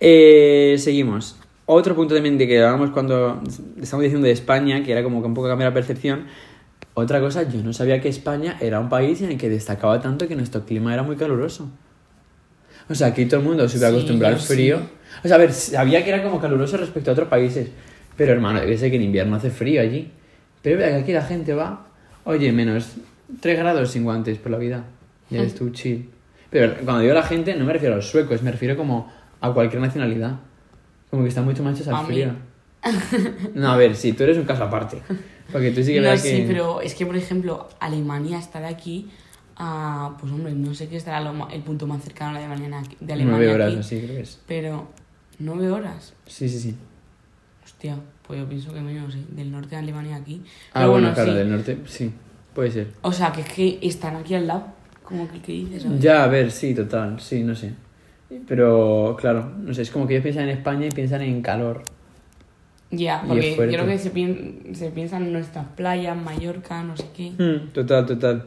Eh, 0.00 0.74
seguimos. 0.78 1.35
Otro 1.66 1.94
punto 1.96 2.14
también 2.14 2.38
de 2.38 2.46
que 2.46 2.58
hablábamos 2.58 2.90
cuando 2.90 3.42
estamos 3.80 4.04
diciendo 4.04 4.26
de 4.26 4.32
España, 4.32 4.82
que 4.84 4.92
era 4.92 5.02
como 5.02 5.20
que 5.20 5.26
un 5.26 5.34
poco 5.34 5.48
cambiar 5.48 5.70
la 5.70 5.74
percepción. 5.74 6.26
Otra 6.94 7.20
cosa, 7.20 7.42
yo 7.48 7.62
no 7.62 7.72
sabía 7.72 8.00
que 8.00 8.08
España 8.08 8.56
era 8.60 8.78
un 8.80 8.88
país 8.88 9.20
en 9.20 9.32
el 9.32 9.36
que 9.38 9.48
destacaba 9.50 10.00
tanto 10.00 10.28
que 10.28 10.36
nuestro 10.36 10.64
clima 10.64 10.94
era 10.94 11.02
muy 11.02 11.16
caluroso. 11.16 11.68
O 12.88 12.94
sea, 12.94 13.08
aquí 13.08 13.26
todo 13.26 13.40
el 13.40 13.46
mundo 13.46 13.68
se 13.68 13.76
hubiera 13.78 13.90
Sí, 13.90 13.96
acostumbrado 13.96 14.34
al 14.36 14.40
frío. 14.40 14.78
sí. 14.78 14.84
O 15.24 15.28
sea, 15.28 15.36
a 15.36 15.38
ver, 15.40 15.52
sabía 15.52 16.04
que 16.04 16.10
era 16.10 16.22
como 16.22 16.40
caluroso 16.40 16.76
respecto 16.76 17.10
a 17.10 17.12
otros 17.14 17.28
países. 17.28 17.68
Pero 18.16 18.32
hermano, 18.32 18.60
debe 18.60 18.78
ser 18.78 18.90
que 18.90 18.96
en 18.96 19.02
invierno 19.02 19.34
hace 19.36 19.50
frío 19.50 19.80
allí. 19.82 20.10
Pero 20.62 20.78
vea 20.78 20.88
que 20.90 20.94
aquí 21.02 21.12
la 21.12 21.22
gente 21.22 21.52
va, 21.52 21.88
oye, 22.24 22.50
menos 22.52 22.94
3 23.40 23.58
grados 23.58 23.90
sin 23.90 24.04
guantes 24.04 24.38
por 24.38 24.52
la 24.52 24.58
vida. 24.58 24.84
Y 25.30 25.36
eres 25.36 25.54
tú 25.56 25.70
chill. 25.70 26.10
Pero 26.48 26.74
cuando 26.84 27.00
digo 27.02 27.12
la 27.12 27.24
gente, 27.24 27.54
no 27.56 27.64
me 27.64 27.72
refiero 27.72 27.94
a 27.94 27.96
los 27.96 28.08
suecos, 28.08 28.42
me 28.42 28.52
refiero 28.52 28.76
como 28.76 29.12
a 29.40 29.52
cualquier 29.52 29.82
nacionalidad. 29.82 30.36
Como 31.10 31.22
que 31.22 31.28
están 31.28 31.44
mucho 31.44 31.62
más 31.62 31.74
hechos 31.74 31.88
A 31.88 31.98
al 32.00 32.06
frío. 32.06 32.32
No, 33.54 33.72
a 33.72 33.76
ver, 33.76 33.96
sí, 33.96 34.12
tú 34.12 34.24
eres 34.24 34.38
un 34.38 34.44
caso 34.44 34.64
aparte. 34.64 35.02
Porque 35.52 35.70
tú 35.70 35.82
sí 35.82 35.92
que 35.92 36.00
no, 36.00 36.16
sí, 36.16 36.30
que... 36.30 36.44
pero 36.46 36.80
es 36.80 36.94
que, 36.94 37.06
por 37.06 37.16
ejemplo, 37.16 37.68
Alemania 37.80 38.38
está 38.38 38.60
de 38.60 38.66
aquí 38.66 39.10
a... 39.56 40.16
Pues 40.20 40.32
hombre, 40.32 40.52
no 40.52 40.74
sé 40.74 40.88
qué 40.88 40.96
estará 40.96 41.20
lo 41.20 41.48
el 41.48 41.62
punto 41.62 41.86
más 41.86 42.02
cercano 42.02 42.32
de 42.38 42.44
Alemania, 42.44 42.82
de 43.00 43.12
Alemania 43.12 43.38
Nueve 43.38 43.54
horas 43.54 43.68
aquí, 43.68 43.76
o 43.76 43.80
así, 43.80 44.00
creo 44.00 44.16
que 44.16 44.20
es. 44.20 44.38
Pero, 44.46 44.88
¿nueve 45.38 45.70
horas? 45.70 46.14
Sí, 46.26 46.48
sí, 46.48 46.58
sí. 46.58 46.74
Hostia, 47.64 47.96
pues 48.26 48.40
yo 48.40 48.48
pienso 48.48 48.72
que 48.72 48.80
menos, 48.80 49.12
sí. 49.12 49.24
Del 49.30 49.50
norte 49.50 49.70
de 49.70 49.76
Alemania 49.76 50.16
aquí. 50.16 50.42
Ah, 50.70 50.80
Pero 50.80 50.90
bueno, 50.92 51.12
claro, 51.14 51.32
sí. 51.32 51.38
del 51.38 51.50
norte, 51.50 51.78
sí, 51.86 52.12
puede 52.54 52.70
ser. 52.70 52.88
O 53.02 53.12
sea, 53.12 53.32
que 53.32 53.40
es 53.40 53.48
que 53.48 53.78
están 53.82 54.16
aquí 54.16 54.34
al 54.34 54.46
lado. 54.46 54.66
Como 55.02 55.30
que, 55.30 55.40
¿qué 55.40 55.52
dices? 55.52 55.86
Ya, 56.00 56.24
a 56.24 56.26
ver, 56.26 56.50
sí, 56.50 56.74
total, 56.74 57.20
sí, 57.20 57.42
no 57.44 57.54
sé. 57.54 57.72
Pero, 58.48 59.16
claro, 59.20 59.52
no 59.58 59.72
sé, 59.72 59.82
es 59.82 59.90
como 59.90 60.06
que 60.06 60.14
ellos 60.14 60.22
piensan 60.24 60.44
en 60.44 60.50
España 60.50 60.86
y 60.86 60.90
piensan 60.90 61.22
en 61.22 61.42
calor. 61.42 61.82
Ya, 62.90 63.22
porque 63.26 63.56
creo 63.56 63.86
que 63.86 63.98
se, 63.98 64.12
pien- 64.12 64.74
se 64.74 64.90
piensan 64.90 65.24
en 65.24 65.32
nuestras 65.32 65.66
playas, 65.76 66.16
Mallorca, 66.16 66.82
no 66.82 66.96
sé 66.96 67.04
qué. 67.16 67.30
Mm, 67.30 67.68
total, 67.72 68.06
total. 68.06 68.44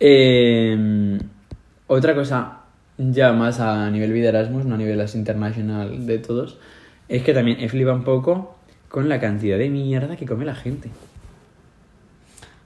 Eh, 0.00 1.18
otra 1.86 2.14
cosa, 2.14 2.60
ya 2.98 3.32
más 3.32 3.60
a 3.60 3.90
nivel 3.90 4.12
vida 4.12 4.28
Erasmus, 4.28 4.64
no 4.64 4.74
a 4.74 4.78
nivel 4.78 5.04
internacional 5.14 6.06
de 6.06 6.18
todos, 6.18 6.58
es 7.08 7.22
que 7.22 7.32
también 7.34 7.60
he 7.60 7.68
flipado 7.68 7.96
un 7.96 8.04
poco 8.04 8.56
con 8.88 9.08
la 9.08 9.20
cantidad 9.20 9.58
de 9.58 9.68
mierda 9.70 10.16
que 10.16 10.26
come 10.26 10.44
la 10.44 10.54
gente. 10.54 10.90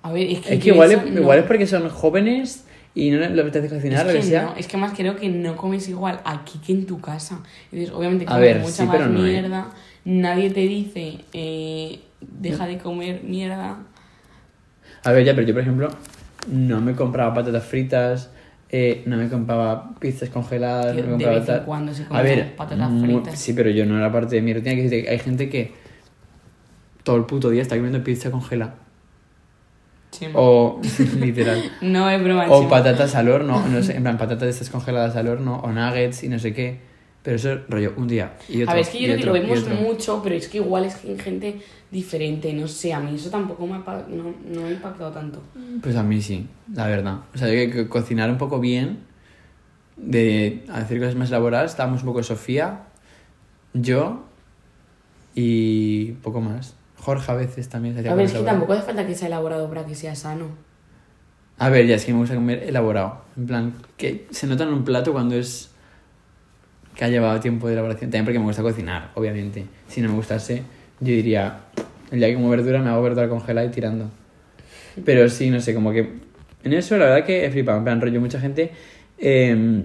A 0.02 0.12
ver, 0.12 0.26
es 0.30 0.40
que. 0.40 0.54
Es 0.54 0.60
que 0.60 0.68
yo 0.68 0.74
igual, 0.74 0.92
eso 0.92 1.00
es, 1.02 1.12
no- 1.12 1.20
igual 1.20 1.38
es 1.38 1.44
porque 1.44 1.66
son 1.66 1.88
jóvenes 1.88 2.66
y 2.94 3.10
no 3.10 3.18
les 3.20 3.38
apetece 3.38 3.68
cocinar, 3.74 4.06
es 4.06 4.14
lo 4.14 4.20
que 4.20 4.26
sea. 4.26 4.42
no, 4.42 4.54
es 4.56 4.66
que 4.66 4.76
más 4.76 4.92
creo 4.94 5.16
que 5.16 5.28
no 5.28 5.56
comes 5.56 5.88
igual 5.88 6.20
aquí 6.24 6.58
que 6.64 6.72
en 6.72 6.86
tu 6.86 7.00
casa. 7.00 7.40
Entonces, 7.70 7.94
obviamente, 7.94 8.26
comes 8.26 8.38
ver, 8.38 8.58
mucha 8.60 8.72
sí, 8.72 8.84
más 8.84 9.00
no, 9.10 9.24
¿eh? 9.26 9.30
mierda. 9.32 9.70
Nadie 10.04 10.50
te 10.50 10.60
dice, 10.60 11.20
eh, 11.32 12.00
deja 12.20 12.66
de 12.66 12.78
comer 12.78 13.22
mierda. 13.24 13.78
A 15.04 15.12
ver, 15.12 15.24
ya, 15.24 15.34
pero 15.34 15.46
yo, 15.46 15.54
por 15.54 15.62
ejemplo, 15.62 15.88
no 16.50 16.80
me 16.80 16.94
compraba 16.94 17.32
patatas 17.32 17.64
fritas, 17.64 18.30
eh, 18.68 19.02
no 19.06 19.16
me 19.16 19.28
compraba 19.28 19.94
pizzas 19.98 20.28
congeladas, 20.28 20.94
Tío, 20.94 21.04
no 21.04 21.12
me 21.12 21.16
de 21.18 21.24
compraba 21.24 21.38
vez 21.38 21.48
en 21.48 21.54
tal. 21.56 21.64
cuando 21.64 21.94
se 21.94 22.02
A 22.04 22.08
comen 22.08 22.24
ver, 22.24 22.56
patatas 22.56 22.90
fritas. 23.00 23.38
Sí, 23.38 23.52
pero 23.54 23.70
yo 23.70 23.86
no 23.86 23.96
era 23.96 24.10
parte 24.12 24.36
de 24.36 24.42
mi 24.42 24.52
rutina. 24.52 24.74
Que 24.74 25.06
hay 25.08 25.18
gente 25.18 25.48
que 25.48 25.72
todo 27.04 27.16
el 27.16 27.24
puto 27.24 27.50
día 27.50 27.62
está 27.62 27.76
comiendo 27.76 28.02
pizza 28.04 28.30
congelada. 28.30 28.74
O, 30.34 30.80
literal. 31.20 31.62
No 31.80 32.08
es 32.10 32.22
broma. 32.22 32.46
O 32.48 32.68
patatas 32.68 33.14
al 33.14 33.28
horno, 33.28 33.66
no 33.68 33.82
sé, 33.82 33.96
en 33.96 34.02
plan, 34.02 34.18
patatas 34.18 34.48
estas 34.48 34.70
congeladas 34.70 35.16
al 35.16 35.28
horno, 35.28 35.60
o 35.60 35.70
nuggets 35.70 36.22
y 36.24 36.28
no 36.28 36.38
sé 36.38 36.52
qué. 36.52 36.92
Pero 37.22 37.36
eso, 37.36 37.60
rollo, 37.68 37.92
un 37.96 38.08
día 38.08 38.34
y 38.48 38.62
otro. 38.62 38.72
A 38.72 38.74
ver, 38.74 38.82
es 38.82 38.88
que 38.88 38.98
yo 39.00 39.06
creo 39.06 39.18
que 39.18 39.24
lo 39.26 39.32
vemos 39.32 39.68
mucho, 39.68 40.20
pero 40.24 40.34
es 40.34 40.48
que 40.48 40.58
igual 40.58 40.84
es 40.84 40.96
que 40.96 41.10
hay 41.10 41.18
gente 41.18 41.60
diferente, 41.90 42.52
no 42.52 42.66
sé, 42.66 42.92
a 42.92 42.98
mí 42.98 43.14
eso 43.14 43.30
tampoco 43.30 43.64
me 43.64 43.74
ha, 43.74 43.78
no, 44.08 44.34
no 44.44 44.60
me 44.62 44.68
ha 44.68 44.72
impactado 44.72 45.12
tanto. 45.12 45.40
Pues 45.80 45.94
a 45.94 46.02
mí 46.02 46.20
sí, 46.20 46.48
la 46.74 46.88
verdad. 46.88 47.18
O 47.32 47.38
sea, 47.38 47.46
yo 47.46 47.54
que, 47.54 47.70
que 47.70 47.88
cocinar 47.88 48.28
un 48.28 48.38
poco 48.38 48.58
bien, 48.58 49.00
de 49.96 50.64
hacer 50.72 50.98
cosas 50.98 51.14
más 51.14 51.28
elaboradas, 51.28 51.70
estábamos 51.70 52.02
un 52.02 52.06
poco 52.06 52.22
Sofía, 52.22 52.80
yo 53.72 54.24
y 55.34 56.12
poco 56.22 56.40
más. 56.40 56.74
Jorge 57.02 57.32
a 57.32 57.34
veces 57.34 57.68
también 57.68 57.94
se 57.94 58.00
hacía 58.00 58.12
A 58.12 58.14
ver, 58.14 58.26
es 58.26 58.32
que 58.32 58.42
tampoco 58.44 58.74
hace 58.74 58.82
falta 58.82 59.04
que 59.04 59.16
sea 59.16 59.26
elaborado 59.26 59.68
para 59.68 59.84
que 59.84 59.96
sea 59.96 60.14
sano. 60.14 60.46
A 61.58 61.68
ver, 61.68 61.84
ya 61.86 61.96
es 61.96 62.04
que 62.04 62.12
me 62.12 62.20
gusta 62.20 62.36
comer 62.36 62.62
elaborado. 62.62 63.22
En 63.36 63.46
plan, 63.48 63.74
que 63.96 64.28
se 64.30 64.46
nota 64.46 64.62
en 64.62 64.70
un 64.72 64.84
plato 64.84 65.12
cuando 65.12 65.34
es 65.34 65.72
que 66.94 67.04
ha 67.04 67.08
llevado 67.08 67.40
tiempo 67.40 67.66
de 67.66 67.72
elaboración. 67.72 68.08
También 68.08 68.24
porque 68.24 68.38
me 68.38 68.44
gusta 68.44 68.62
cocinar, 68.62 69.10
obviamente. 69.16 69.66
Si 69.88 70.00
no 70.00 70.10
me 70.10 70.14
gustase, 70.14 70.62
yo 71.00 71.08
diría, 71.08 71.62
el 72.12 72.20
día 72.20 72.28
que 72.28 72.34
como 72.34 72.50
verdura 72.50 72.80
me 72.80 72.90
hago 72.90 73.02
verdura 73.02 73.28
congelada 73.28 73.66
y 73.66 73.70
tirando. 73.70 74.08
Pero 75.04 75.28
sí, 75.28 75.50
no 75.50 75.60
sé, 75.60 75.74
como 75.74 75.90
que 75.90 76.20
en 76.62 76.72
eso 76.72 76.96
la 76.98 77.06
verdad 77.06 77.26
que 77.26 77.46
he 77.46 77.50
flipado. 77.50 77.78
En 77.78 77.84
plan, 77.84 78.00
rollo, 78.00 78.20
mucha 78.20 78.38
gente 78.38 78.70
eh, 79.18 79.84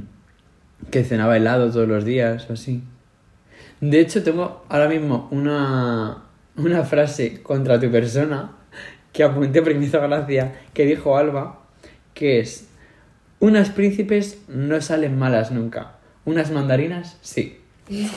que 0.91 1.03
cenaba 1.03 1.35
helado 1.35 1.71
todos 1.71 1.87
los 1.87 2.05
días 2.05 2.47
o 2.47 2.53
así. 2.53 2.83
De 3.81 3.99
hecho, 3.99 4.21
tengo 4.21 4.65
ahora 4.69 4.87
mismo 4.87 5.27
una, 5.31 6.26
una 6.57 6.83
frase 6.83 7.41
contra 7.41 7.79
tu 7.79 7.89
persona 7.89 8.51
que 9.13 9.23
apunté 9.23 9.61
porque 9.61 9.77
me 9.77 9.85
hizo 9.85 10.01
gracia, 10.01 10.53
que 10.73 10.85
dijo 10.85 11.17
Alba, 11.17 11.61
que 12.13 12.39
es, 12.39 12.67
unas 13.39 13.69
príncipes 13.69 14.43
no 14.47 14.81
salen 14.81 15.17
malas 15.17 15.51
nunca, 15.51 15.93
unas 16.25 16.51
mandarinas 16.51 17.17
sí. 17.21 17.59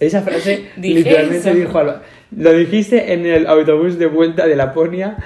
Esa 0.00 0.22
frase 0.22 0.70
literalmente 0.76 1.50
eso. 1.50 1.54
dijo 1.54 1.78
Alba. 1.78 2.02
Lo 2.34 2.52
dijiste 2.52 3.12
en 3.12 3.26
el 3.26 3.46
autobús 3.46 3.98
de 3.98 4.06
vuelta 4.06 4.46
de 4.46 4.56
Laponia 4.56 5.18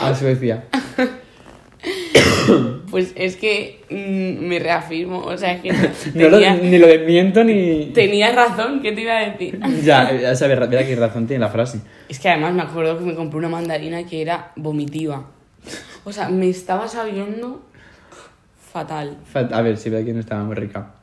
a 0.00 0.14
Suecia. 0.14 0.64
Pues 2.90 3.12
es 3.16 3.36
que 3.36 3.80
mm, 3.90 4.46
me 4.46 4.58
reafirmo, 4.58 5.18
o 5.18 5.36
sea, 5.36 5.52
es 5.54 5.60
que 5.62 5.70
No 6.14 6.28
lo- 6.28 6.38
ni 6.62 6.78
lo 6.78 6.86
desmiento 6.86 7.44
ni... 7.44 7.86
tenía 7.94 8.32
razón, 8.32 8.80
¿qué 8.80 8.92
te 8.92 9.02
iba 9.02 9.16
a 9.18 9.30
decir? 9.30 9.58
Ya, 9.84 10.12
ya 10.16 10.34
sabes, 10.34 10.58
mira 10.68 10.86
qué 10.86 10.96
razón 10.96 11.26
tiene 11.26 11.40
la 11.40 11.50
frase. 11.50 11.80
Es 12.08 12.18
que 12.18 12.28
además 12.28 12.54
me 12.54 12.62
acuerdo 12.62 12.98
que 12.98 13.04
me 13.04 13.14
compré 13.14 13.38
una 13.38 13.48
mandarina 13.48 14.04
que 14.04 14.22
era 14.22 14.52
vomitiva. 14.56 15.26
O 16.04 16.12
sea, 16.12 16.28
me 16.30 16.48
estaba 16.48 16.88
sabiendo 16.88 17.62
fatal. 18.72 19.18
Fa- 19.24 19.48
A 19.52 19.62
ver, 19.62 19.76
sí, 19.76 19.90
verdad 19.90 20.06
que 20.06 20.12
no 20.14 20.20
estaba 20.20 20.44
muy 20.44 20.54
rica. 20.54 20.94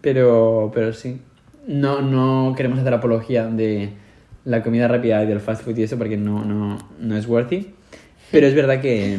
Pero, 0.00 0.70
pero 0.74 0.92
sí. 0.92 1.20
No, 1.66 2.00
no 2.00 2.54
queremos 2.56 2.78
hacer 2.78 2.94
apología 2.94 3.46
de 3.46 3.90
la 4.44 4.62
comida 4.62 4.88
rápida 4.88 5.22
y 5.22 5.26
del 5.26 5.40
fast 5.40 5.62
food 5.64 5.76
y 5.76 5.82
eso 5.82 5.98
porque 5.98 6.16
no, 6.16 6.44
no, 6.44 6.78
no 6.98 7.16
es 7.16 7.26
worthy. 7.26 7.74
Pero 8.30 8.46
es 8.46 8.54
verdad 8.54 8.80
que, 8.80 9.18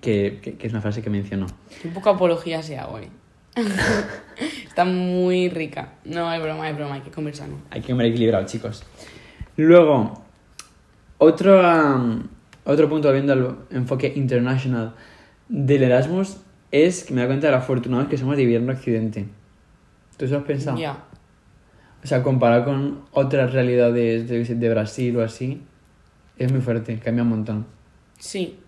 que, 0.00 0.38
que- 0.42 0.54
que 0.56 0.66
es 0.66 0.72
una 0.72 0.80
frase 0.82 1.02
que 1.02 1.10
mencionó. 1.10 1.46
Un 1.84 1.92
poco 1.92 2.10
apología 2.10 2.62
se 2.62 2.78
hago, 2.78 2.98
¿eh? 3.00 3.08
Está 4.66 4.84
muy 4.84 5.48
rica. 5.48 5.94
No, 6.04 6.32
es 6.32 6.40
broma, 6.42 6.68
es 6.70 6.76
broma, 6.76 6.94
hay 6.94 7.00
que 7.00 7.10
comer 7.10 7.34
sano. 7.34 7.54
Hay 7.70 7.80
que 7.80 7.88
comer 7.92 8.06
equilibrado, 8.06 8.46
chicos. 8.46 8.84
Luego, 9.56 10.22
otro, 11.18 11.60
am, 11.66 12.28
otro 12.64 12.88
punto 12.88 13.12
viendo 13.12 13.32
el 13.32 13.76
enfoque 13.76 14.12
international 14.14 14.94
del 15.48 15.82
Erasmus 15.82 16.36
es 16.70 17.04
que 17.04 17.14
me 17.14 17.22
da 17.22 17.26
cuenta 17.26 17.46
de 17.48 17.52
lo 17.52 17.58
afortunados 17.58 18.08
que 18.08 18.16
somos 18.18 18.36
de 18.36 18.44
vivir 18.44 18.60
en 18.62 18.70
Occidente. 18.70 19.26
¿Tú 20.16 20.24
eso 20.26 20.36
has 20.36 20.44
pensado? 20.44 20.78
Ya. 20.78 21.04
O 22.04 22.06
sea, 22.06 22.22
comparado 22.22 22.64
con 22.64 23.00
otras 23.12 23.52
realidades 23.52 24.28
de, 24.28 24.44
de 24.54 24.68
Brasil 24.70 25.16
o 25.16 25.22
así, 25.24 25.62
es 26.36 26.52
muy 26.52 26.60
fuerte, 26.60 26.98
cambia 27.00 27.24
un 27.24 27.30
montón. 27.30 27.66
Sí. 28.18 28.60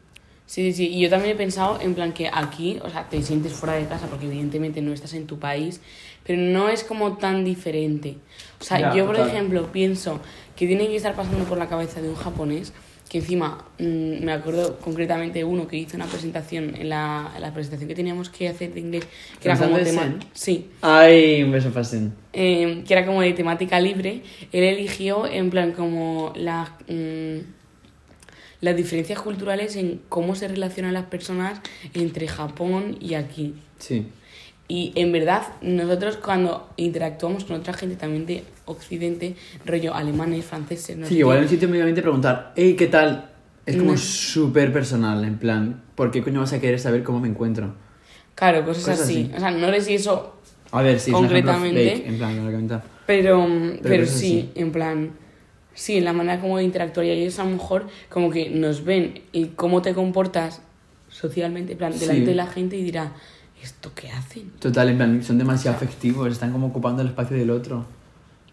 Sí, 0.50 0.72
sí, 0.72 0.72
sí. 0.72 0.88
Y 0.88 1.00
yo 1.02 1.08
también 1.10 1.34
he 1.34 1.38
pensado 1.38 1.78
en 1.80 1.94
plan 1.94 2.12
que 2.12 2.28
aquí, 2.32 2.78
o 2.82 2.90
sea, 2.90 3.08
te 3.08 3.22
sientes 3.22 3.52
fuera 3.52 3.74
de 3.74 3.86
casa 3.86 4.08
porque 4.08 4.26
evidentemente 4.26 4.82
no 4.82 4.92
estás 4.92 5.14
en 5.14 5.26
tu 5.28 5.38
país, 5.38 5.80
pero 6.26 6.40
no 6.42 6.68
es 6.68 6.82
como 6.82 7.16
tan 7.18 7.44
diferente. 7.44 8.16
O 8.60 8.64
sea, 8.64 8.80
yo 8.90 9.06
por 9.06 9.14
total. 9.14 9.30
ejemplo 9.30 9.70
pienso 9.70 10.20
que 10.56 10.66
tiene 10.66 10.88
que 10.88 10.96
estar 10.96 11.14
pasando 11.14 11.44
por 11.44 11.56
la 11.56 11.68
cabeza 11.68 12.00
de 12.02 12.08
un 12.08 12.16
japonés 12.16 12.72
que 13.08 13.18
encima 13.18 13.64
mm, 13.78 14.24
me 14.24 14.32
acuerdo 14.32 14.78
concretamente 14.80 15.42
uno 15.44 15.66
que 15.68 15.76
hizo 15.76 15.96
una 15.96 16.06
presentación 16.06 16.74
en 16.76 16.88
la, 16.88 17.32
en 17.36 17.42
la 17.42 17.52
presentación 17.54 17.88
que 17.88 17.94
teníamos 17.94 18.28
que 18.28 18.48
hacer 18.48 18.72
de 18.74 18.80
inglés 18.80 19.08
que 19.40 19.48
era 19.48 19.56
como 19.58 19.78
¿Pensando 19.78 19.84
tema 19.84 20.02
Sen? 20.02 20.20
sí 20.32 20.70
Ay, 20.80 21.42
un 21.42 21.50
beso 21.52 21.70
fácil. 21.72 22.12
eh, 22.32 22.82
que 22.86 22.92
era 22.94 23.06
como 23.06 23.20
de 23.22 23.32
temática 23.32 23.80
libre, 23.80 24.22
él 24.52 24.64
eligió 24.64 25.26
en 25.26 25.50
plan 25.50 25.72
como 25.72 26.32
la, 26.36 26.76
mm, 26.88 27.38
las 28.60 28.76
diferencias 28.76 29.20
culturales 29.20 29.76
en 29.76 30.00
cómo 30.08 30.34
se 30.34 30.48
relacionan 30.48 30.92
las 30.94 31.06
personas 31.06 31.60
entre 31.94 32.28
Japón 32.28 32.96
y 33.00 33.14
aquí. 33.14 33.54
Sí. 33.78 34.06
Y 34.68 34.92
en 34.94 35.10
verdad, 35.10 35.42
nosotros 35.62 36.16
cuando 36.18 36.68
interactuamos 36.76 37.44
con 37.44 37.56
otra 37.56 37.72
gente 37.72 37.96
también 37.96 38.26
de 38.26 38.44
Occidente, 38.66 39.34
rollo 39.64 39.94
alemanes, 39.94 40.44
franceses, 40.44 40.96
no 40.96 41.06
Sí, 41.06 41.18
igual 41.18 41.38
en 41.38 41.42
un 41.44 41.48
sitio 41.48 41.68
mediamente 41.68 42.02
preguntar, 42.02 42.52
hey, 42.54 42.76
¿qué 42.78 42.86
tal? 42.86 43.30
Es 43.66 43.76
como 43.76 43.92
No. 43.92 43.98
súper 43.98 44.72
personal, 44.72 45.24
en 45.24 45.38
plan, 45.38 45.82
¿por 45.96 46.10
qué 46.10 46.22
coño 46.22 46.40
vas 46.40 46.52
a 46.52 46.60
querer 46.60 46.78
saber 46.78 47.02
cómo 47.02 47.18
me 47.20 47.28
encuentro? 47.28 47.74
Claro, 48.36 48.64
cosas, 48.64 48.84
cosas 48.84 49.00
así. 49.00 49.24
así. 49.24 49.36
O 49.36 49.40
sea, 49.40 49.50
no 49.50 49.70
sé 49.72 49.80
si 49.80 49.94
eso 49.94 50.36
A 50.72 50.82
ver, 50.82 51.00
sí, 51.00 51.10
es 51.10 51.16
un 51.16 51.22
Concretamente. 51.24 51.90
fake, 51.96 52.06
en 52.06 52.18
plan, 52.18 52.44
me 52.44 52.52
lo. 52.52 52.82
Pero, 53.06 53.48
pero, 53.82 54.04
cosas 54.04 54.18
sí, 54.20 54.50
en 54.54 54.70
plan, 54.70 55.10
sí, 55.74 55.96
en 55.98 56.04
la 56.04 56.12
manera 56.12 56.40
como 56.40 56.60
interactuar 56.60 57.06
y 57.06 57.10
ellos 57.10 57.38
a 57.38 57.44
lo 57.44 57.50
mejor 57.50 57.86
como 58.08 58.30
que 58.30 58.50
nos 58.50 58.84
ven 58.84 59.22
y 59.32 59.46
cómo 59.46 59.82
te 59.82 59.94
comportas 59.94 60.62
socialmente, 61.08 61.72
en 61.72 61.78
plan, 61.78 61.92
delante 61.92 62.20
Sí. 62.20 62.26
de 62.26 62.34
la 62.34 62.46
gente 62.46 62.76
y 62.76 62.82
dirá, 62.84 63.12
¿esto 63.62 63.92
qué 63.94 64.10
hacen? 64.10 64.50
Total, 64.60 64.88
en 64.88 64.96
plan, 64.96 65.22
son 65.22 65.38
demasiado 65.38 65.76
afectivos, 65.76 66.30
están 66.30 66.52
como 66.52 66.68
ocupando 66.68 67.02
el 67.02 67.08
espacio 67.08 67.36
del 67.36 67.50
otro. 67.50 67.84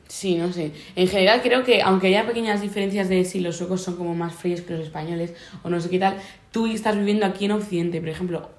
Sí, 0.08 0.36
no 0.36 0.54
sé. 0.54 0.72
En 0.96 1.08
general 1.10 1.42
creo 1.42 1.64
que 1.66 1.82
aunque 1.82 2.08
haya 2.08 2.26
pequeñas 2.26 2.62
diferencias 2.62 3.10
de 3.10 3.26
si 3.26 3.42
los 3.42 3.58
suecos 3.58 3.82
son 3.82 3.98
como 3.98 4.16
más 4.16 4.34
fríos 4.34 4.62
que 4.62 4.74
los 4.74 4.84
españoles 4.86 5.34
o 5.64 5.70
no 5.70 5.82
sé 5.82 5.90
qué 5.90 6.00
tal, 6.00 6.16
tú 6.52 6.66
estás 6.68 6.96
viviendo 6.98 7.26
aquí 7.26 7.46
en 7.46 7.52
Occidente, 7.52 8.00
por 8.00 8.10
ejemplo, 8.10 8.50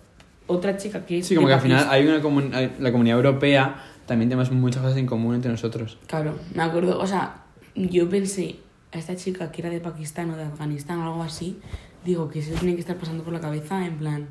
otra 0.46 0.76
chica 0.76 1.06
que 1.06 1.18
es... 1.18 1.26
Sí, 1.26 1.34
como 1.34 1.46
que 1.48 1.54
al 1.54 1.60
final 1.60 1.86
hay 1.88 2.06
una 2.06 2.20
comun- 2.22 2.50
la 2.78 2.92
comunidad 2.92 3.16
europea, 3.16 3.82
también 4.06 4.28
tenemos 4.28 4.50
muchas 4.52 4.82
cosas 4.82 4.98
en 4.98 5.06
común 5.06 5.34
entre 5.36 5.50
nosotros. 5.50 5.96
Claro, 6.06 6.38
me 6.54 6.62
acuerdo, 6.62 6.98
o 7.00 7.06
sea, 7.06 7.42
yo 7.90 8.08
pensé, 8.08 8.56
a 8.92 8.98
esta 8.98 9.14
chica 9.16 9.50
que 9.52 9.62
era 9.62 9.70
de 9.70 9.80
Pakistán 9.80 10.30
o 10.30 10.36
de 10.36 10.44
Afganistán 10.44 10.98
o 11.00 11.04
algo 11.04 11.22
así, 11.22 11.58
digo 12.04 12.28
que 12.28 12.42
se 12.42 12.52
le 12.52 12.56
tiene 12.58 12.74
que 12.74 12.80
estar 12.80 12.96
pasando 12.96 13.22
por 13.24 13.32
la 13.32 13.40
cabeza 13.40 13.84
en 13.86 13.96
plan... 13.98 14.26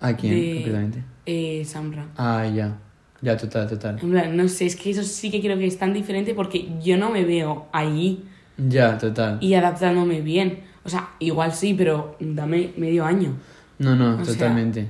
¿A 0.00 0.16
quién, 0.16 0.34
de- 0.34 0.54
concretamente? 0.54 1.04
Eh, 1.26 1.62
Samra. 1.64 2.06
Ah, 2.16 2.46
ya. 2.46 2.78
Ya, 3.20 3.36
total, 3.36 3.68
total. 3.68 3.98
En 4.02 4.10
plan, 4.10 4.34
no 4.34 4.48
sé, 4.48 4.64
es 4.64 4.76
que 4.76 4.90
eso 4.90 5.02
sí 5.02 5.30
que 5.30 5.42
creo 5.42 5.58
que 5.58 5.66
es 5.66 5.76
tan 5.76 5.92
diferente 5.92 6.32
porque 6.32 6.70
yo 6.82 6.96
no 6.96 7.10
me 7.10 7.24
veo 7.24 7.66
allí 7.70 8.24
Ya, 8.56 8.96
total. 8.96 9.36
y 9.42 9.52
adaptándome 9.52 10.22
bien. 10.22 10.60
O 10.84 10.88
sea, 10.88 11.10
igual 11.18 11.52
sí, 11.52 11.74
pero 11.74 12.16
dame 12.18 12.72
medio 12.78 13.04
año. 13.04 13.36
No, 13.78 13.94
no, 13.94 14.16
O 14.20 14.24
sea- 14.24 14.32
totalmente. 14.34 14.88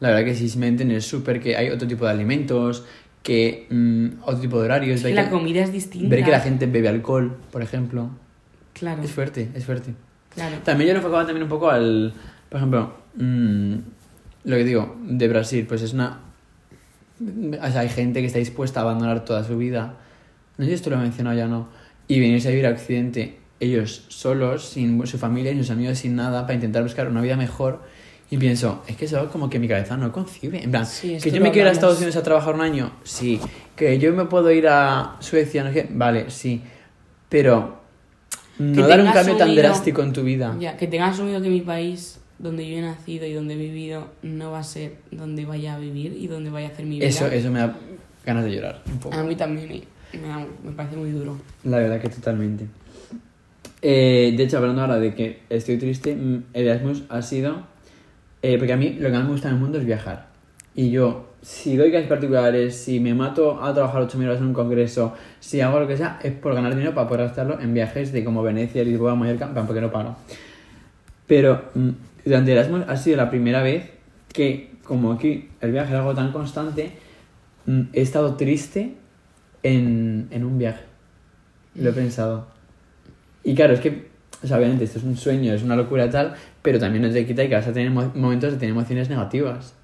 La 0.00 0.10
verdad 0.10 0.24
que 0.26 0.34
sí, 0.34 0.58
me 0.58 0.66
entienden, 0.68 0.98
es 0.98 1.06
súper 1.06 1.40
que 1.40 1.56
hay 1.56 1.70
otro 1.70 1.88
tipo 1.88 2.04
de 2.04 2.10
alimentos, 2.10 2.84
que 3.24 3.66
mm, 3.70 4.22
otro 4.22 4.38
tipo 4.38 4.58
de 4.60 4.66
horarios. 4.66 4.96
Es 4.96 5.02
que 5.02 5.08
ver 5.08 5.16
la 5.16 5.24
que- 5.24 5.30
comida 5.30 5.62
es 5.64 5.72
distinta. 5.72 6.08
Ver 6.08 6.24
que 6.24 6.30
la 6.30 6.38
gente 6.40 6.66
bebe 6.66 6.88
alcohol, 6.88 7.36
por 7.50 7.62
ejemplo. 7.62 8.10
Claro, 8.74 9.02
Es 9.02 9.10
fuerte, 9.10 9.48
es 9.54 9.64
fuerte. 9.64 9.94
claro. 10.32 10.58
También 10.64 10.88
yo 10.88 10.94
lo 10.94 10.98
enfocaba 11.00 11.24
también 11.26 11.42
un 11.42 11.48
poco 11.48 11.70
al, 11.70 12.12
por 12.48 12.58
ejemplo, 12.58 12.94
mm, 13.16 13.74
lo 14.44 14.56
que 14.56 14.64
digo, 14.64 14.96
de 15.04 15.26
Brasil, 15.28 15.64
pues 15.66 15.82
es 15.82 15.92
una... 15.94 16.20
O 17.20 17.70
sea, 17.70 17.80
hay 17.80 17.88
gente 17.88 18.20
que 18.20 18.26
está 18.26 18.38
dispuesta 18.38 18.80
a 18.80 18.82
abandonar 18.82 19.24
toda 19.24 19.42
su 19.44 19.56
vida. 19.56 19.94
No 20.58 20.64
sé 20.64 20.70
si 20.70 20.74
esto 20.74 20.90
lo 20.90 20.96
he 20.96 20.98
mencionado 21.00 21.36
ya 21.36 21.46
no. 21.46 21.68
Y 22.08 22.20
venirse 22.20 22.48
a 22.48 22.50
vivir 22.50 22.66
a 22.66 22.70
Occidente 22.70 23.38
ellos 23.60 24.04
solos, 24.08 24.64
sin 24.68 25.06
su 25.06 25.16
familia, 25.16 25.52
sin 25.52 25.60
sus 25.62 25.70
amigos, 25.70 25.98
sin 25.98 26.16
nada, 26.16 26.42
para 26.42 26.54
intentar 26.54 26.82
buscar 26.82 27.08
una 27.08 27.20
vida 27.22 27.36
mejor. 27.36 27.82
Y 28.30 28.38
pienso, 28.38 28.82
es 28.88 28.96
que 28.96 29.04
eso 29.04 29.28
como 29.30 29.48
que 29.50 29.58
mi 29.58 29.68
cabeza 29.68 29.96
no 29.96 30.10
concibe. 30.10 30.62
En 30.64 30.70
plan, 30.70 30.86
Sí, 30.86 31.18
que 31.22 31.30
yo 31.30 31.40
me 31.40 31.50
quiero 31.52 31.66
ir 31.66 31.70
a. 31.70 31.72
Estados 31.72 31.98
Unidos 31.98 32.16
a 32.16 32.22
trabajar 32.22 32.54
un 32.54 32.62
año, 32.62 32.90
sí. 33.04 33.38
Que 33.76 33.98
yo 33.98 34.12
me 34.12 34.24
puedo 34.24 34.50
ir 34.50 34.66
a 34.66 35.16
Suecia, 35.20 35.62
no 35.62 35.72
sé 35.72 35.86
vale, 35.90 36.30
sí. 36.30 36.60
Pero 37.28 37.80
no 38.58 38.86
dar 38.88 39.00
un 39.00 39.12
cambio 39.12 39.36
tan 39.36 39.54
drástico 39.54 40.02
en 40.02 40.12
tu 40.12 40.22
vida. 40.22 40.56
Ya, 40.58 40.76
que 40.76 40.86
tengas 40.86 41.14
asumido 41.14 41.40
que 41.42 41.48
mi 41.50 41.60
país, 41.60 42.18
donde 42.38 42.68
yo 42.68 42.78
he 42.78 42.80
nacido 42.82 43.26
y 43.26 43.32
donde 43.34 43.54
he 43.54 43.56
vivido, 43.56 44.08
no 44.22 44.52
va 44.52 44.60
a 44.60 44.64
ser 44.64 44.96
donde 45.10 45.44
vaya 45.44 45.74
a 45.74 45.78
vivir 45.78 46.16
y 46.18 46.26
donde 46.26 46.50
vaya 46.50 46.68
a 46.68 46.70
hacer 46.70 46.86
mi 46.86 46.96
vida. 46.96 47.06
Eso, 47.06 47.26
eso 47.26 47.50
me 47.50 47.60
da 47.60 47.76
ganas 48.24 48.44
de 48.44 48.52
llorar 48.52 48.82
un 48.86 48.98
poco. 48.98 49.14
A 49.16 49.22
mí 49.22 49.36
también 49.36 49.68
me, 49.68 50.18
me, 50.20 50.28
da- 50.28 50.46
me 50.64 50.72
parece 50.72 50.96
muy 50.96 51.10
duro. 51.10 51.36
La 51.64 51.76
verdad 51.78 52.00
que 52.00 52.08
totalmente. 52.08 52.66
Eh, 53.82 54.32
de 54.36 54.42
hecho, 54.44 54.56
hablando 54.58 54.80
ahora 54.80 54.98
de 54.98 55.14
que 55.14 55.40
estoy 55.50 55.76
triste, 55.76 56.14
mm, 56.16 56.44
Erasmus 56.54 57.02
ha 57.10 57.20
sido... 57.22 57.73
eh, 58.46 58.58
porque 58.58 58.74
a 58.74 58.76
mí 58.76 58.90
lo 59.00 59.08
que 59.08 59.14
más 59.14 59.24
me 59.24 59.30
gusta 59.30 59.48
en 59.48 59.54
el 59.54 59.60
mundo 59.60 59.78
es 59.78 59.86
viajar. 59.86 60.26
Y 60.74 60.90
yo, 60.90 61.30
si 61.40 61.78
doy 61.78 61.88
clases 61.88 62.10
particulares, 62.10 62.76
si 62.76 63.00
me 63.00 63.14
mato 63.14 63.64
a 63.64 63.72
trabajar 63.72 64.02
8.000 64.02 64.24
horas 64.26 64.38
en 64.38 64.48
un 64.48 64.52
congreso, 64.52 65.14
si 65.40 65.62
hago 65.62 65.80
lo 65.80 65.88
que 65.88 65.96
sea, 65.96 66.20
es 66.22 66.34
por 66.34 66.54
ganar 66.54 66.74
dinero 66.74 66.94
para 66.94 67.08
poder 67.08 67.24
gastarlo 67.28 67.58
en 67.58 67.72
viajes 67.72 68.12
de 68.12 68.22
como 68.22 68.42
Venecia, 68.42 68.84
Lisboa, 68.84 69.14
Mallorca, 69.14 69.50
porque 69.66 69.80
no 69.80 69.90
paro. 69.90 70.16
Pero 71.26 71.70
mm, 71.74 71.88
durante 72.26 72.52
Erasmus 72.52 72.82
ha 72.86 72.98
sido 72.98 73.16
la 73.16 73.30
primera 73.30 73.62
vez 73.62 73.88
que, 74.30 74.72
como 74.84 75.12
aquí 75.12 75.48
el 75.62 75.72
viaje 75.72 75.94
es 75.94 75.98
algo 75.98 76.14
tan 76.14 76.30
constante, 76.30 76.90
mm, 77.64 77.80
he 77.94 78.02
estado 78.02 78.34
triste 78.34 78.92
en, 79.62 80.28
en 80.30 80.44
un 80.44 80.58
viaje. 80.58 80.84
Lo 81.76 81.88
he 81.88 81.92
pensado. 81.94 82.46
Y 83.42 83.54
claro, 83.54 83.72
es 83.72 83.80
que, 83.80 84.13
o 84.44 84.46
sea, 84.46 84.58
obviamente 84.58 84.84
esto 84.84 84.98
es 84.98 85.04
un 85.04 85.16
sueño, 85.16 85.52
es 85.54 85.62
una 85.62 85.74
locura 85.76 86.08
tal, 86.10 86.34
pero 86.62 86.78
también 86.78 87.02
no 87.02 87.10
te 87.10 87.26
quita 87.26 87.48
que 87.48 87.54
vas 87.54 87.66
a 87.66 87.72
tener 87.72 87.90
mo- 87.90 88.12
momentos 88.14 88.52
de 88.52 88.58
tener 88.58 88.72
emociones 88.74 89.08
negativas. 89.08 89.74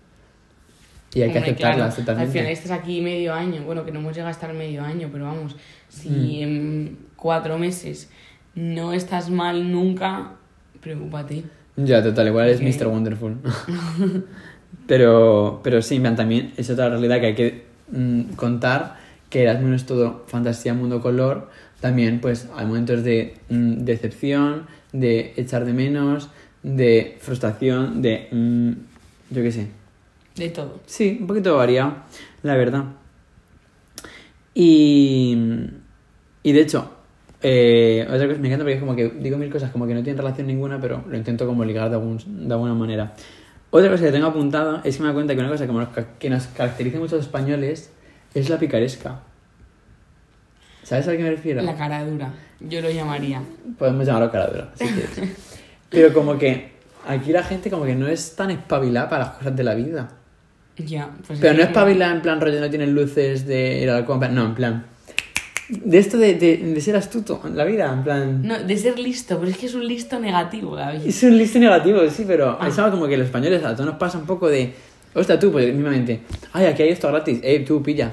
Y 1.13 1.23
hay 1.23 1.33
que 1.33 1.39
Hombre, 1.39 1.51
aceptarlas 1.53 1.95
claro, 1.95 1.95
totalmente. 1.97 2.27
Al 2.39 2.39
final 2.45 2.53
estás 2.53 2.71
aquí 2.71 3.01
medio 3.01 3.35
año, 3.35 3.63
bueno, 3.65 3.85
que 3.85 3.91
no 3.91 3.99
hemos 3.99 4.13
llegado 4.13 4.29
a 4.29 4.33
estar 4.33 4.53
medio 4.55 4.83
año, 4.83 5.09
pero 5.11 5.25
vamos, 5.25 5.57
si 5.89 6.09
Mm. 6.09 6.43
en 6.43 6.99
cuatro 7.17 7.59
meses 7.59 8.11
no 8.55 8.93
estás 8.93 9.29
mal 9.31 9.73
nunca, 9.73 10.33
preocúpate. 10.81 11.43
Ya, 11.77 12.03
total, 12.03 12.29
igual 12.29 12.49
es. 12.49 12.61
Mr. 12.61 12.87
Wonderful. 12.89 13.37
pero, 14.87 15.61
pero 15.63 15.83
sí, 15.83 15.99
plan, 16.01 16.17
también 16.17 16.53
es 16.57 16.71
otra 16.71 16.89
realidad 16.89 17.21
que 17.21 17.27
hay 17.27 17.35
que 17.35 17.65
mm, 17.91 18.33
contar, 18.37 18.97
que 19.29 19.43
Erasmus 19.43 19.69
no 19.71 19.77
es 19.77 19.87
todo 19.87 20.25
fantasía, 20.27 20.75
mundo, 20.75 21.01
color. 21.01 21.51
También, 21.81 22.21
pues, 22.21 22.49
hay 22.57 22.67
momentos 22.67 23.03
de 23.05 23.35
mm, 23.49 23.79
decepción, 23.85 24.67
de 24.93 25.33
echar 25.37 25.65
de 25.65 25.73
menos, 25.73 26.29
de 26.63 27.17
frustración, 27.21 28.03
de... 28.03 28.29
mm, 28.31 28.71
yo 29.35 29.43
qué 29.43 29.51
sé. 29.53 29.69
De 30.37 30.51
todo. 30.51 30.81
Sí, 30.87 31.19
un 31.21 31.27
poquito 31.27 31.57
variado, 31.57 31.95
la 32.43 32.57
verdad. 32.57 32.85
Y, 34.55 35.37
y 36.43 36.53
de 36.53 36.61
hecho, 36.61 36.91
eh, 37.43 38.05
otra 38.09 38.27
cosa 38.27 38.39
me 38.41 38.49
encanta 38.49 38.65
porque 38.65 38.75
es 38.75 38.81
como 38.81 38.97
que 38.97 39.09
digo 39.09 39.39
mil 39.39 39.51
cosas 39.51 39.71
como 39.71 39.87
que 39.87 39.95
no 39.95 40.03
tienen 40.03 40.19
relación 40.19 40.47
ninguna, 40.47 40.81
pero 40.81 41.05
lo 41.09 41.17
intento 41.17 41.47
como 41.47 41.65
ligar 41.65 41.89
de, 41.89 41.97
algún, 41.97 42.19
de 42.49 42.53
alguna 42.55 42.75
manera. 42.75 43.15
Otra 43.71 43.91
cosa 43.91 44.05
que 44.05 44.13
tengo 44.13 44.27
apuntada 44.27 44.83
es 44.85 44.97
que 44.97 45.03
me 45.03 45.09
doy 45.09 45.15
cuenta 45.15 45.35
que 45.35 45.41
una 45.41 45.49
cosa 45.51 45.67
que 45.67 45.73
nos, 45.73 45.89
ca- 45.91 46.19
que 46.19 46.29
nos 46.31 46.47
caracteriza 46.49 46.99
mucho 46.99 47.15
a 47.15 47.19
los 47.19 47.27
españoles 47.27 47.91
es 48.35 48.51
la 48.51 48.59
picaresca. 48.59 49.21
¿Sabes 50.91 51.07
a 51.07 51.13
qué 51.17 51.23
me 51.23 51.31
refiero? 51.31 51.63
La 51.63 51.77
cara 51.77 52.05
dura, 52.05 52.33
yo 52.59 52.81
lo 52.81 52.91
llamaría. 52.91 53.41
Podemos 53.79 54.05
llamarlo 54.05 54.29
cara 54.33 54.49
dura, 54.49 54.71
si 54.75 54.87
quieres. 54.87 55.37
Pero 55.89 56.13
como 56.13 56.37
que 56.37 56.73
aquí 57.07 57.31
la 57.31 57.45
gente 57.45 57.71
como 57.71 57.85
que 57.85 57.95
no 57.95 58.09
es 58.09 58.35
tan 58.35 58.51
espabilada 58.51 59.09
para 59.09 59.25
las 59.27 59.33
cosas 59.35 59.55
de 59.55 59.63
la 59.63 59.75
vida. 59.75 60.09
Ya, 60.79 61.09
pues 61.25 61.39
Pero 61.39 61.53
no 61.53 61.59
que- 61.59 61.63
es 61.67 61.69
pavila 61.71 62.11
en 62.11 62.23
plan 62.23 62.41
rollo, 62.41 62.59
no 62.59 62.69
tienen 62.69 62.93
luces 62.93 63.47
de 63.47 63.83
ir 63.83 63.89
a 63.91 64.01
la 64.01 64.05
compra. 64.05 64.29
No, 64.31 64.47
en 64.47 64.55
plan. 64.57 64.85
De 65.69 65.99
esto 65.99 66.19
de, 66.19 66.35
de, 66.35 66.57
de 66.57 66.81
ser 66.81 66.97
astuto 66.97 67.41
en 67.47 67.57
la 67.57 67.65
vida, 67.65 67.93
en 67.93 68.03
plan. 68.03 68.43
No, 68.43 68.59
de 68.59 68.77
ser 68.77 68.99
listo, 68.99 69.39
pero 69.39 69.49
es 69.49 69.57
que 69.59 69.67
es 69.67 69.75
un 69.77 69.87
listo 69.87 70.19
negativo, 70.19 70.75
David. 70.75 71.03
Es 71.07 71.23
un 71.23 71.39
listo 71.39 71.61
negativo, 71.61 72.01
sí, 72.11 72.25
pero 72.27 72.59
Ah. 72.61 72.67
es 72.67 72.77
algo 72.81 72.91
como 72.99 73.07
que 73.07 73.17
los 73.17 73.27
españoles 73.27 73.63
a 73.63 73.75
todos 73.77 73.87
nos 73.87 73.95
pasa 73.97 74.19
un 74.19 74.27
poco 74.27 74.49
de. 74.49 74.75
Hostia, 75.15 75.39
tú, 75.39 75.53
pues 75.53 75.73
mismamente. 75.73 76.23
Ay, 76.53 76.67
aquí 76.67 76.83
hay 76.83 76.89
esto 76.89 77.07
gratis. 77.07 77.39
Eh, 77.45 77.61
tú, 77.61 77.81
pilla. 77.81 78.13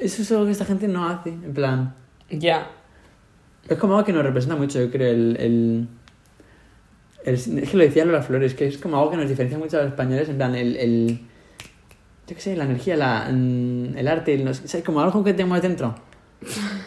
Eso 0.00 0.22
es 0.22 0.32
algo 0.32 0.46
que 0.46 0.52
esta 0.52 0.64
gente 0.64 0.88
no 0.88 1.06
hace, 1.08 1.30
en 1.30 1.52
plan. 1.54 1.94
Ya. 2.30 2.68
Es 3.68 3.78
como 3.78 3.94
algo 3.94 4.04
que 4.06 4.12
nos 4.12 4.24
representa 4.24 4.56
mucho, 4.56 4.80
yo 4.80 4.90
creo, 4.90 5.10
el. 5.12 5.36
el 5.38 5.88
El- 7.24 7.34
es 7.34 7.70
que 7.70 7.76
lo 7.76 7.84
decía 7.84 8.04
Lola 8.04 8.22
Flores, 8.22 8.54
que 8.54 8.66
es 8.66 8.78
como 8.78 8.96
algo 8.98 9.10
que 9.10 9.16
nos 9.18 9.28
diferencia 9.28 9.58
mucho 9.58 9.76
a 9.78 9.82
los 9.82 9.90
españoles, 9.90 10.28
en 10.28 10.36
plan, 10.36 10.54
el... 10.54 10.76
el 10.76 11.20
yo 12.26 12.36
qué 12.36 12.40
sé, 12.40 12.56
la 12.56 12.64
energía, 12.64 12.96
la, 12.96 13.28
mm, 13.30 13.98
el 13.98 14.08
arte, 14.08 14.32
el 14.34 14.44
no 14.44 14.52
como 14.84 15.00
algo 15.00 15.22
que 15.24 15.34
tenemos 15.34 15.60
dentro. 15.60 15.94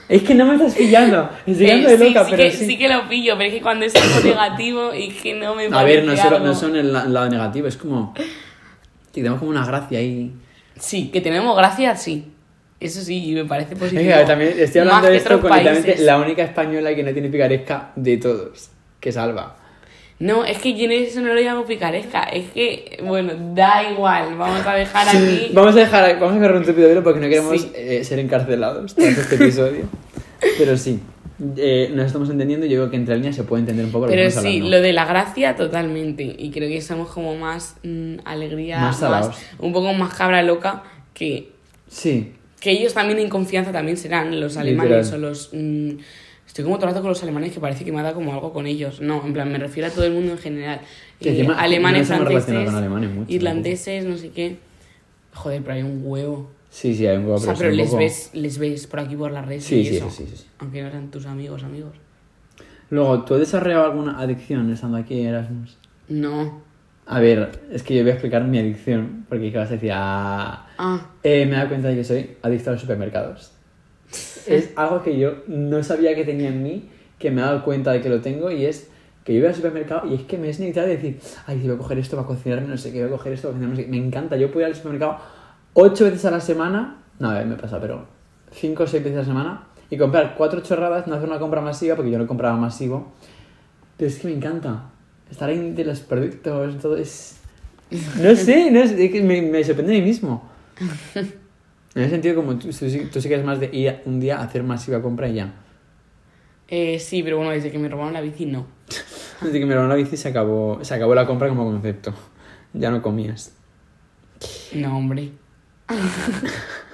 Es 0.10 0.23
que 0.23 0.34
no 0.34 0.45
me 0.45 0.56
estás 0.56 0.73
pillando, 0.73 1.30
estoy 1.45 1.67
Eh, 1.67 1.86
de 1.86 1.97
loca, 1.99 2.23
sí 2.26 2.32
pero 2.32 2.43
que, 2.43 2.52
sí. 2.52 2.65
sí 2.65 2.78
que 2.78 2.88
lo 2.89 3.08
pillo, 3.08 3.34
pero 3.38 3.49
es 3.49 3.54
que 3.56 3.62
cuando 3.62 3.86
es 3.86 3.93
algo 3.95 4.28
negativo 4.28 4.93
y 4.95 5.10
que 5.10 5.36
no 5.36 5.54
me 5.54 5.65
A 5.65 5.84
ver, 5.84 6.04
no, 6.06 6.56
son 6.56 6.76
el, 6.76 6.91
la- 6.91 7.04
el 7.04 7.13
lado 7.13 7.30
negativo, 7.30 7.67
es 7.67 7.78
como... 7.78 8.13
que 8.15 8.23
tenemos 9.13 9.38
como 9.38 9.52
una 9.52 9.63
gracia 9.65 9.99
ahí. 9.99 10.34
Sí, 10.80 11.10
que 11.12 11.21
tenemos 11.21 11.56
gracia, 11.56 11.95
sí. 11.95 12.33
Eso 12.84 13.02
sí, 13.02 13.32
me 13.34 13.46
parece 13.46 13.76
positivo. 13.76 14.02
Que, 14.02 14.08
ver, 14.10 14.26
también 14.28 14.54
estoy 14.58 14.82
hablando 14.82 15.08
de 15.08 15.13
que 15.13 15.17
esto 15.17 15.39
con 15.41 15.52
la 16.00 16.17
única 16.19 16.43
española 16.43 16.93
que 16.96 17.04
no 17.04 17.13
tiene 17.13 17.30
picaresca 17.30 17.91
de 17.96 18.17
todos, 18.17 18.69
que 19.00 19.10
es 19.10 19.17
Alba. 19.17 19.58
No, 20.19 20.46
es 20.46 20.60
que 20.60 20.74
yo 20.74 20.89
eso 20.89 21.22
no 21.22 21.34
lo 21.34 21.41
llamo 21.41 21.65
picaresca. 21.65 22.24
Es 22.24 22.50
que, 22.52 23.00
bueno, 23.04 23.34
da 23.54 23.89
igual. 23.91 24.36
Vamos 24.38 24.65
a 24.65 24.76
dejar 24.76 25.10
aquí. 25.10 25.50
Vamos 25.54 25.76
a 25.76 25.80
dejar, 25.80 26.19
vamos 26.19 26.36
a 26.38 26.39
dejar 26.39 26.56
un 26.56 26.63
tupido 26.63 26.88
velo 26.88 27.04
porque 27.04 27.19
no 27.19 27.28
queremos 27.28 27.60
Sí. 27.60 27.72
eh, 27.76 28.04
ser 28.04 28.19
encarcelados 28.19 28.93
tras 28.96 29.17
este 29.17 29.36
episodio. 29.43 29.86
Pero 30.58 30.78
sí, 30.78 31.00
eh, 31.58 31.91
nos 31.93 32.06
estamos 32.06 32.30
entendiendo 32.30 32.65
yo 32.67 32.78
creo 32.78 32.89
que 32.91 32.96
entre 32.96 33.15
líneas 33.15 33.36
se 33.36 33.43
puede 33.43 33.62
entender 33.62 33.86
un 33.86 33.91
poco 33.91 34.06
lo 34.06 34.12
que 34.12 34.15
Pero 34.15 34.28
estamos 34.28 34.50
sí, 34.50 34.58
hablando. 34.58 34.78
lo 34.78 34.84
de 34.84 34.93
la 34.93 35.06
gracia 35.06 35.56
totalmente. 35.56 36.36
Y 36.38 36.52
creo 36.52 36.69
que 36.69 36.82
somos 36.82 37.10
como 37.10 37.36
más 37.36 37.76
mm, 37.84 38.17
alegría, 38.24 38.80
Más 38.80 39.02
más, 39.02 39.30
un 39.60 39.74
poco 39.74 39.91
más 39.93 40.13
cabra 40.13 40.41
loca 40.43 40.84
que, 41.13 41.50
Sí, 41.89 42.34
que 42.63 42.71
ellos 42.71 42.93
también 42.93 43.19
en 43.19 43.28
confianza 43.28 43.73
también 43.73 43.97
serán 43.97 44.39
los 44.39 44.56
alemanes 44.56 45.08
Literal. 45.08 45.23
o 45.26 45.28
los... 45.30 45.49
mm, 45.52 45.89
estoy 46.47 46.63
como 46.63 46.78
todo 46.78 46.86
el 46.88 46.91
rato 46.93 47.02
con 47.02 47.10
los 47.10 47.21
alemanes 47.21 47.52
que 47.52 47.60
parece 47.60 47.84
que 47.84 47.91
me 47.91 47.99
ha 47.99 48.04
dado 48.04 48.15
como 48.15 48.32
algo 48.34 48.54
con 48.54 48.65
ellos. 48.67 49.02
No, 49.02 49.21
en 49.26 49.34
plan, 49.34 49.52
me 49.52 49.58
refiero 49.58 49.89
a 49.89 49.91
todo 49.91 50.06
el 50.06 50.13
mundo 50.13 50.32
en 50.32 50.38
general. 50.38 50.80
Que 51.19 51.30
Eh, 51.30 51.32
encima 51.34 51.60
alemanes, 51.60 52.10
no 52.10 52.26
franceses, 52.26 52.65
con 52.65 52.76
alemanes 52.76 53.10
mucho, 53.12 53.32
irlandeses, 53.34 54.06
no 54.06 54.15
sé 54.17 54.30
qué. 54.30 54.58
Joder, 55.34 55.62
pero 55.62 55.73
hay 55.73 55.82
un 55.84 56.02
huevo. 56.06 56.52
sí, 56.69 56.95
sí, 56.95 57.06
hay 57.06 57.17
un 57.17 57.23
poco 57.23 57.36
O 57.36 57.39
sea, 57.39 57.54
pero 57.56 57.71
les 57.71 57.88
poco- 57.88 57.97
ves, 57.99 58.30
les 58.34 58.58
ves 58.58 58.88
por 58.88 58.99
aquí 59.02 59.15
por 59.17 59.32
la 59.32 59.41
red 59.41 59.60
Sí, 59.60 59.80
y 59.80 59.86
sí, 59.86 59.97
eso. 59.97 60.10
sí, 60.10 60.26
sí, 60.30 60.38
sí. 60.38 60.45
Aunque 60.60 60.82
no 60.82 60.88
eran 60.88 61.12
tus 61.12 61.26
amigos, 61.26 61.63
amigos. 61.63 61.91
Luego, 62.89 63.23
¿tú 63.26 63.34
has 63.34 63.39
desarrollado 63.41 63.86
alguna 63.86 64.19
adicción 64.19 64.71
estando 64.71 64.97
aquí 64.97 65.19
en 65.19 65.28
Erasmus? 65.28 65.78
No. 66.08 66.62
A 67.06 67.20
ver, 67.20 67.52
es 67.72 67.84
que 67.84 67.96
yo 67.96 68.02
voy 68.04 68.12
a 68.12 68.13
explicar 68.13 68.44
mi 68.46 68.60
adicción 68.60 69.26
porque 69.28 69.52
¿qué 69.52 69.58
vas 69.58 69.70
a 69.70 69.74
decir? 69.74 69.92
Ah, 69.94 70.68
Ah, 70.78 71.10
Eh, 71.24 71.46
me 71.46 71.52
he 71.54 71.56
dado 71.56 71.70
cuenta 71.70 71.89
de 71.89 71.96
que 71.96 72.04
soy 72.04 72.38
adicto 72.42 72.70
a 72.70 72.74
los 72.74 72.82
supermercados. 72.82 73.52
Es 74.48 74.72
algo 74.76 75.04
que 75.04 75.18
yo 75.18 75.36
no 75.48 75.84
sabía 75.84 76.16
que 76.16 76.24
tenía 76.24 76.50
en 76.50 76.63
mí, 76.63 76.89
que 77.20 77.30
me 77.32 77.42
he 77.42 77.44
dado 77.44 77.63
cuenta 77.63 77.92
de 77.92 78.02
que 78.02 78.10
lo 78.10 78.22
tengo 78.22 78.52
y 78.52 78.66
es 78.66 78.89
que 79.26 79.34
yo 79.34 79.39
voy 79.39 79.50
al 79.50 79.56
supermercado 79.56 80.08
y 80.10 80.16
es 80.16 80.22
que 80.24 80.38
me 80.38 80.50
es 80.50 80.60
inevitable 80.60 80.96
decir, 80.98 81.20
ay, 81.46 81.60
si 81.62 81.68
voy 81.68 81.76
a 81.76 81.80
coger 81.80 81.98
esto 82.00 82.16
para 82.16 82.28
cocinarme, 82.28 82.68
no 82.68 82.78
sé 82.78 82.92
qué, 82.92 83.00
voy 83.04 83.08
a 83.13 83.18
coger 83.18 83.34
esto 83.34 83.48
para 83.50 83.54
cocinarme, 83.60 83.76
no 83.76 83.82
sé 83.82 83.86
qué. 83.86 83.92
Me 83.92 84.06
encanta, 84.06 84.36
yo 84.38 84.48
puedo 84.52 84.62
ir 84.62 84.72
al 84.72 84.76
supermercado 84.76 85.18
ocho 85.74 86.06
veces 86.06 86.24
a 86.26 86.32
la 86.32 86.39
semana, 86.39 87.04
no, 87.20 87.30
a 87.30 87.34
ver, 87.36 87.46
me 87.48 87.56
pasa, 87.56 87.80
pero 87.82 88.06
cinco 88.52 88.84
o 88.84 88.88
seis 88.88 89.04
veces 89.04 89.18
a 89.18 89.22
la 89.22 89.26
semana 89.28 89.63
y 89.89 89.98
comprar 89.98 90.36
cuatro 90.38 90.62
chorradas, 90.62 91.08
no 91.08 91.16
hacer 91.16 91.28
una 91.30 91.39
compra 91.39 91.62
masiva 91.62 91.96
porque 91.96 92.12
yo 92.12 92.18
no 92.18 92.28
compraba 92.28 92.56
masivo, 92.58 93.13
pero 93.98 94.10
es 94.10 94.20
que 94.20 94.28
me 94.28 94.34
encanta. 94.34 94.89
Estar 95.34 95.50
ahí 95.50 95.72
de 95.72 95.84
los 95.84 96.00
productos, 96.02 96.78
todo 96.80 96.96
es... 96.96 97.38
No 98.22 98.36
sé, 98.36 98.69
no 98.72 98.86
sé, 98.88 99.06
es 99.06 99.12
que 99.12 99.22
me, 99.24 99.41
me 99.41 99.63
sorprende 99.63 99.93
a 99.96 100.00
mí 100.00 100.06
mismo. 100.06 100.48
En 101.96 102.02
ese 102.04 102.10
sentido, 102.12 102.36
como 102.36 102.54
tú, 102.58 102.67
tú, 102.67 102.74
sí- 102.74 103.08
tú 103.12 103.19
sí 103.19 103.28
que 103.28 103.34
eres 103.34 103.46
más 103.46 103.60
de 103.60 103.69
ir 103.74 104.02
un 104.06 104.19
día 104.19 104.38
a 104.38 104.43
hacer 104.43 104.62
masiva 104.63 105.02
compra 105.02 105.28
y 105.28 105.34
ya. 105.36 105.54
eh, 106.67 107.00
sí, 107.00 107.24
pero 107.24 107.38
bueno, 107.38 107.52
desde 107.52 107.72
que 107.72 107.80
me 107.80 107.89
robaron 107.89 108.13
la 108.13 108.22
bici, 108.22 108.46
no. 108.46 108.67
Desde 109.41 109.60
que 109.60 109.65
me 109.65 109.74
robaron 109.74 109.89
la 109.89 109.96
bici 109.96 110.15
se 110.17 110.30
acabó, 110.30 110.80
se 110.84 110.93
acabó 110.93 111.13
la 111.15 111.26
compra 111.26 111.50
como 111.50 111.65
concepto. 111.65 112.13
Ya 112.74 112.89
no 112.91 113.02
comías. 113.02 113.54
No, 114.74 114.98
hombre. 114.98 115.32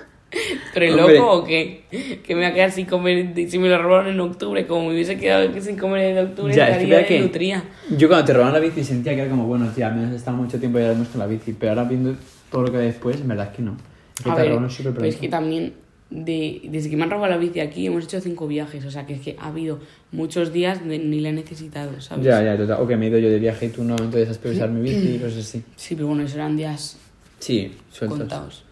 ¿Pero 0.73 0.85
el 0.85 0.95
loco 0.95 1.31
o 1.39 1.43
qué? 1.43 1.83
Que 2.23 2.35
me 2.35 2.41
voy 2.41 2.51
a 2.51 2.53
quedar 2.53 2.71
sin 2.71 2.85
comer 2.85 3.33
si 3.49 3.57
me 3.57 3.67
lo 3.67 3.81
robaron 3.81 4.07
en 4.13 4.19
octubre. 4.19 4.65
Como 4.67 4.87
me 4.87 4.93
hubiese 4.93 5.17
quedado 5.17 5.49
sin 5.59 5.75
comer 5.77 6.15
en 6.17 6.27
octubre, 6.27 6.53
Ya, 6.53 6.65
es 6.69 6.77
que 6.77 6.83
estaría 6.83 6.97
vea 6.99 7.07
que- 7.07 7.13
de 7.15 7.19
nutría. 7.21 7.63
Yo 7.97 8.07
cuando 8.07 8.25
te 8.25 8.33
robaron 8.33 8.53
la 8.53 8.59
bici 8.59 8.83
sentía 8.83 9.15
que 9.15 9.21
era 9.21 9.29
como, 9.29 9.45
bueno, 9.45 9.67
tía, 9.73 9.89
me 9.89 10.05
has 10.05 10.13
estado 10.13 10.37
mucho 10.37 10.59
tiempo 10.59 10.77
ya 10.79 10.93
con 10.93 11.07
la 11.19 11.25
bici, 11.25 11.53
pero 11.53 11.71
ahora 11.71 11.83
viendo 11.85 12.15
todo 12.51 12.63
lo 12.63 12.71
que 12.71 12.77
hay 12.77 12.85
después, 12.85 13.19
en 13.19 13.27
verdad 13.27 13.47
es 13.49 13.55
que 13.55 13.63
no. 13.63 13.75
Es 14.17 14.23
que 14.25 14.29
A 14.29 14.35
te 14.35 14.41
ver, 14.41 14.49
robaron 14.51 14.69
súper 14.69 14.93
pero 14.93 15.05
es 15.05 15.15
que 15.15 15.29
también, 15.29 15.73
de, 16.11 16.61
desde 16.65 16.89
que 16.91 16.95
me 16.97 17.03
han 17.03 17.09
robado 17.09 17.31
la 17.31 17.37
bici 17.37 17.59
aquí, 17.59 17.87
hemos 17.87 18.03
hecho 18.03 18.21
cinco 18.21 18.47
viajes. 18.47 18.85
O 18.85 18.91
sea, 18.91 19.07
que 19.07 19.13
es 19.15 19.21
que 19.21 19.35
ha 19.39 19.47
habido 19.47 19.79
muchos 20.11 20.53
días 20.53 20.83
ni 20.85 21.19
la 21.21 21.29
he 21.29 21.33
necesitado, 21.33 21.99
¿sabes? 22.01 22.25
Ya, 22.25 22.43
ya, 22.43 22.55
total. 22.55 22.81
O 22.81 22.87
que 22.87 22.95
me 22.97 23.07
he 23.07 23.09
ido 23.09 23.17
yo 23.17 23.29
de 23.29 23.39
viaje 23.39 23.65
y 23.67 23.69
tú 23.69 23.83
no, 23.83 23.95
entonces 23.95 24.29
has 24.29 24.37
podido 24.37 24.57
usar 24.57 24.69
mi 24.69 24.81
bici 24.81 25.15
y 25.15 25.17
cosas 25.23 25.39
así. 25.39 25.63
Sí, 25.75 25.95
pero 25.95 26.07
bueno, 26.07 26.21
esos 26.23 26.35
eran 26.35 26.55
días 26.55 26.97
Sí, 27.39 27.73
sueltos. 27.91 28.19
contados. 28.19 28.63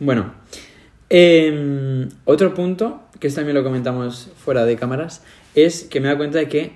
Bueno, 0.00 0.32
em, 1.10 2.08
otro 2.24 2.54
punto, 2.54 3.02
que 3.20 3.28
esto 3.28 3.40
también 3.40 3.56
lo 3.56 3.64
comentamos 3.64 4.30
fuera 4.36 4.64
de 4.64 4.76
cámaras, 4.76 5.22
es 5.54 5.84
que 5.84 6.00
me 6.00 6.06
he 6.06 6.08
dado 6.08 6.18
cuenta 6.18 6.38
de 6.38 6.48
que 6.48 6.72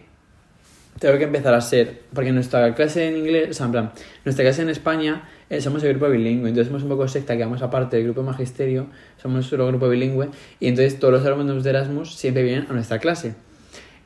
tengo 0.99 1.19
que 1.19 1.25
empezar 1.25 1.55
a 1.55 1.61
ser, 1.61 2.03
porque 2.15 2.33
nuestra 2.33 2.75
clase 2.75 3.09
en 3.09 3.17
inglés, 3.17 3.51
o 3.51 3.55
sea, 3.55 3.67
en 3.67 3.91
nuestra 4.25 4.45
clase 4.45 4.63
en 4.63 4.69
España 4.69 5.29
eh, 5.51 5.61
somos 5.61 5.83
el 5.83 5.91
grupo 5.91 6.09
bilingüe, 6.09 6.49
entonces 6.49 6.69
somos 6.69 6.83
un 6.83 6.91
poco 6.91 7.09
secta, 7.09 7.37
que 7.37 7.45
vamos 7.45 7.63
aparte 7.63 7.97
del 7.97 8.05
grupo 8.05 8.23
magisterio, 8.23 8.87
somos 9.21 9.47
solo 9.47 9.67
grupo 9.67 9.89
bilingüe, 9.89 10.29
y 10.61 10.69
entonces 10.69 10.99
todos 10.99 11.13
los 11.13 11.27
alumnos 11.27 11.65
de 11.65 11.71
Erasmus 11.71 12.15
siempre 12.15 12.43
vienen 12.43 12.67
a 12.71 12.73
nuestra 12.73 12.99
clase. 12.99 13.35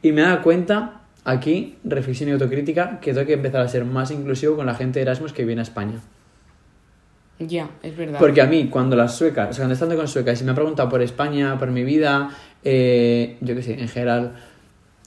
Y 0.02 0.12
me 0.12 0.22
he 0.22 0.24
dado 0.24 0.42
cuenta, 0.42 1.02
aquí, 1.24 1.76
reflexión 1.84 2.30
y 2.30 2.32
autocrítica, 2.32 3.00
que 3.00 3.12
tengo 3.12 3.26
que 3.26 3.34
empezar 3.34 3.60
a 3.60 3.68
ser 3.68 3.84
más 3.84 4.10
inclusivo 4.10 4.56
con 4.56 4.66
la 4.66 4.74
gente 4.74 4.98
de 4.98 5.02
Erasmus 5.02 5.32
que 5.32 5.44
viene 5.44 5.60
a 5.60 5.64
España. 5.64 6.00
Ya, 7.38 7.70
es 7.82 7.96
verdad. 7.96 8.18
Porque 8.18 8.40
a 8.40 8.46
mí, 8.46 8.68
cuando 8.68 8.96
las 8.96 9.16
suecas, 9.16 9.50
o 9.50 9.52
sea, 9.52 9.62
cuando 9.62 9.74
estando 9.74 9.96
con 9.96 10.08
suecas, 10.08 10.40
y 10.40 10.44
me 10.44 10.52
ha 10.52 10.54
preguntado 10.54 10.88
por 10.88 11.02
España, 11.02 11.58
por 11.58 11.70
mi 11.70 11.84
vida, 11.84 12.30
eh, 12.64 13.36
yo 13.40 13.54
qué 13.54 13.62
sé, 13.62 13.80
en 13.80 13.88
general, 13.88 14.34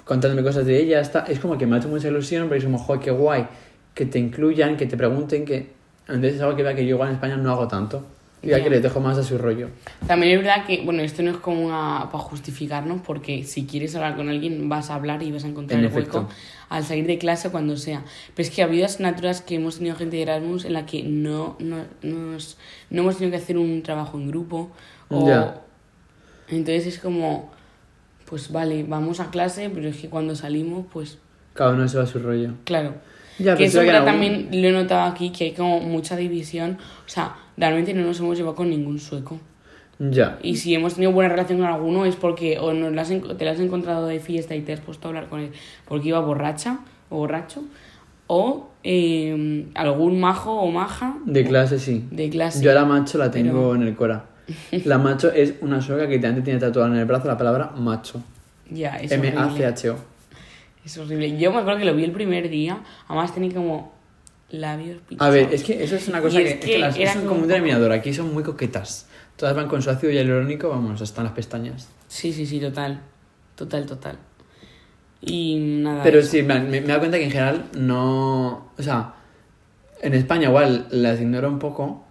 contándome 0.05 0.43
cosas 0.43 0.65
de 0.65 0.77
ella, 0.77 0.99
está, 0.99 1.21
es 1.21 1.39
como 1.39 1.57
que 1.57 1.65
me 1.65 1.75
ha 1.75 1.79
hecho 1.79 1.87
mucha 1.87 2.07
ilusión, 2.07 2.47
pero 2.47 2.59
es 2.59 2.65
como, 2.65 2.77
joder, 2.77 3.01
qué 3.01 3.11
guay, 3.11 3.47
que 3.93 4.05
te 4.05 4.19
incluyan, 4.19 4.77
que 4.77 4.85
te 4.85 4.95
pregunten, 4.95 5.45
que. 5.45 5.79
Entonces 6.07 6.35
es 6.35 6.41
algo 6.41 6.55
que 6.55 6.63
vea 6.63 6.75
que 6.75 6.85
yo 6.85 6.95
igual 6.95 7.09
en 7.09 7.15
España 7.15 7.37
no 7.37 7.51
hago 7.51 7.67
tanto. 7.67 8.03
Ya 8.41 8.63
que 8.63 8.69
les 8.69 8.81
dejo 8.81 8.99
más 9.01 9.17
a 9.17 9.23
su 9.23 9.37
rollo. 9.37 9.69
También 10.07 10.31
es 10.37 10.43
verdad 10.45 10.65
que, 10.65 10.81
bueno, 10.85 11.01
esto 11.01 11.21
no 11.23 11.31
es 11.31 11.37
como 11.37 11.61
una, 11.65 12.07
para 12.11 12.23
justificarnos, 12.23 13.01
porque 13.01 13.43
si 13.43 13.65
quieres 13.65 13.95
hablar 13.95 14.15
con 14.15 14.29
alguien, 14.29 14.69
vas 14.69 14.89
a 14.89 14.95
hablar 14.95 15.21
y 15.23 15.31
vas 15.31 15.43
a 15.43 15.47
encontrar 15.47 15.79
En 15.79 15.85
el 15.87 15.91
hueco 15.93 16.19
efecto. 16.19 16.29
al 16.69 16.85
salir 16.85 17.05
de 17.05 17.17
clase 17.17 17.49
cuando 17.49 17.75
sea. 17.75 18.03
Pero 18.35 18.47
es 18.47 18.55
que 18.55 18.61
ha 18.61 18.65
habido 18.65 18.85
asignaturas 18.85 19.41
que 19.41 19.55
hemos 19.55 19.77
tenido 19.79 19.95
gente 19.97 20.15
de 20.15 20.21
Erasmus 20.21 20.63
en 20.63 20.71
la 20.73 20.85
que 20.85 21.03
no, 21.03 21.57
no, 21.59 21.83
nos- 22.01 22.57
no 22.89 23.01
hemos 23.01 23.17
tenido 23.17 23.37
que 23.37 23.43
hacer 23.43 23.57
un 23.57 23.83
trabajo 23.83 24.17
en 24.17 24.27
grupo. 24.29 24.71
O... 25.09 25.27
Ya. 25.27 25.61
Entonces 26.47 26.87
es 26.87 26.99
como, 26.99 27.51
pues 28.25 28.51
vale, 28.51 28.83
vamos 28.83 29.19
a 29.19 29.29
clase, 29.31 29.69
pero 29.69 29.87
es 29.89 29.97
que 29.97 30.09
cuando 30.09 30.35
salimos, 30.35 30.85
pues 30.91 31.17
Cada 31.53 31.71
uno 31.71 31.87
se 31.87 31.97
va 31.97 32.03
a 32.05 32.07
su 32.07 32.19
rollo. 32.19 32.53
claro. 32.63 32.93
Ya, 33.41 33.55
que 33.55 33.63
eso 33.63 33.79
que 33.79 33.91
también 33.91 34.49
lo 34.51 34.67
he 34.67 34.71
notado 34.73 35.09
aquí, 35.09 35.29
que 35.31 35.45
hay 35.45 35.51
como 35.53 35.79
mucha 35.79 36.17
división. 36.17 36.77
O 37.05 37.09
sea, 37.09 37.37
realmente 37.59 37.93
no 37.93 38.01
nos 38.05 38.19
hemos 38.19 38.37
llevado 38.37 38.55
con 38.55 38.69
ningún 38.69 38.99
sueco. 38.99 39.39
Ya. 39.99 40.39
Y 40.41 40.55
si 40.55 40.73
hemos 40.73 40.93
tenido 40.95 41.11
buena 41.11 41.29
relación 41.29 41.59
con 41.59 41.67
alguno 41.67 42.05
es 42.05 42.15
porque 42.15 42.57
o 42.57 42.71
nos 42.73 42.93
la 42.93 43.01
has 43.01 43.11
enco- 43.11 43.35
te 43.35 43.43
la 43.45 43.51
has 43.51 43.59
encontrado 43.59 44.07
de 44.07 44.19
fiesta 44.21 44.55
y 44.55 44.61
te 44.61 44.71
has 44.73 44.79
puesto 44.79 45.07
a 45.07 45.09
hablar 45.09 45.27
con 45.27 45.41
él 45.41 45.51
porque 45.87 46.07
iba 46.07 46.19
borracha 46.21 46.79
o 47.09 47.17
borracho. 47.17 47.63
O 48.27 48.69
eh, 48.83 49.65
algún 49.75 50.19
majo 50.19 50.53
o 50.61 50.71
maja 50.71 51.17
De 51.25 51.43
clase 51.43 51.79
sí. 51.79 52.05
de 52.11 52.29
clase. 52.29 52.63
Yo 52.63 52.71
a 52.71 52.75
la 52.75 52.85
macho 52.85 53.17
la 53.17 53.29
tengo 53.31 53.71
Pero- 53.71 53.75
en 53.75 53.81
el 53.83 53.95
cora. 53.95 54.25
La 54.85 54.97
macho 54.97 55.31
es 55.31 55.53
una 55.61 55.79
sueca 55.81 56.07
que 56.07 56.15
antes 56.25 56.43
tiene 56.43 56.59
tatuada 56.59 56.89
en 56.89 56.95
el 56.95 57.05
brazo 57.05 57.27
la 57.27 57.37
palabra 57.37 57.71
macho. 57.77 58.21
Ya, 58.71 58.95
es 58.97 59.11
horrible. 59.11 59.29
M-A-C-H-O. 59.29 59.95
Es 60.85 60.97
horrible. 60.97 61.37
Yo 61.37 61.51
me 61.51 61.59
acuerdo 61.59 61.77
que 61.79 61.85
lo 61.85 61.93
vi 61.95 62.03
el 62.03 62.11
primer 62.11 62.49
día. 62.49 62.79
Además 63.07 63.31
tenía 63.33 63.53
como 63.53 63.91
labios 64.51 64.99
pinchados. 65.07 65.33
A 65.33 65.35
ver, 65.35 65.53
es 65.53 65.63
que 65.63 65.83
eso 65.83 65.95
es 65.95 66.07
una 66.07 66.21
cosa 66.21 66.39
Y 66.39 66.43
que, 66.43 66.49
es 66.49 66.55
que 66.59 66.71
que 66.71 66.77
las 66.79 66.95
son 67.13 67.25
como 67.25 67.41
un 67.41 67.47
denominador. 67.47 67.91
Aquí 67.91 68.13
son 68.13 68.33
muy 68.33 68.43
coquetas. 68.43 69.07
Todas 69.35 69.55
van 69.55 69.67
con 69.67 69.81
su 69.81 69.89
ácido 69.89 70.11
hialurónico, 70.11 70.69
vamos, 70.69 71.01
hasta 71.01 71.21
en 71.21 71.25
las 71.25 71.33
pestañas. 71.33 71.87
Sí, 72.07 72.33
sí, 72.33 72.45
sí, 72.45 72.59
total. 72.59 73.01
Total, 73.55 73.85
total. 73.85 74.17
Y 75.21 75.57
nada. 75.59 76.03
Pero 76.03 76.21
sí, 76.23 76.43
me, 76.43 76.59
me, 76.61 76.81
me 76.81 76.87
da 76.87 76.99
cuenta 76.99 77.17
que 77.17 77.25
en 77.25 77.31
general 77.31 77.65
no. 77.77 78.71
O 78.77 78.81
sea, 78.83 79.13
en 80.01 80.13
España 80.13 80.47
igual 80.47 80.87
las 80.91 81.19
ignoro 81.19 81.47
un 81.49 81.59
poco. 81.59 82.05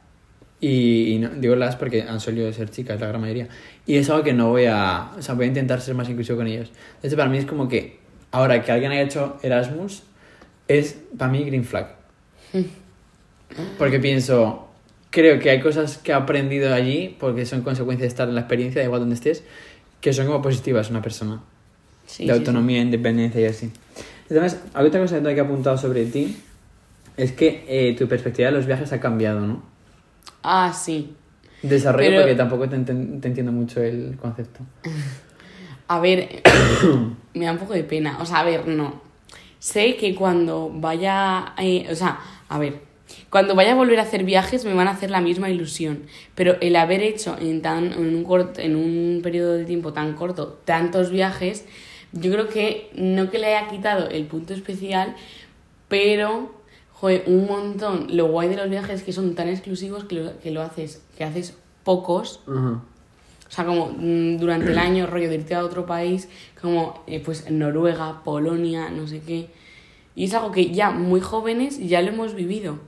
Y, 0.61 1.12
y 1.14 1.18
no- 1.20 1.29
digo 1.31 1.55
las 1.55 1.77
porque 1.77 2.03
han 2.03 2.18
solido 2.20 2.53
ser 2.53 2.68
chicas, 2.70 3.01
la 3.01 3.07
gran 3.07 3.20
mayoría. 3.20 3.48
Y 3.87 3.96
es 3.96 4.11
algo 4.11 4.24
que 4.24 4.33
no 4.33 4.48
voy 4.51 4.66
a. 4.66 5.12
O 5.18 5.22
sea, 5.22 5.35
voy 5.35 5.44
a 5.44 5.48
intentar 5.48 5.81
ser 5.81 5.94
más 5.94 6.09
inclusivo 6.09 6.38
con 6.38 6.46
ellos. 6.46 6.70
Hecho, 7.03 7.16
para 7.16 7.29
mí 7.31 7.38
es 7.38 7.46
como 7.46 7.68
que 7.68 7.98
ahora 8.31 8.62
que 8.62 8.72
alguien 8.72 8.90
haya 8.92 9.03
hecho 9.03 9.38
Erasmus, 9.42 10.03
es 10.66 10.98
para 11.16 11.31
mí 11.33 11.44
green 11.44 11.64
flag. 11.64 11.96
Porque 13.78 13.98
pienso, 13.98 14.68
creo 15.11 15.38
que 15.38 15.50
hay 15.50 15.61
cosas 15.61 15.98
que 15.98 16.12
he 16.12 16.14
aprendido 16.14 16.72
allí, 16.74 17.16
porque 17.18 17.46
son 17.46 17.62
consecuencia 17.62 18.02
de 18.04 18.08
estar 18.08 18.28
en 18.28 18.34
la 18.34 18.42
experiencia, 18.42 18.80
da 18.80 18.84
igual 18.87 19.00
donde 19.00 19.14
estés, 19.14 19.42
que 20.00 20.12
son 20.12 20.26
como 20.26 20.42
positivas 20.42 20.90
una 20.90 21.02
persona 21.02 21.40
Sí, 22.06 22.26
de 22.26 22.32
sí, 22.32 22.38
autonomía, 22.38 22.80
independencia 22.80 23.40
y 23.40 23.44
así. 23.44 23.70
Además, 24.30 24.58
hay 24.74 24.87
otra 24.87 25.00
cosa 25.00 25.16
que 25.16 25.22
tengo 25.22 25.34
que 25.34 25.40
apuntado 25.40 25.76
sobre 25.78 26.04
ti, 26.06 26.37
es 27.16 27.32
que 27.32 27.64
eh, 27.68 27.96
tu 27.98 28.06
perspectiva 28.06 28.50
de 28.50 28.56
los 28.56 28.66
viajes 28.66 28.92
ha 28.92 29.00
cambiado, 29.00 29.40
¿no? 29.40 29.62
Ah, 30.42 30.72
sí. 30.72 31.14
Desarrollo 31.62 32.08
Pero- 32.11 32.20
porque 32.22 32.34
tampoco 32.37 32.68
te 32.68 32.76
entiendo 32.76 33.50
mucho 33.52 33.82
el 33.82 34.16
concepto. 34.20 34.61
A 35.88 36.00
ver, 36.00 36.42
me 37.34 37.46
da 37.46 37.52
un 37.52 37.58
poco 37.58 37.72
de 37.72 37.82
pena. 37.82 38.18
O 38.20 38.26
sea, 38.26 38.40
a 38.40 38.44
ver, 38.44 38.68
no. 38.68 39.00
Sé 39.59 39.97
que 39.97 40.14
cuando 40.14 40.71
vaya. 40.73 41.55
eh, 41.59 41.88
o 41.90 41.94
sea, 41.94 42.21
a 42.49 42.59
ver. 42.59 42.87
Cuando 43.31 43.55
vaya 43.55 43.73
a 43.73 43.75
volver 43.75 43.99
a 43.99 44.03
hacer 44.03 44.25
viajes 44.25 44.64
me 44.64 44.75
van 44.75 44.88
a 44.88 44.92
hacer 44.92 45.11
la 45.11 45.21
misma 45.21 45.51
ilusión. 45.51 46.05
Pero 46.35 46.57
el 46.61 46.77
haber 46.77 47.03
hecho 47.03 47.37
en, 47.38 47.62
tan, 47.62 47.92
en, 47.92 48.16
un, 48.16 48.25
corto, 48.25 48.61
en 48.61 48.77
un 48.77 49.21
periodo 49.23 49.55
de 49.55 49.64
tiempo 49.64 49.92
tan 49.92 50.14
corto 50.14 50.59
tantos 50.64 51.11
viajes, 51.11 51.64
yo 52.12 52.31
creo 52.33 52.49
que 52.49 52.90
no 52.94 53.31
que 53.31 53.38
le 53.38 53.55
haya 53.55 53.68
quitado 53.68 54.09
el 54.09 54.25
punto 54.27 54.55
especial, 54.55 55.14
pero, 55.88 56.55
joder, 56.92 57.25
un 57.27 57.47
montón. 57.47 58.07
Lo 58.11 58.27
guay 58.29 58.49
de 58.49 58.57
los 58.57 58.71
viajes 58.71 58.97
es 58.97 59.03
que 59.03 59.12
son 59.12 59.35
tan 59.35 59.49
exclusivos 59.49 60.05
que 60.05 60.14
lo, 60.14 60.38
que 60.38 60.51
lo 60.51 60.62
haces, 60.62 61.03
que 61.16 61.25
haces 61.25 61.55
pocos 61.85 62.40
Ajá. 62.47 62.83
O 63.48 63.50
sea, 63.50 63.64
como 63.64 63.92
mm, 63.96 64.37
durante 64.38 64.70
el 64.72 64.78
año, 64.78 65.06
rollo 65.06 65.28
de 65.28 65.37
irte 65.37 65.54
a 65.54 65.64
otro 65.64 65.87
país, 65.87 66.28
como 66.61 67.02
eh, 67.06 67.20
pues 67.24 67.50
Noruega, 67.50 68.22
Polonia, 68.22 68.90
no 68.90 69.06
sé 69.06 69.20
qué. 69.20 69.48
Y 70.14 70.24
es 70.24 70.34
algo 70.34 70.52
que 70.52 70.70
ya 70.70 70.90
muy 70.90 71.20
jóvenes 71.20 71.78
ya 71.78 72.02
lo 72.02 72.08
hemos 72.08 72.34
vivido, 72.34 72.78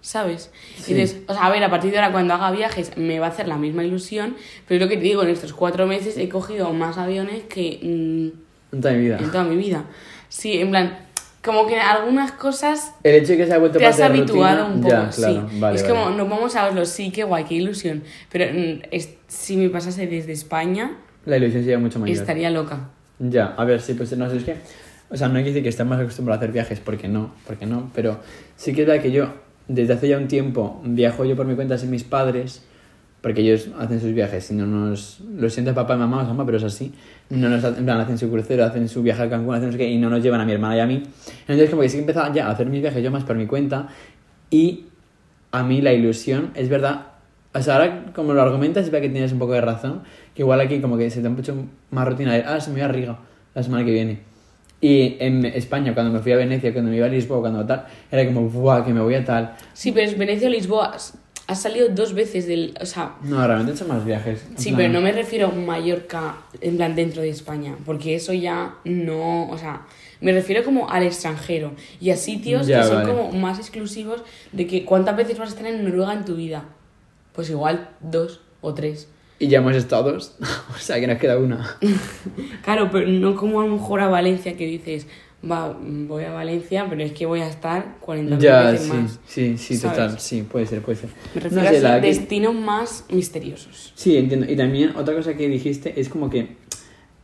¿sabes? 0.00 0.50
Sí. 0.76 0.92
Entonces, 0.92 1.22
o 1.28 1.34
sea, 1.34 1.44
a 1.46 1.50
ver, 1.50 1.62
a 1.62 1.70
partir 1.70 1.90
de 1.92 1.98
ahora 1.98 2.12
cuando 2.12 2.34
haga 2.34 2.50
viajes 2.50 2.96
me 2.96 3.20
va 3.20 3.26
a 3.26 3.30
hacer 3.30 3.46
la 3.46 3.58
misma 3.58 3.84
ilusión, 3.84 4.36
pero 4.66 4.84
lo 4.84 4.88
que 4.88 4.96
te 4.96 5.02
digo, 5.02 5.22
en 5.22 5.28
estos 5.28 5.52
cuatro 5.52 5.86
meses 5.86 6.16
he 6.16 6.28
cogido 6.28 6.72
más 6.72 6.98
aviones 6.98 7.44
que 7.44 7.78
mm, 7.82 8.74
En 8.76 8.80
toda 8.80 8.94
mi 8.94 9.00
vida. 9.00 9.18
en 9.18 9.30
toda 9.30 9.44
mi 9.44 9.56
vida. 9.56 9.84
Sí, 10.30 10.58
en 10.58 10.70
plan, 10.70 11.07
como 11.48 11.66
que 11.66 11.80
algunas 11.80 12.32
cosas 12.32 12.92
El 13.02 13.14
hecho 13.14 13.32
de 13.32 13.38
que 13.38 13.46
se 13.46 13.54
ha 13.54 13.58
vuelto 13.58 13.78
te 13.78 13.86
has 13.86 13.98
habituado 14.00 14.66
rutina, 14.66 14.74
un 14.74 14.80
poco, 14.82 14.94
ya, 14.94 15.10
claro, 15.10 15.48
sí. 15.50 15.58
vale, 15.58 15.76
es 15.76 15.82
vale. 15.82 15.94
como, 15.94 16.10
nos 16.10 16.28
vamos 16.28 16.54
a 16.56 16.68
Oslo, 16.68 16.84
sí, 16.84 17.10
qué 17.10 17.24
guay, 17.24 17.44
qué 17.44 17.54
ilusión. 17.54 18.02
Pero 18.30 18.52
mm, 18.52 18.82
es- 18.90 19.14
si 19.28 19.56
me 19.56 19.70
pasase 19.70 20.06
desde 20.06 20.32
España, 20.32 20.98
La 21.24 21.38
ilusión 21.38 21.62
sería 21.62 21.78
mucho 21.78 21.98
mayor. 21.98 22.16
estaría 22.16 22.50
loca. 22.50 22.90
Ya, 23.18 23.46
a 23.56 23.64
ver, 23.64 23.80
sí, 23.80 23.94
pues 23.94 24.14
no 24.16 24.28
sé, 24.28 24.36
es 24.36 24.44
que... 24.44 24.56
O 25.10 25.16
sea, 25.16 25.28
no 25.28 25.38
hay 25.38 25.44
que 25.44 25.48
decir 25.50 25.62
que 25.62 25.70
estén 25.70 25.88
más 25.88 25.98
acostumbrados 25.98 26.38
a 26.40 26.44
hacer 26.44 26.52
viajes, 26.52 26.80
porque 26.80 27.08
no, 27.08 27.32
porque 27.46 27.64
no, 27.64 27.90
pero 27.94 28.20
sí 28.56 28.74
que 28.74 28.82
es 28.82 28.86
verdad 28.86 29.02
que 29.02 29.10
yo, 29.10 29.32
desde 29.66 29.94
hace 29.94 30.06
ya 30.08 30.18
un 30.18 30.28
tiempo, 30.28 30.80
viajo 30.84 31.24
yo 31.24 31.34
por 31.34 31.46
mi 31.46 31.54
cuenta 31.54 31.78
sin 31.78 31.90
mis 31.90 32.04
padres, 32.04 32.62
porque 33.28 33.42
ellos 33.42 33.68
hacen 33.78 34.00
sus 34.00 34.14
viajes 34.14 34.50
y 34.50 34.54
no 34.54 34.66
nos... 34.66 35.20
Lo 35.36 35.50
siento 35.50 35.74
papá 35.74 35.96
y 35.96 35.98
mamá, 35.98 36.46
pero 36.46 36.56
es 36.56 36.64
así. 36.64 36.94
No 37.28 37.50
nos 37.50 37.62
hacen, 37.62 37.80
en 37.80 37.84
plan, 37.84 38.00
hacen 38.00 38.16
su 38.16 38.30
crucero, 38.30 38.64
hacen 38.64 38.88
su 38.88 39.02
viaje 39.02 39.24
a 39.24 39.28
Cancún, 39.28 39.54
hacen 39.54 39.70
no 39.70 39.76
qué, 39.76 39.86
y 39.86 39.98
no 39.98 40.08
nos 40.08 40.22
llevan 40.22 40.40
a 40.40 40.46
mi 40.46 40.52
hermana 40.52 40.78
y 40.78 40.80
a 40.80 40.86
mí. 40.86 41.02
Entonces 41.40 41.68
como 41.68 41.82
que 41.82 41.90
sí 41.90 41.98
que 41.98 42.00
empezaba 42.00 42.32
ya 42.32 42.46
a 42.46 42.52
hacer 42.52 42.68
mis 42.68 42.80
viajes 42.80 43.04
yo 43.04 43.10
más 43.10 43.24
por 43.24 43.36
mi 43.36 43.46
cuenta, 43.46 43.88
y 44.48 44.86
a 45.52 45.62
mí 45.62 45.82
la 45.82 45.92
ilusión, 45.92 46.52
es 46.54 46.70
verdad, 46.70 47.02
o 47.52 47.60
sea, 47.60 47.74
ahora 47.74 48.06
como 48.14 48.32
lo 48.32 48.40
argumentas, 48.40 48.86
verdad 48.86 49.02
que 49.02 49.10
tienes 49.10 49.30
un 49.32 49.38
poco 49.38 49.52
de 49.52 49.60
razón, 49.60 50.04
que 50.34 50.40
igual 50.40 50.62
aquí 50.62 50.80
como 50.80 50.96
que 50.96 51.10
se 51.10 51.20
te 51.20 51.28
ha 51.28 51.30
hecho 51.38 51.54
más 51.90 52.08
rutina 52.08 52.32
de, 52.32 52.44
ah, 52.44 52.58
se 52.60 52.70
me 52.70 52.76
voy 52.76 52.84
a 52.84 52.88
Riga 52.88 53.18
la 53.54 53.62
semana 53.62 53.84
que 53.84 53.92
viene. 53.92 54.20
Y 54.80 55.16
en 55.20 55.44
España, 55.44 55.92
cuando 55.92 56.10
me 56.14 56.20
fui 56.20 56.32
a 56.32 56.36
Venecia, 56.36 56.72
cuando 56.72 56.90
me 56.90 56.96
iba 56.96 57.04
a 57.04 57.10
Lisboa, 57.10 57.40
cuando 57.40 57.66
tal, 57.66 57.84
era 58.10 58.24
como, 58.24 58.48
¡buah, 58.48 58.86
que 58.86 58.94
me 58.94 59.02
voy 59.02 59.16
a 59.16 59.24
tal! 59.24 59.54
Sí, 59.74 59.92
pero 59.92 60.06
es 60.06 60.16
Venecia 60.16 60.48
o 60.48 60.50
Lisboa. 60.50 60.96
Has- 61.48 61.60
salido 61.62 61.88
dos 61.88 62.14
veces 62.14 62.46
del. 62.46 62.74
O 62.80 62.86
sea, 62.86 63.16
No, 63.24 63.44
realmente 63.44 63.72
he 63.72 63.74
hecho 63.74 63.86
más 63.88 64.04
viajes. 64.04 64.46
sí, 64.56 64.68
plan- 64.68 64.76
pero 64.76 64.92
no 64.92 65.00
me 65.00 65.10
refiero 65.12 65.48
a 65.48 65.50
Mallorca, 65.50 66.36
en 66.60 66.76
plan 66.76 66.94
dentro 66.94 67.22
de 67.22 67.30
España. 67.30 67.76
Porque 67.84 68.14
eso 68.14 68.32
ya 68.32 68.76
no. 68.84 69.48
O 69.50 69.58
sea, 69.58 69.82
me 70.20 70.32
refiero 70.32 70.62
como 70.64 70.88
al 70.88 71.02
extranjero. 71.02 71.72
Y 72.00 72.10
a 72.10 72.16
sitios 72.16 72.66
Ya, 72.66 72.82
que 72.82 72.86
son 72.88 73.04
como 73.04 73.32
más 73.32 73.58
exclusivos 73.58 74.22
de 74.52 74.66
que 74.66 74.84
cuántas 74.84 75.16
veces 75.16 75.38
vas 75.38 75.48
a 75.48 75.52
estar 75.56 75.66
en 75.66 75.82
Noruega 75.84 76.12
en 76.12 76.24
tu 76.24 76.36
vida. 76.36 76.64
Pues 77.32 77.50
igual 77.50 77.90
dos 78.00 78.40
o 78.60 78.74
tres. 78.74 79.08
Y 79.40 79.46
ya 79.46 79.58
hemos 79.58 79.76
estado 79.76 80.12
dos, 80.12 80.34
o 80.74 80.78
sea 80.78 80.98
que 81.00 81.06
nos 81.06 81.18
queda 81.18 81.38
una. 81.38 81.76
Claro, 82.64 82.90
pero 82.90 83.06
no 83.08 83.36
como 83.36 83.60
a 83.60 83.64
lo 83.66 83.72
mejor 83.72 84.00
a 84.00 84.08
Valencia 84.08 84.56
que 84.56 84.66
dices, 84.66 85.06
va, 85.44 85.76
voy 85.80 86.24
a 86.24 86.32
Valencia, 86.32 86.86
pero 86.88 87.02
es 87.02 87.12
que 87.12 87.26
voy 87.26 87.40
a 87.40 87.48
estar 87.48 87.96
40 88.00 88.38
ya, 88.38 88.70
veces 88.72 88.86
sí, 88.86 88.92
más. 88.92 89.20
sí, 89.26 89.58
sí, 89.58 89.76
¿sabes? 89.76 89.96
total, 89.98 90.20
sí, 90.20 90.42
puede 90.42 90.66
ser, 90.66 90.82
puede 90.82 90.98
ser. 90.98 91.10
Me 91.34 91.40
No 91.40 91.48
refiero 91.50 91.70
sé, 91.70 91.76
a 91.86 91.90
la 91.96 92.00
que- 92.00 92.06
destinos 92.08 92.54
más 92.54 93.04
misteriosos. 93.10 93.92
Sí, 93.94 94.16
entiendo. 94.16 94.50
Y 94.50 94.56
también 94.56 94.96
otra 94.96 95.14
cosa 95.14 95.34
que 95.34 95.48
dijiste 95.48 96.00
es 96.00 96.08
como 96.08 96.28
que 96.30 96.56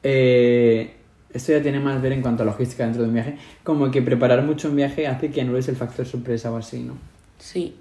eh, 0.02 0.94
esto 1.32 1.52
ya 1.52 1.62
tiene 1.62 1.80
más 1.80 2.00
ver 2.00 2.12
en 2.12 2.22
cuanto 2.22 2.42
a 2.42 2.46
logística 2.46 2.84
dentro 2.84 3.02
de 3.02 3.08
un 3.08 3.14
viaje, 3.14 3.36
como 3.62 3.90
que 3.90 4.02
preparar 4.02 4.42
mucho 4.42 4.68
un 4.68 4.76
viaje 4.76 5.06
hace 5.06 5.30
que 5.30 5.40
anules 5.40 5.68
el 5.68 5.76
factor 5.76 6.06
sorpresa 6.06 6.52
o 6.52 6.56
así, 6.56 6.80
¿no? 6.80 6.94
Sí, 7.38 7.74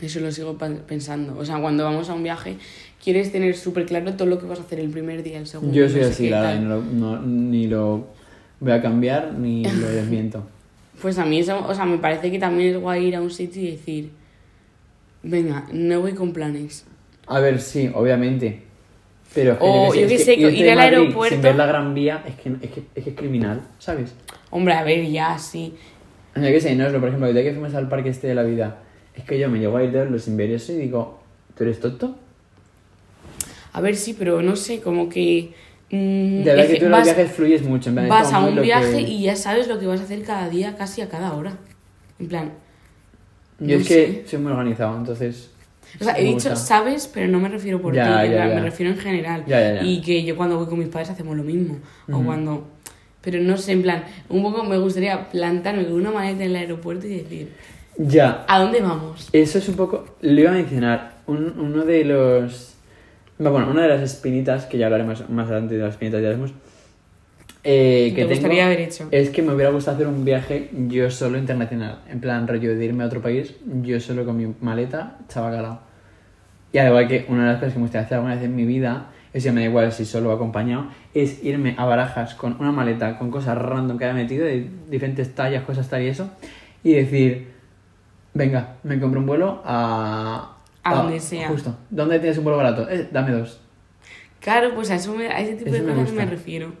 eso 0.00 0.20
lo 0.20 0.32
sigo 0.32 0.56
pensando. 0.86 1.36
O 1.38 1.44
sea, 1.44 1.60
cuando 1.60 1.84
vamos 1.84 2.08
a 2.08 2.14
un 2.14 2.22
viaje, 2.22 2.56
quieres 3.02 3.30
tener 3.32 3.56
súper 3.56 3.86
claro 3.86 4.14
todo 4.14 4.26
lo 4.28 4.38
que 4.38 4.46
vas 4.46 4.58
a 4.60 4.62
hacer 4.62 4.80
el 4.80 4.88
primer 4.88 5.22
día, 5.22 5.38
el 5.38 5.46
segundo. 5.46 5.74
Yo 5.74 5.88
soy 5.88 6.00
así, 6.02 6.30
la 6.30 6.40
verdad, 6.42 6.60
no, 6.60 6.80
no- 6.82 7.20
ni 7.22 7.66
lo 7.66 8.06
voy 8.60 8.72
a 8.72 8.80
cambiar 8.82 9.32
ni 9.34 9.62
lo 9.80 9.88
desmiento. 9.88 10.44
Pues 11.02 11.18
a 11.18 11.24
mí 11.24 11.40
eso, 11.40 11.66
o 11.66 11.74
sea, 11.74 11.84
me 11.84 11.98
parece 11.98 12.30
que 12.30 12.38
también 12.38 12.74
es 12.74 12.80
guay 12.80 13.06
ir 13.06 13.16
a 13.16 13.20
un 13.22 13.30
sitio 13.30 13.60
y 13.62 13.72
decir, 13.72 14.10
venga, 15.22 15.66
no 15.72 16.00
voy 16.00 16.12
con 16.14 16.32
planes. 16.32 16.84
A 17.26 17.40
ver, 17.40 17.60
sí, 17.60 17.90
obviamente. 17.94 18.62
Pero 19.34 19.52
es 19.52 19.58
que 19.58 19.64
O, 19.64 19.94
yo 19.94 20.06
que 20.06 20.18
sé, 20.18 20.36
que 20.36 20.50
ir 20.52 20.70
al 20.70 20.76
Madrid 20.76 20.96
aeropuerto- 20.98 21.34
Sin 21.34 21.42
ver 21.42 21.56
la 21.56 21.66
Gran 21.66 21.92
Vía 21.94 22.22
es 22.26 22.36
que 22.36 22.50
es, 22.62 22.70
que, 22.70 22.82
es, 22.94 23.04
que 23.04 23.10
es 23.10 23.16
criminal, 23.16 23.62
¿sabes? 23.80 24.14
Hombre, 24.50 24.74
a 24.74 24.84
ver, 24.84 25.04
ya, 25.10 25.36
sí. 25.38 25.74
Yo 26.36 26.42
qué 26.42 26.60
sé, 26.60 26.76
no 26.76 26.86
es 26.86 26.92
lo, 26.92 27.00
por 27.00 27.08
ejemplo, 27.08 27.26
el 27.28 27.34
día 27.34 27.42
que 27.42 27.52
fuimos 27.52 27.74
al 27.74 27.88
parque 27.88 28.10
este 28.10 28.28
de 28.28 28.34
la 28.36 28.42
vida, 28.44 28.78
es 29.16 29.24
que 29.24 29.38
yo 29.38 29.48
me 29.48 29.58
llego 29.58 29.76
a 29.76 29.82
ir 29.82 29.90
de 29.90 30.00
verlo 30.00 30.18
sin 30.20 30.36
ver 30.36 30.50
eso 30.52 30.72
y 30.72 30.76
digo, 30.76 31.20
¿tú 31.56 31.64
eres 31.64 31.80
tonto? 31.80 32.16
A 33.72 33.80
ver, 33.80 33.96
sí, 33.96 34.14
pero 34.16 34.40
no 34.42 34.54
sé, 34.54 34.80
como 34.80 35.08
que... 35.08 35.52
mm, 35.90 36.42
De 36.42 36.44
verdad 36.44 36.66
que 36.66 36.72
que 36.74 36.78
tú 36.80 36.84
en 36.86 36.90
los 36.92 37.04
viajes 37.04 37.30
fluyes 37.32 37.62
mucho, 37.62 37.88
en 37.90 37.94
plan, 37.96 38.08
Vas 38.08 38.32
a 38.32 38.40
un 38.40 38.50
lo 38.56 38.62
que- 38.62 38.66
viaje 38.66 39.00
y 39.00 39.22
ya 39.22 39.36
sabes 39.36 39.68
lo 39.68 39.78
que 39.78 39.86
vas 39.86 40.00
a 40.00 40.04
hacer 40.04 40.22
cada 40.22 40.48
día, 40.48 40.76
casi 40.76 41.00
a 41.02 41.08
cada 41.08 41.34
hora. 41.34 41.52
En 42.18 42.28
plan. 42.28 42.52
Yo 43.60 43.76
no 43.76 43.82
es 43.82 43.88
que 43.88 43.94
sé. 44.06 44.22
soy 44.26 44.38
muy 44.40 44.52
organizado, 44.52 44.96
entonces... 44.96 45.50
O 46.00 46.02
sea, 46.04 46.18
he 46.18 46.24
dicho 46.24 46.50
gusta. 46.50 46.56
sabes, 46.56 47.08
pero 47.12 47.28
no 47.28 47.38
me 47.38 47.48
refiero 47.48 47.80
por 47.80 47.94
Ya, 47.94 48.04
ti, 48.22 48.28
ya, 48.30 48.34
plan, 48.34 48.48
ya. 48.48 48.54
me 48.56 48.60
refiero 48.62 48.90
en 48.92 48.98
general. 48.98 49.44
Y 49.84 50.00
que 50.00 50.24
yo 50.24 50.36
cuando 50.36 50.58
voy 50.58 50.66
con 50.66 50.78
mis 50.78 50.88
padres 50.88 51.10
hacemos 51.10 51.36
lo 51.36 51.44
mismo. 51.44 51.78
O 52.08 52.16
Ujú. 52.16 52.24
cuando. 52.24 52.66
Pero 53.20 53.40
no 53.40 53.56
sé, 53.56 53.72
en 53.72 53.82
plan, 53.82 54.04
un 54.28 54.42
poco 54.42 54.64
me 54.64 54.76
gustaría 54.76 55.28
plantarme 55.30 55.84
con 55.84 55.94
una 55.94 56.10
maleta 56.10 56.42
en 56.44 56.50
el 56.50 56.56
aeropuerto 56.56 57.06
y 57.06 57.18
decir, 57.18 57.52
Ya, 57.96 58.44
¿a 58.48 58.58
dónde 58.60 58.80
vamos? 58.80 59.28
Eso 59.32 59.58
es 59.58 59.68
un 59.68 59.76
poco. 59.76 60.16
Lo 60.20 60.40
iba 60.40 60.50
a 60.50 60.54
mencionar. 60.54 61.18
Un- 61.28 61.54
uno 61.60 61.84
de 61.84 62.04
los. 62.04 62.73
Bueno, 63.38 63.70
una 63.70 63.82
de 63.82 63.88
las 63.88 64.02
espinitas, 64.02 64.66
que 64.66 64.78
ya 64.78 64.86
hablaremos 64.86 65.28
más 65.28 65.46
adelante 65.48 65.74
de 65.74 65.82
las 65.82 65.94
espinitas, 65.94 66.22
ya 66.22 66.28
veremos. 66.28 66.52
Eh, 67.64 68.12
que 68.14 68.22
¿Te 68.22 68.28
tengo 68.28 68.30
gustaría 68.30 68.66
haber 68.66 68.80
hecho? 68.80 69.08
Es 69.10 69.30
que 69.30 69.42
me 69.42 69.54
hubiera 69.54 69.70
gustado 69.70 69.96
hacer 69.96 70.06
un 70.06 70.24
viaje 70.24 70.70
yo 70.88 71.10
solo 71.10 71.38
internacional. 71.38 72.00
En 72.08 72.20
plan, 72.20 72.46
rollo 72.46 72.76
de 72.76 72.84
irme 72.84 73.04
a 73.04 73.06
otro 73.06 73.22
país, 73.22 73.54
yo 73.82 73.98
solo 74.00 74.24
con 74.24 74.36
mi 74.36 74.54
maleta, 74.60 75.18
chavacalao. 75.28 75.80
Y 76.72 76.78
al 76.78 76.88
igual 76.88 77.08
que 77.08 77.24
una 77.28 77.44
de 77.44 77.48
las 77.52 77.56
cosas 77.58 77.72
que 77.72 77.78
me 77.78 77.84
gustaría 77.84 78.04
hacer 78.04 78.16
alguna 78.16 78.34
vez 78.34 78.44
en 78.44 78.54
mi 78.54 78.64
vida, 78.64 79.10
eso 79.32 79.46
ya 79.46 79.52
me 79.52 79.62
da 79.62 79.66
igual 79.66 79.92
si 79.92 80.04
solo 80.04 80.30
o 80.30 80.32
acompañado, 80.32 80.88
es 81.14 81.42
irme 81.42 81.74
a 81.78 81.86
barajas 81.86 82.34
con 82.34 82.56
una 82.60 82.70
maleta 82.70 83.18
con 83.18 83.30
cosas 83.30 83.56
random 83.56 83.96
que 83.96 84.04
haya 84.04 84.14
metido, 84.14 84.44
de 84.44 84.68
diferentes 84.90 85.34
tallas, 85.34 85.64
cosas 85.64 85.88
tal 85.88 86.02
y 86.02 86.08
eso, 86.08 86.30
y 86.82 86.92
decir, 86.92 87.48
venga, 88.34 88.76
me 88.82 89.00
compro 89.00 89.20
un 89.20 89.26
vuelo 89.26 89.62
a... 89.64 90.53
A 90.84 90.94
donde 90.94 91.18
sea. 91.20 91.48
Justo. 91.48 91.76
¿Dónde 91.90 92.18
tienes 92.18 92.38
un 92.38 92.44
vuelo 92.44 92.56
barato? 92.58 92.88
Eh, 92.88 93.08
dame 93.12 93.32
dos. 93.32 93.58
Claro, 94.40 94.74
pues 94.74 94.90
a, 94.90 94.96
eso 94.96 95.14
me- 95.14 95.28
a 95.28 95.40
ese 95.40 95.54
tipo 95.56 95.70
Eso 95.74 95.84
de 95.84 95.94
cosas 95.94 96.12
me 96.12 96.26
refiero. 96.26 96.72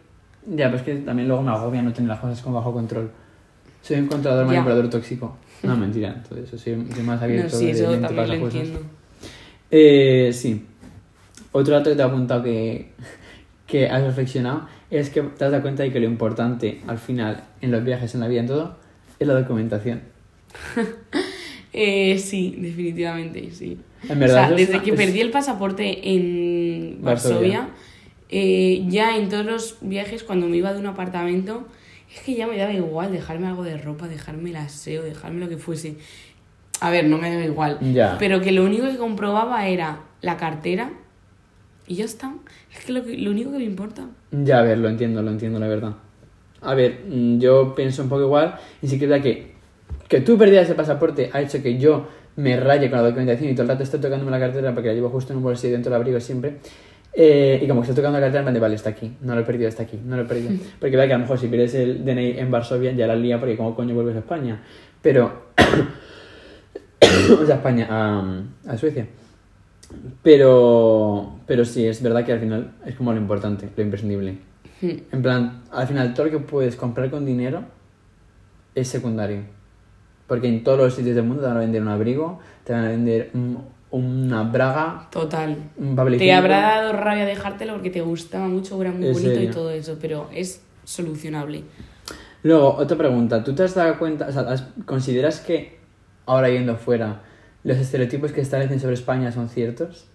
Ya, 0.46 0.70
pues 0.70 0.82
que 0.82 0.96
también 0.96 1.26
luego 1.28 1.42
me 1.42 1.50
agobia 1.50 1.80
no 1.80 1.92
tener 1.92 2.08
las 2.10 2.20
cosas 2.20 2.40
como 2.42 2.56
bajo 2.56 2.72
control. 2.72 3.10
Soy 3.80 3.98
un 3.98 4.06
controlador 4.06 4.46
manipulador 4.46 4.90
tóxico. 4.90 5.36
No, 5.62 5.74
mentira, 5.76 6.08
entonces 6.16 6.48
eso 6.52 6.58
soy, 6.58 6.86
soy 6.92 7.02
más 7.02 7.22
abierto 7.22 7.54
No, 7.54 7.58
sí, 7.58 7.70
eso 7.70 7.84
también 7.98 8.28
lo 8.28 8.40
cosas. 8.40 8.54
entiendo. 8.60 8.80
Eh, 9.70 10.30
sí. 10.34 10.66
Otro 11.52 11.72
dato 11.74 11.88
que 11.88 11.96
te 11.96 12.02
he 12.02 12.04
apuntado 12.04 12.42
que, 12.42 12.90
que 13.66 13.88
has 13.88 14.02
reflexionado 14.02 14.66
es 14.90 15.08
que 15.08 15.22
te 15.22 15.44
has 15.46 15.50
dado 15.50 15.62
cuenta 15.62 15.82
de 15.82 15.90
que 15.92 16.00
lo 16.00 16.06
importante 16.06 16.82
al 16.86 16.98
final 16.98 17.44
en 17.62 17.70
los 17.70 17.82
viajes, 17.82 18.14
en 18.14 18.20
la 18.20 18.28
vida, 18.28 18.40
en 18.40 18.46
todo, 18.48 18.76
es 19.18 19.26
la 19.26 19.34
documentación. 19.34 20.02
Eh, 21.76 22.18
sí, 22.20 22.56
definitivamente, 22.60 23.50
sí. 23.50 23.76
En 24.08 24.18
verdad, 24.18 24.44
o 24.44 24.46
sea, 24.46 24.46
eso 24.46 24.54
es 24.56 24.68
desde 24.68 24.82
que 24.84 24.90
es- 24.90 24.96
perdí 24.96 25.20
el 25.20 25.30
pasaporte 25.30 26.10
en 26.14 26.98
Varsovia. 27.00 27.34
Varsovia, 27.60 27.68
eh, 28.30 28.84
ya 28.88 29.16
en 29.16 29.28
todos 29.28 29.44
los 29.46 29.76
viajes, 29.80 30.24
cuando 30.24 30.46
me 30.48 30.56
iba 30.56 30.72
de 30.72 30.80
un 30.80 30.86
apartamento, 30.86 31.66
es 32.14 32.20
que 32.20 32.34
ya 32.34 32.46
me 32.46 32.56
daba 32.56 32.72
igual 32.72 33.12
dejarme 33.12 33.46
algo 33.46 33.62
de 33.64 33.76
ropa, 33.78 34.08
dejarme 34.08 34.50
el 34.50 34.56
aseo, 34.56 35.02
dejarme 35.02 35.40
lo 35.40 35.48
que 35.48 35.56
fuese. 35.56 35.96
A 36.80 36.90
ver, 36.90 37.06
no 37.06 37.18
me 37.18 37.30
daba 37.30 37.44
igual. 37.44 37.78
Ya. 37.92 38.16
Pero 38.18 38.40
que 38.40 38.52
lo 38.52 38.64
único 38.64 38.86
que 38.86 38.96
comprobaba 38.96 39.66
era 39.68 40.00
la 40.20 40.36
cartera 40.36 40.90
y 41.86 41.96
ya 41.96 42.04
está. 42.04 42.32
Es 42.76 42.84
que 42.84 42.92
lo, 42.92 43.04
que- 43.04 43.16
lo 43.18 43.30
único 43.30 43.52
que 43.52 43.58
me 43.58 43.64
importa. 43.64 44.06
Ya, 44.32 44.60
a 44.60 44.62
ver, 44.62 44.78
lo 44.78 44.88
entiendo, 44.88 45.22
lo 45.22 45.30
entiendo, 45.30 45.58
la 45.58 45.68
verdad. 45.68 45.94
a 46.66 46.72
ver, 46.74 47.02
mm, 47.06 47.38
yo 47.40 47.74
pienso 47.74 48.02
un 48.02 48.08
poco 48.08 48.22
igual, 48.22 48.54
y 48.80 48.88
sí 48.88 48.98
que 48.98 49.04
es 49.04 49.10
verdad 49.10 49.22
que, 49.22 49.52
que 50.08 50.22
tú 50.22 50.38
perdías 50.38 50.68
el 50.70 50.76
pasaporte 50.76 51.28
ha 51.30 51.42
hecho 51.42 51.62
que 51.62 51.76
yo 51.78 52.08
me 52.36 52.56
raye 52.58 52.90
con 52.90 52.98
la 52.98 53.04
documentación 53.04 53.50
y 53.50 53.54
todo 53.54 53.62
el 53.62 53.68
rato 53.68 53.82
estoy 53.82 54.00
tocándome 54.00 54.30
la 54.30 54.40
cartera 54.40 54.72
porque 54.72 54.88
la 54.88 54.94
llevo 54.94 55.10
justo 55.10 55.32
en 55.32 55.38
un 55.38 55.44
bolsillo 55.44 55.74
dentro 55.74 55.90
del 55.90 56.00
abrigo 56.00 56.20
siempre. 56.20 56.58
Eh, 57.16 57.60
y 57.62 57.68
como 57.68 57.80
que 57.80 57.84
estoy 57.84 57.96
tocando 57.96 58.18
la 58.18 58.26
cartera, 58.26 58.42
plan 58.42 58.54
de, 58.54 58.60
vale, 58.60 58.74
está 58.74 58.90
aquí, 58.90 59.16
no 59.20 59.34
lo 59.34 59.42
he 59.42 59.44
perdido, 59.44 59.68
está 59.68 59.84
aquí, 59.84 60.00
no 60.04 60.16
lo 60.16 60.22
he 60.22 60.24
perdido. 60.24 60.50
Porque 60.80 60.96
vea 60.96 61.06
que 61.06 61.12
a 61.12 61.16
lo 61.16 61.22
mejor 61.22 61.38
si 61.38 61.48
pierdes 61.48 61.74
el 61.74 62.04
DNI 62.04 62.38
en 62.38 62.50
Varsovia 62.50 62.92
ya 62.92 63.06
la 63.06 63.14
lía 63.14 63.38
porque 63.38 63.56
como 63.56 63.74
coño 63.74 63.94
vuelves 63.94 64.16
a 64.16 64.20
España. 64.20 64.62
Pero... 65.00 65.44
o 67.40 67.46
sea, 67.46 67.56
España, 67.56 67.86
a, 67.88 68.42
a 68.66 68.76
Suecia. 68.76 69.06
Pero, 70.22 71.38
pero 71.46 71.64
sí, 71.64 71.86
es 71.86 72.02
verdad 72.02 72.24
que 72.24 72.32
al 72.32 72.40
final 72.40 72.72
es 72.84 72.94
como 72.96 73.12
lo 73.12 73.18
importante, 73.18 73.68
lo 73.76 73.82
imprescindible. 73.82 74.38
En 74.82 75.22
plan, 75.22 75.62
al 75.70 75.86
final 75.86 76.12
todo 76.12 76.26
lo 76.26 76.32
que 76.32 76.38
puedes 76.40 76.76
comprar 76.76 77.10
con 77.10 77.24
dinero 77.24 77.64
es 78.74 78.88
secundario. 78.88 79.42
Porque 80.26 80.48
en 80.48 80.64
todos 80.64 80.78
los 80.78 80.94
sitios 80.94 81.14
del 81.16 81.24
mundo 81.24 81.42
te 81.42 81.48
van 81.48 81.56
a 81.58 81.60
vender 81.60 81.82
un 81.82 81.88
abrigo, 81.88 82.40
te 82.64 82.72
van 82.72 82.84
a 82.84 82.88
vender 82.88 83.30
un- 83.34 83.58
una 83.90 84.42
braga, 84.42 85.06
Total. 85.10 85.56
un 85.76 85.94
Te 86.18 86.32
habrá 86.32 86.60
dado 86.60 86.92
rabia 86.94 87.24
dejártelo 87.24 87.74
porque 87.74 87.90
te 87.90 88.00
gustaba 88.00 88.46
mucho, 88.48 88.80
era 88.82 88.90
muy 88.90 89.06
¿En 89.06 89.12
bonito 89.12 89.40
y 89.40 89.46
todo 89.48 89.70
eso, 89.70 89.96
pero 90.00 90.28
es 90.32 90.60
solucionable. 90.84 91.62
Luego, 92.42 92.74
otra 92.74 92.96
pregunta. 92.96 93.44
¿Tú 93.44 93.54
te 93.54 93.62
has 93.62 93.74
dado 93.74 93.96
cuenta, 93.98 94.26
o 94.28 94.32
sea, 94.32 94.68
consideras 94.84 95.40
que 95.40 95.78
ahora 96.26 96.48
yendo 96.50 96.76
fuera, 96.76 97.22
los 97.62 97.76
estereotipos 97.78 98.32
que 98.32 98.40
establecen 98.40 98.80
sobre 98.80 98.94
España 98.94 99.30
son 99.30 99.48
ciertos? 99.48 100.06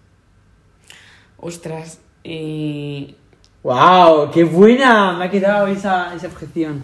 Ostras, 1.38 2.01
eh, 2.24 3.16
¡Wow! 3.64 4.32
¡Qué 4.32 4.43
buena! 4.43 5.14
Me 5.18 5.26
ha 5.26 5.30
quedado 5.30 5.68
esa, 5.68 6.14
esa 6.16 6.28
objeción. 6.28 6.84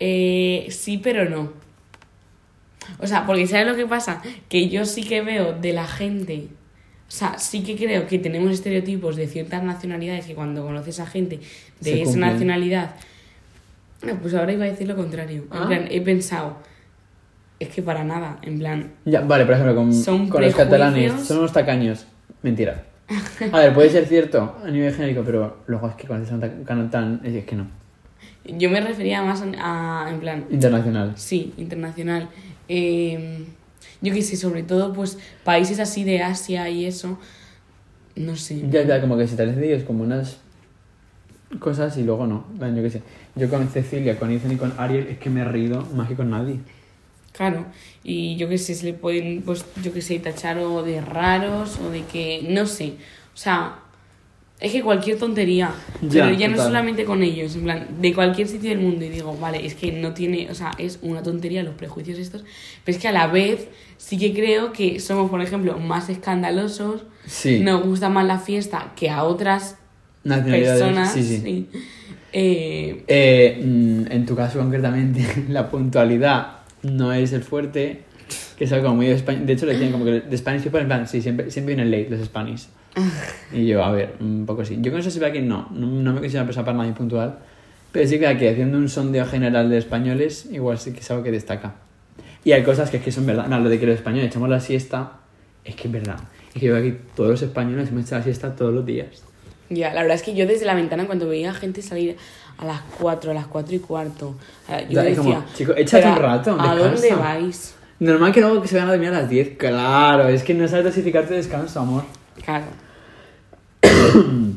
eh, 0.00 0.66
sí, 0.70 0.98
pero 0.98 1.28
no. 1.30 1.52
O 2.98 3.06
sea, 3.06 3.26
porque 3.26 3.46
¿sabes 3.46 3.66
lo 3.66 3.76
que 3.76 3.86
pasa? 3.86 4.22
Que 4.48 4.68
yo 4.68 4.84
sí 4.84 5.02
que 5.04 5.22
veo 5.22 5.52
de 5.52 5.72
la 5.72 5.86
gente, 5.86 6.48
o 7.08 7.10
sea, 7.10 7.38
sí 7.38 7.62
que 7.62 7.76
creo 7.76 8.06
que 8.06 8.18
tenemos 8.18 8.50
estereotipos 8.52 9.16
de 9.16 9.26
ciertas 9.28 9.62
nacionalidades 9.62 10.26
que 10.26 10.34
cuando 10.34 10.64
conoces 10.64 10.98
a 11.00 11.06
gente 11.06 11.36
de 11.38 11.44
Se 11.80 12.02
esa 12.02 12.04
cumplen. 12.12 12.32
nacionalidad, 12.32 12.94
no, 14.02 14.14
pues 14.16 14.34
ahora 14.34 14.52
iba 14.52 14.64
a 14.64 14.68
decir 14.68 14.86
lo 14.88 14.96
contrario. 14.96 15.44
En 15.52 15.58
Ah. 15.58 15.66
plan, 15.68 15.86
he 15.90 16.00
pensado, 16.00 16.56
es 17.58 17.68
que 17.68 17.82
para 17.82 18.04
nada, 18.04 18.38
en 18.42 18.58
plan, 18.58 18.92
Ya, 19.04 19.20
vale, 19.22 19.44
por 19.44 19.54
ejemplo, 19.54 19.74
con, 19.74 19.92
Son 19.92 20.28
con 20.28 20.42
los 20.42 20.54
catalanes, 20.54 21.12
son 21.26 21.38
unos 21.38 21.52
tacaños. 21.52 22.06
Mentira. 22.42 22.84
A 23.52 23.58
ver, 23.60 23.72
puede 23.72 23.88
ser 23.88 24.04
cierto 24.06 24.56
a 24.64 24.68
nivel 24.68 24.92
genérico, 24.92 25.22
pero 25.24 25.58
luego 25.66 25.88
es 25.88 25.94
que 25.94 26.06
cuando 26.08 26.26
son 26.28 26.40
tan, 26.40 26.90
tan 26.90 27.20
es 27.24 27.44
que 27.44 27.54
no. 27.56 27.66
yo 28.44 28.68
me 28.68 28.80
refería 28.80 29.22
más 29.22 29.42
a, 29.58 30.08
en 30.10 30.18
plan, 30.20 30.44
Internacional. 30.50 31.12
Sí, 31.16 31.54
internacional. 31.56 32.28
Eh, 32.68 33.44
yo 34.00 34.12
qué 34.12 34.22
sé, 34.22 34.36
sobre 34.36 34.62
todo, 34.62 34.92
pues, 34.92 35.18
países 35.44 35.78
así 35.80 36.04
de 36.04 36.22
Asia 36.22 36.68
y 36.68 36.84
eso, 36.84 37.18
no 38.14 38.36
sé. 38.36 38.62
Ya, 38.70 38.82
ya, 38.82 39.00
como 39.00 39.16
que 39.16 39.26
se 39.26 39.36
te 39.36 39.42
hacen 39.42 39.62
ellos 39.62 39.84
como 39.84 40.04
unas 40.04 40.38
cosas 41.58 41.96
y 41.96 42.02
luego 42.02 42.26
no. 42.26 42.44
Yo 42.58 42.82
qué 42.82 42.90
sé. 42.90 43.02
Yo 43.34 43.48
con 43.48 43.68
Cecilia, 43.68 44.18
con 44.18 44.30
Ethan 44.30 44.52
y 44.52 44.56
con 44.56 44.72
Ariel 44.78 45.08
es 45.08 45.18
que 45.18 45.30
me 45.30 45.40
he 45.40 45.44
reído 45.44 45.82
más 45.94 46.08
que 46.08 46.14
con 46.14 46.30
nadie. 46.30 46.58
Claro, 47.32 47.66
y 48.02 48.36
yo 48.36 48.48
qué 48.48 48.56
sé, 48.56 48.74
se 48.74 48.86
le 48.86 48.94
pueden, 48.94 49.42
pues, 49.42 49.64
yo 49.82 49.92
qué 49.92 50.00
sé, 50.00 50.18
tachar 50.18 50.58
o 50.58 50.82
de 50.82 51.02
raros 51.02 51.78
o 51.80 51.90
de 51.90 52.02
que, 52.04 52.46
no 52.48 52.64
sé, 52.64 52.94
o 53.34 53.36
sea, 53.36 53.80
es 54.58 54.72
que 54.72 54.82
cualquier 54.82 55.18
tontería, 55.18 55.70
Ya, 56.02 56.24
pero 56.24 56.36
ya 56.36 56.48
no 56.48 56.54
total. 56.56 56.68
solamente 56.68 57.04
con 57.04 57.22
ellos, 57.22 57.54
en 57.56 57.62
plan, 57.64 57.86
de 58.00 58.14
cualquier 58.14 58.48
sitio 58.48 58.70
del 58.70 58.78
mundo 58.78 59.04
y 59.04 59.10
digo, 59.10 59.36
vale, 59.38 59.64
es 59.66 59.74
que 59.74 59.92
no 59.92 60.14
tiene, 60.14 60.48
o 60.50 60.54
sea, 60.54 60.70
es 60.78 60.98
una 61.02 61.22
tontería 61.22 61.62
los 61.62 61.74
prejuicios 61.74 62.18
estos, 62.18 62.44
pero 62.84 62.96
es 62.96 63.02
que 63.02 63.08
a 63.08 63.12
la 63.12 63.26
vez 63.26 63.68
sí 63.98 64.16
que 64.18 64.32
creo 64.32 64.72
que 64.72 64.98
somos, 65.00 65.30
por 65.30 65.42
ejemplo, 65.42 65.78
más 65.78 66.08
escandalosos, 66.08 67.02
Sí. 67.26 67.60
nos 67.60 67.84
gusta 67.84 68.08
más 68.08 68.24
la 68.26 68.38
fiesta 68.38 68.92
que 68.96 69.10
a 69.10 69.24
otras 69.24 69.76
personas. 70.24 71.12
sí, 71.12 71.22
sí. 71.22 71.40
sí. 71.44 71.68
Eh, 72.32 73.04
Eh, 73.08 73.62
mm, 73.64 74.10
en 74.12 74.26
tu 74.26 74.34
caso 74.36 74.58
concretamente, 74.58 75.24
la 75.48 75.68
puntualidad 75.70 76.58
no 76.82 77.12
es 77.12 77.32
el 77.32 77.42
fuerte, 77.42 78.02
que 78.58 78.64
es 78.64 78.72
algo 78.72 78.94
muy 78.94 79.06
de 79.06 79.12
España. 79.14 79.40
De 79.44 79.52
hecho, 79.52 79.66
le 79.66 79.72
decían 79.72 79.92
como 79.92 80.04
que 80.04 80.20
de 80.20 80.36
Spanish 80.36 80.62
people, 80.62 80.80
en 80.80 80.86
plan, 80.86 81.06
sí, 81.08 81.20
siempre, 81.22 81.50
siempre 81.50 81.74
vienen 81.74 81.90
late 81.90 82.10
los 82.16 82.24
Spanish. 82.26 82.66
Y 83.52 83.66
yo, 83.66 83.84
a 83.84 83.90
ver, 83.92 84.14
un 84.20 84.46
poco 84.46 84.64
sí. 84.64 84.78
Yo 84.80 84.90
con 84.90 85.00
eso 85.00 85.10
sí 85.10 85.20
que 85.20 85.42
no, 85.42 85.68
no, 85.70 85.86
no 85.86 86.12
me 86.14 86.20
una 86.28 86.44
persona 86.44 86.64
para 86.64 86.76
nada 86.76 86.88
impuntual, 86.88 87.38
pero 87.92 88.08
sí 88.08 88.18
que 88.18 88.26
aquí 88.26 88.46
haciendo 88.46 88.78
un 88.78 88.88
sondeo 88.88 89.26
general 89.26 89.68
de 89.70 89.78
españoles, 89.78 90.48
igual 90.50 90.78
sí 90.78 90.92
que 90.92 91.00
es 91.00 91.10
algo 91.10 91.22
que 91.22 91.30
destaca. 91.30 91.74
Y 92.44 92.52
hay 92.52 92.62
cosas 92.62 92.90
que 92.90 92.98
es 92.98 93.02
que 93.02 93.12
son 93.12 93.26
verdad. 93.26 93.46
No, 93.48 93.58
lo 93.60 93.68
de 93.68 93.78
que 93.78 93.86
los 93.86 93.96
españoles 93.96 94.28
echamos 94.28 94.48
la 94.48 94.60
siesta, 94.60 95.12
es 95.64 95.74
que 95.74 95.88
es 95.88 95.92
verdad. 95.92 96.16
Es 96.54 96.60
que 96.60 96.66
yo 96.66 96.76
aquí 96.76 96.94
todos 97.14 97.30
los 97.30 97.42
españoles 97.42 97.88
hemos 97.88 98.04
echado 98.04 98.20
la 98.20 98.24
siesta 98.24 98.54
todos 98.54 98.72
los 98.72 98.86
días. 98.86 99.22
ya, 99.68 99.92
la 99.92 100.02
verdad 100.02 100.16
es 100.16 100.22
que 100.22 100.34
yo 100.34 100.46
desde 100.46 100.64
la 100.64 100.74
ventana 100.74 101.06
cuando 101.06 101.28
veía 101.28 101.52
gente 101.52 101.82
salir 101.82 102.16
a 102.58 102.64
las 102.64 102.80
4, 103.00 103.32
a 103.32 103.34
las 103.34 103.46
4 103.46 103.74
y 103.74 103.78
cuarto, 103.80 104.36
yo 104.88 105.02
decía, 105.02 105.16
como, 105.16 105.44
chico, 105.54 105.72
échate 105.76 106.04
"Pero, 106.04 106.14
un 106.16 106.22
rato, 106.22 106.56
¿A 106.58 106.74
dónde 106.76 107.00
descansa". 107.00 107.16
vais? 107.16 107.74
Normal 107.98 108.32
que 108.32 108.40
luego 108.40 108.62
que 108.62 108.68
se 108.68 108.76
vayan 108.76 108.88
a 108.88 108.92
dormir 108.92 109.08
a 109.10 109.20
las 109.22 109.28
10. 109.28 109.56
Claro, 109.58 110.28
es 110.28 110.42
que 110.42 110.54
no 110.54 110.68
sabes 110.68 110.84
dosificarte 110.84 111.34
descanso, 111.34 111.80
amor. 111.80 112.04
Claro. 112.44 112.66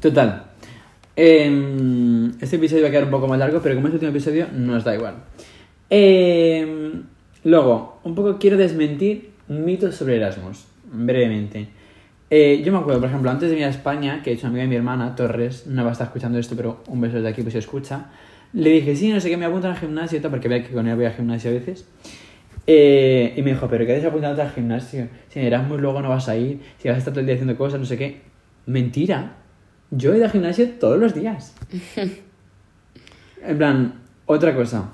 Total. 0.00 0.44
Em, 1.14 2.30
este 2.40 2.56
episodio 2.56 2.82
va 2.82 2.88
a 2.88 2.90
quedar 2.90 3.04
un 3.04 3.10
poco 3.10 3.26
más 3.26 3.38
largo, 3.38 3.60
pero 3.62 3.74
como 3.74 3.88
es 3.88 3.92
el 3.92 3.96
último 3.96 4.10
episodio, 4.10 4.48
nos 4.52 4.84
da 4.84 4.94
igual. 4.94 5.14
Em, 5.88 7.04
luego, 7.44 8.00
un 8.04 8.14
poco 8.14 8.38
quiero 8.38 8.56
desmentir 8.56 9.30
mitos 9.48 9.94
sobre 9.94 10.16
Erasmus, 10.16 10.66
brevemente. 10.92 11.68
Eh, 12.28 12.62
yo 12.64 12.72
me 12.72 12.78
acuerdo, 12.78 13.00
por 13.00 13.08
ejemplo, 13.08 13.30
antes 13.30 13.48
de 13.48 13.54
venir 13.54 13.66
a 13.66 13.70
España, 13.70 14.20
que 14.22 14.30
he 14.30 14.34
hecho 14.34 14.48
amiga 14.48 14.62
de 14.62 14.68
mi 14.68 14.76
hermana, 14.76 15.14
Torres, 15.14 15.66
no 15.66 15.84
va 15.84 15.90
a 15.90 15.92
estar 15.92 16.08
escuchando 16.08 16.38
esto, 16.38 16.56
pero 16.56 16.82
un 16.88 17.00
beso 17.00 17.16
desde 17.16 17.28
aquí, 17.28 17.42
pues 17.42 17.52
se 17.52 17.60
escucha. 17.60 18.06
Le 18.52 18.70
dije, 18.70 18.96
sí, 18.96 19.12
no 19.12 19.20
sé 19.20 19.30
qué, 19.30 19.36
me 19.36 19.46
apuntan 19.46 19.72
al 19.72 19.78
gimnasio 19.78 20.20
porque 20.28 20.48
vea 20.48 20.62
que 20.62 20.72
con 20.72 20.86
él 20.88 20.96
voy 20.96 21.04
al 21.04 21.14
gimnasio 21.14 21.50
a 21.50 21.54
veces. 21.54 21.86
Eh, 22.66 23.32
y 23.36 23.42
me 23.42 23.50
dijo, 23.50 23.68
pero 23.68 23.86
¿qué 23.86 23.92
haces 23.92 24.06
apuntándote 24.06 24.42
al 24.42 24.50
gimnasio? 24.50 25.08
Si 25.28 25.38
en 25.38 25.46
Erasmus 25.46 25.80
luego 25.80 26.02
no 26.02 26.08
vas 26.08 26.28
a 26.28 26.36
ir, 26.36 26.60
si 26.78 26.88
vas 26.88 26.96
a 26.96 26.98
estar 26.98 27.12
todo 27.12 27.20
el 27.20 27.26
día 27.26 27.34
haciendo 27.36 27.56
cosas, 27.56 27.78
no 27.78 27.86
sé 27.86 27.96
qué. 27.96 28.20
Mentira. 28.66 29.36
Yo 29.92 30.12
he 30.12 30.16
ido 30.16 30.24
al 30.24 30.32
gimnasio 30.32 30.68
todos 30.80 30.98
los 30.98 31.14
días. 31.14 31.54
en 33.46 33.58
plan, 33.58 33.94
otra 34.26 34.54
cosa. 34.54 34.90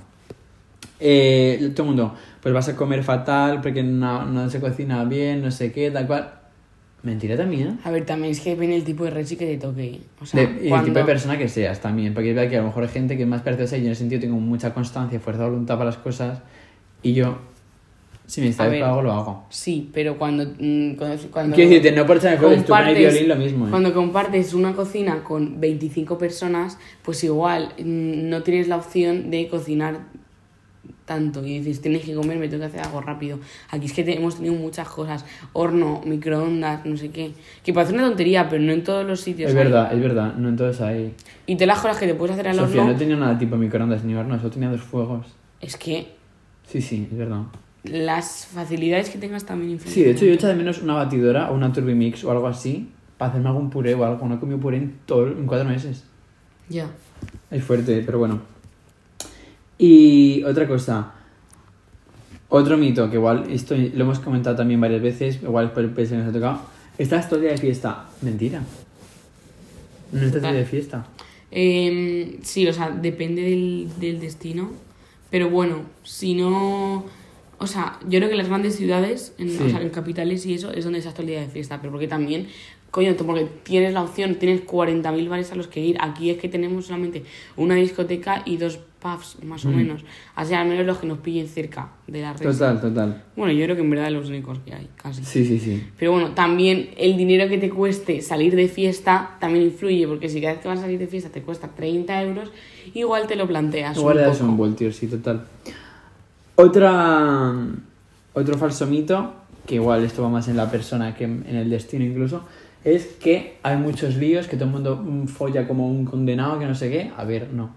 Eh, 1.00 1.72
todo 1.74 1.84
el 1.84 1.88
mundo, 1.88 2.14
pues 2.42 2.54
vas 2.54 2.68
a 2.68 2.76
comer 2.76 3.02
fatal 3.02 3.60
porque 3.60 3.82
no, 3.82 4.24
no 4.26 4.48
se 4.50 4.60
cocina 4.60 5.02
bien, 5.04 5.42
no 5.42 5.50
sé 5.50 5.72
qué, 5.72 5.90
tal 5.90 6.06
cual. 6.06 6.32
Mentira 7.02 7.36
también. 7.36 7.80
A 7.82 7.90
ver, 7.90 8.06
también 8.06 8.30
es 8.30 8.40
que 8.40 8.50
depende 8.50 8.76
del 8.76 8.84
tipo 8.84 9.02
de 9.02 9.10
reci 9.10 9.34
que 9.34 9.44
te 9.46 9.56
toque. 9.58 10.02
O 10.20 10.26
sea, 10.26 10.40
De- 10.46 10.52
y 10.60 10.64
el 10.64 10.68
cuando- 10.68 10.86
tipo 10.86 10.98
de 11.00 11.04
persona 11.04 11.36
que 11.36 11.48
seas 11.48 11.80
también, 11.80 12.14
porque 12.14 12.30
es 12.30 12.36
verdad 12.36 12.48
que 12.48 12.56
a 12.58 12.60
lo 12.60 12.66
mejor 12.68 12.84
hay 12.84 12.90
gente 12.90 13.16
que 13.16 13.24
es 13.24 13.28
más 13.28 13.42
perezosa 13.42 13.76
y 13.76 13.80
yo 13.80 13.86
en 13.86 13.92
ese 13.92 14.00
sentido 14.00 14.20
tengo 14.20 14.36
mucha 14.38 14.72
constancia, 14.72 15.18
fuerza 15.18 15.42
de 15.42 15.48
voluntad 15.48 15.74
para 15.78 15.86
las 15.86 15.96
cosas 15.96 16.42
y 17.02 17.14
yo, 17.14 17.38
si 18.26 18.40
me 18.40 18.46
ver. 18.50 18.56
para 18.56 18.88
algo, 18.90 19.02
lo 19.02 19.12
hago. 19.12 19.46
Sí, 19.50 19.90
pero 19.92 20.16
cuando... 20.16 20.44
mm, 20.44 20.94
cuando, 20.94 21.16
cuando 21.30 21.54
Quiero 21.56 21.70
decirte, 21.70 21.92
no 21.92 22.06
por 22.06 22.16
echarme 22.16 22.38
flores, 22.38 22.64
tú 22.64 22.74
el 22.74 22.80
compartes- 22.80 22.98
violín 22.98 23.28
lo 23.28 23.36
mismo, 23.36 23.66
¿eh? 23.66 23.70
Cuando 23.70 23.92
compartes 23.92 24.54
una 24.54 24.72
cocina 24.74 25.22
con 25.24 25.60
25 25.60 26.16
personas, 26.18 26.78
pues 27.02 27.22
igual 27.24 27.74
mm, 27.78 28.28
no 28.30 28.42
tienes 28.42 28.68
la 28.68 28.76
opción 28.76 29.30
de 29.30 29.48
cocinar 29.48 30.00
tanto 31.04 31.44
y 31.44 31.58
dices, 31.58 31.80
tienes 31.82 32.04
que 32.04 32.14
comer, 32.14 32.38
me 32.38 32.48
tengo 32.48 32.60
que 32.60 32.66
hacer 32.68 32.80
algo 32.80 33.00
rápido. 33.00 33.38
Aquí 33.70 33.86
es 33.86 33.92
que 33.92 34.04
te- 34.04 34.16
hemos 34.16 34.36
tenido 34.36 34.54
muchas 34.54 34.88
cosas, 34.88 35.24
horno, 35.52 36.00
microondas, 36.06 36.86
no 36.86 36.96
sé 36.96 37.10
qué, 37.10 37.32
que 37.64 37.72
parece 37.72 37.92
una 37.92 38.04
tontería, 38.04 38.48
pero 38.48 38.62
no 38.62 38.72
en 38.72 38.84
todos 38.84 39.04
los 39.04 39.20
sitios. 39.20 39.50
Es 39.50 39.56
hay. 39.56 39.64
verdad, 39.64 39.92
es 39.92 40.00
verdad, 40.00 40.34
no 40.36 40.48
entonces 40.48 40.80
hay... 40.80 41.12
Y 41.46 41.56
te 41.56 41.66
las 41.66 41.80
cosas 41.80 41.98
que 41.98 42.06
te 42.06 42.14
puedes 42.14 42.34
hacer 42.34 42.48
al 42.48 42.54
Sofía 42.56 42.80
horno, 42.82 42.92
no 42.92 42.98
tenía 42.98 43.16
nada 43.16 43.36
tipo 43.38 43.56
microondas 43.56 44.04
ni 44.04 44.14
horno, 44.14 44.38
solo 44.38 44.50
tenía 44.50 44.70
dos 44.70 44.80
fuegos. 44.80 45.26
es 45.60 45.76
que 45.76 46.14
Sí, 46.68 46.80
sí, 46.80 47.08
es 47.10 47.18
verdad. 47.18 47.42
Las 47.84 48.46
facilidades 48.46 49.10
que 49.10 49.18
tengas 49.18 49.44
también 49.44 49.72
influyen. 49.72 49.94
Sí, 49.94 50.02
de 50.04 50.10
hecho 50.12 50.24
yo 50.24 50.32
echo 50.32 50.46
de 50.46 50.54
menos 50.54 50.82
una 50.82 50.94
batidora 50.94 51.50
o 51.50 51.54
una 51.54 51.72
Turbimix 51.72 52.24
o 52.24 52.30
algo 52.30 52.46
así 52.46 52.88
para 53.18 53.30
hacerme 53.30 53.48
algún 53.48 53.70
puré 53.70 53.94
o 53.94 54.04
algo. 54.04 54.26
No 54.26 54.36
he 54.36 54.38
comido 54.38 54.58
puré 54.58 54.78
en, 54.78 54.98
todo, 55.06 55.26
en 55.28 55.46
cuatro 55.46 55.68
meses. 55.68 56.04
Ya. 56.68 56.90
Es 57.50 57.62
fuerte, 57.64 58.02
pero 58.04 58.18
bueno. 58.18 58.40
Y 59.78 60.42
otra 60.44 60.66
cosa. 60.66 61.12
Otro 62.48 62.76
mito, 62.76 63.08
que 63.08 63.16
igual 63.16 63.46
esto 63.50 63.74
lo 63.74 64.04
hemos 64.04 64.20
comentado 64.20 64.56
también 64.56 64.80
varias 64.80 65.02
veces, 65.02 65.42
igual 65.42 65.72
por 65.72 65.84
el 65.84 65.94
que 65.94 66.02
nos 66.02 66.28
ha 66.28 66.32
tocado. 66.32 66.60
Estás 66.98 67.28
todo 67.28 67.36
el 67.36 67.42
día 67.42 67.52
de 67.52 67.58
fiesta. 67.58 68.06
Mentira. 68.20 68.62
No 70.12 70.18
estás 70.18 70.40
todo 70.40 70.48
el 70.48 70.54
día 70.54 70.62
de 70.62 70.68
fiesta. 70.68 71.06
Em, 71.50 72.42
sí, 72.42 72.66
o 72.66 72.72
sea, 72.72 72.90
depende 72.90 73.42
del, 73.42 73.88
del 73.98 74.20
destino. 74.20 74.70
Pero 75.30 75.48
bueno, 75.48 75.82
si 76.02 76.34
no. 76.34 77.04
O 77.62 77.66
sea, 77.66 77.98
yo 78.08 78.18
creo 78.18 78.28
que 78.28 78.34
las 78.34 78.48
grandes 78.48 78.76
ciudades, 78.76 79.34
en, 79.38 79.48
Sí. 79.48 79.58
o 79.64 79.68
sea, 79.70 79.80
en 79.80 79.90
capitales 79.90 80.44
y 80.46 80.54
eso, 80.54 80.72
es 80.72 80.84
donde 80.84 80.98
estás 80.98 81.14
todo 81.14 81.22
el 81.22 81.28
día 81.28 81.40
de 81.40 81.48
fiesta. 81.48 81.78
Pero 81.80 81.92
porque 81.92 82.08
también 82.08 82.48
coño, 82.92 83.14
porque 83.16 83.46
tienes 83.62 83.94
la 83.94 84.02
opción, 84.02 84.34
tienes 84.34 84.60
40.000 84.66 85.28
bares 85.28 85.50
a 85.50 85.54
los 85.54 85.66
que 85.66 85.80
ir. 85.80 85.96
Aquí 86.00 86.28
es 86.28 86.36
que 86.38 86.48
tenemos 86.48 86.86
solamente 86.86 87.24
una 87.56 87.74
discoteca 87.74 88.42
y 88.44 88.58
dos 88.58 88.78
pubs, 89.00 89.42
más 89.42 89.64
o 89.64 89.70
menos. 89.70 90.04
Así 90.36 90.52
al 90.54 90.68
menos 90.68 90.84
los 90.84 90.98
que 90.98 91.06
nos 91.06 91.18
pillen 91.18 91.48
cerca 91.48 91.92
de 92.06 92.20
la 92.20 92.34
red. 92.34 92.50
Total, 92.50 92.80
total. 92.80 93.24
Bueno, 93.34 93.52
yo 93.54 93.64
creo 93.64 93.76
que 93.76 93.82
en 93.82 93.90
verdad 93.90 94.10
los 94.10 94.28
únicos 94.28 94.58
que 94.58 94.74
hay, 94.74 94.88
casi. 94.96 95.24
Sí, 95.24 95.46
sí, 95.46 95.58
sí. 95.58 95.82
Pero 95.98 96.12
bueno, 96.12 96.32
también 96.32 96.90
el 96.98 97.16
dinero 97.16 97.48
que 97.48 97.56
te 97.56 97.70
cueste 97.70 98.20
salir 98.20 98.54
de 98.54 98.68
fiesta 98.68 99.36
también 99.40 99.64
influye, 99.64 100.06
porque 100.06 100.28
si 100.28 100.40
cada 100.42 100.52
vez 100.52 100.62
que 100.62 100.68
vas 100.68 100.78
a 100.80 100.82
salir 100.82 100.98
de 100.98 101.06
fiesta 101.06 101.30
te 101.30 101.40
cuesta 101.40 101.68
30 101.68 102.22
euros, 102.22 102.50
igual 102.92 103.26
te 103.26 103.36
lo 103.36 103.48
planteas. 103.48 103.96
Igual 103.96 104.18
le 104.18 104.22
das 104.24 104.40
un 104.42 104.56
voltio, 104.58 104.92
sí, 104.92 105.06
total. 105.06 105.46
Otra, 106.56 107.54
otro 108.34 108.58
falso 108.58 108.86
mito, 108.86 109.32
que 109.66 109.76
igual 109.76 110.04
esto 110.04 110.22
va 110.22 110.28
más 110.28 110.48
en 110.48 110.56
la 110.56 110.70
persona 110.70 111.14
que 111.14 111.24
en 111.24 111.46
el 111.46 111.70
destino 111.70 112.04
incluso, 112.04 112.44
es 112.84 113.06
que 113.06 113.58
hay 113.62 113.76
muchos 113.76 114.16
líos, 114.16 114.48
que 114.48 114.56
todo 114.56 114.66
el 114.66 114.72
mundo 114.72 115.04
folla 115.26 115.68
como 115.68 115.88
un 115.88 116.04
condenado, 116.04 116.58
que 116.58 116.66
no 116.66 116.74
sé 116.74 116.90
qué. 116.90 117.12
A 117.16 117.24
ver, 117.24 117.52
no. 117.52 117.70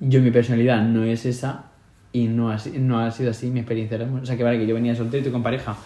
Yo, 0.00 0.20
mi 0.20 0.30
personalidad 0.30 0.82
no 0.82 1.04
es 1.04 1.26
esa 1.26 1.66
y 2.12 2.26
no 2.26 2.50
ha, 2.50 2.58
no 2.78 2.98
ha 2.98 3.10
sido 3.10 3.30
así 3.30 3.48
mi 3.50 3.60
experiencia. 3.60 3.98
O 4.20 4.26
sea, 4.26 4.36
que 4.36 4.42
vale, 4.42 4.58
que 4.58 4.66
yo 4.66 4.74
venía 4.74 4.96
soltero 4.96 5.22
y 5.22 5.24
tú 5.26 5.32
con 5.32 5.42
pareja, 5.42 5.76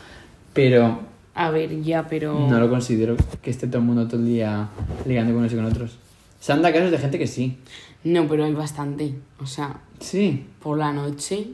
pero 0.53 1.01
A 1.35 1.51
ver, 1.51 1.83
ya, 1.83 2.07
pero... 2.07 2.49
no 2.49 2.61
lo 2.61 2.71
considero 2.71 3.17
que 3.43 3.51
esté 3.51 3.67
todo 3.67 3.79
el 3.79 3.85
mundo 3.85 4.07
todo 4.07 4.21
el 4.21 4.27
día 4.27 4.69
ligando 5.05 5.33
con 5.33 5.41
unos 5.41 5.53
y 5.53 5.57
con 5.57 5.67
otros. 5.67 5.99
Se 6.41 6.53
han 6.53 6.63
dado 6.63 6.75
casos 6.75 6.91
de 6.93 6.99
gente 6.99 7.19
que 7.19 7.27
sí. 7.27 7.59
No, 8.05 8.27
pero 8.29 8.45
hay 8.45 8.55
bastante. 8.55 9.15
O 9.41 9.47
sea, 9.47 9.81
Sí, 10.01 10.47
por 10.63 10.79
la 10.79 10.93
noche... 10.93 11.49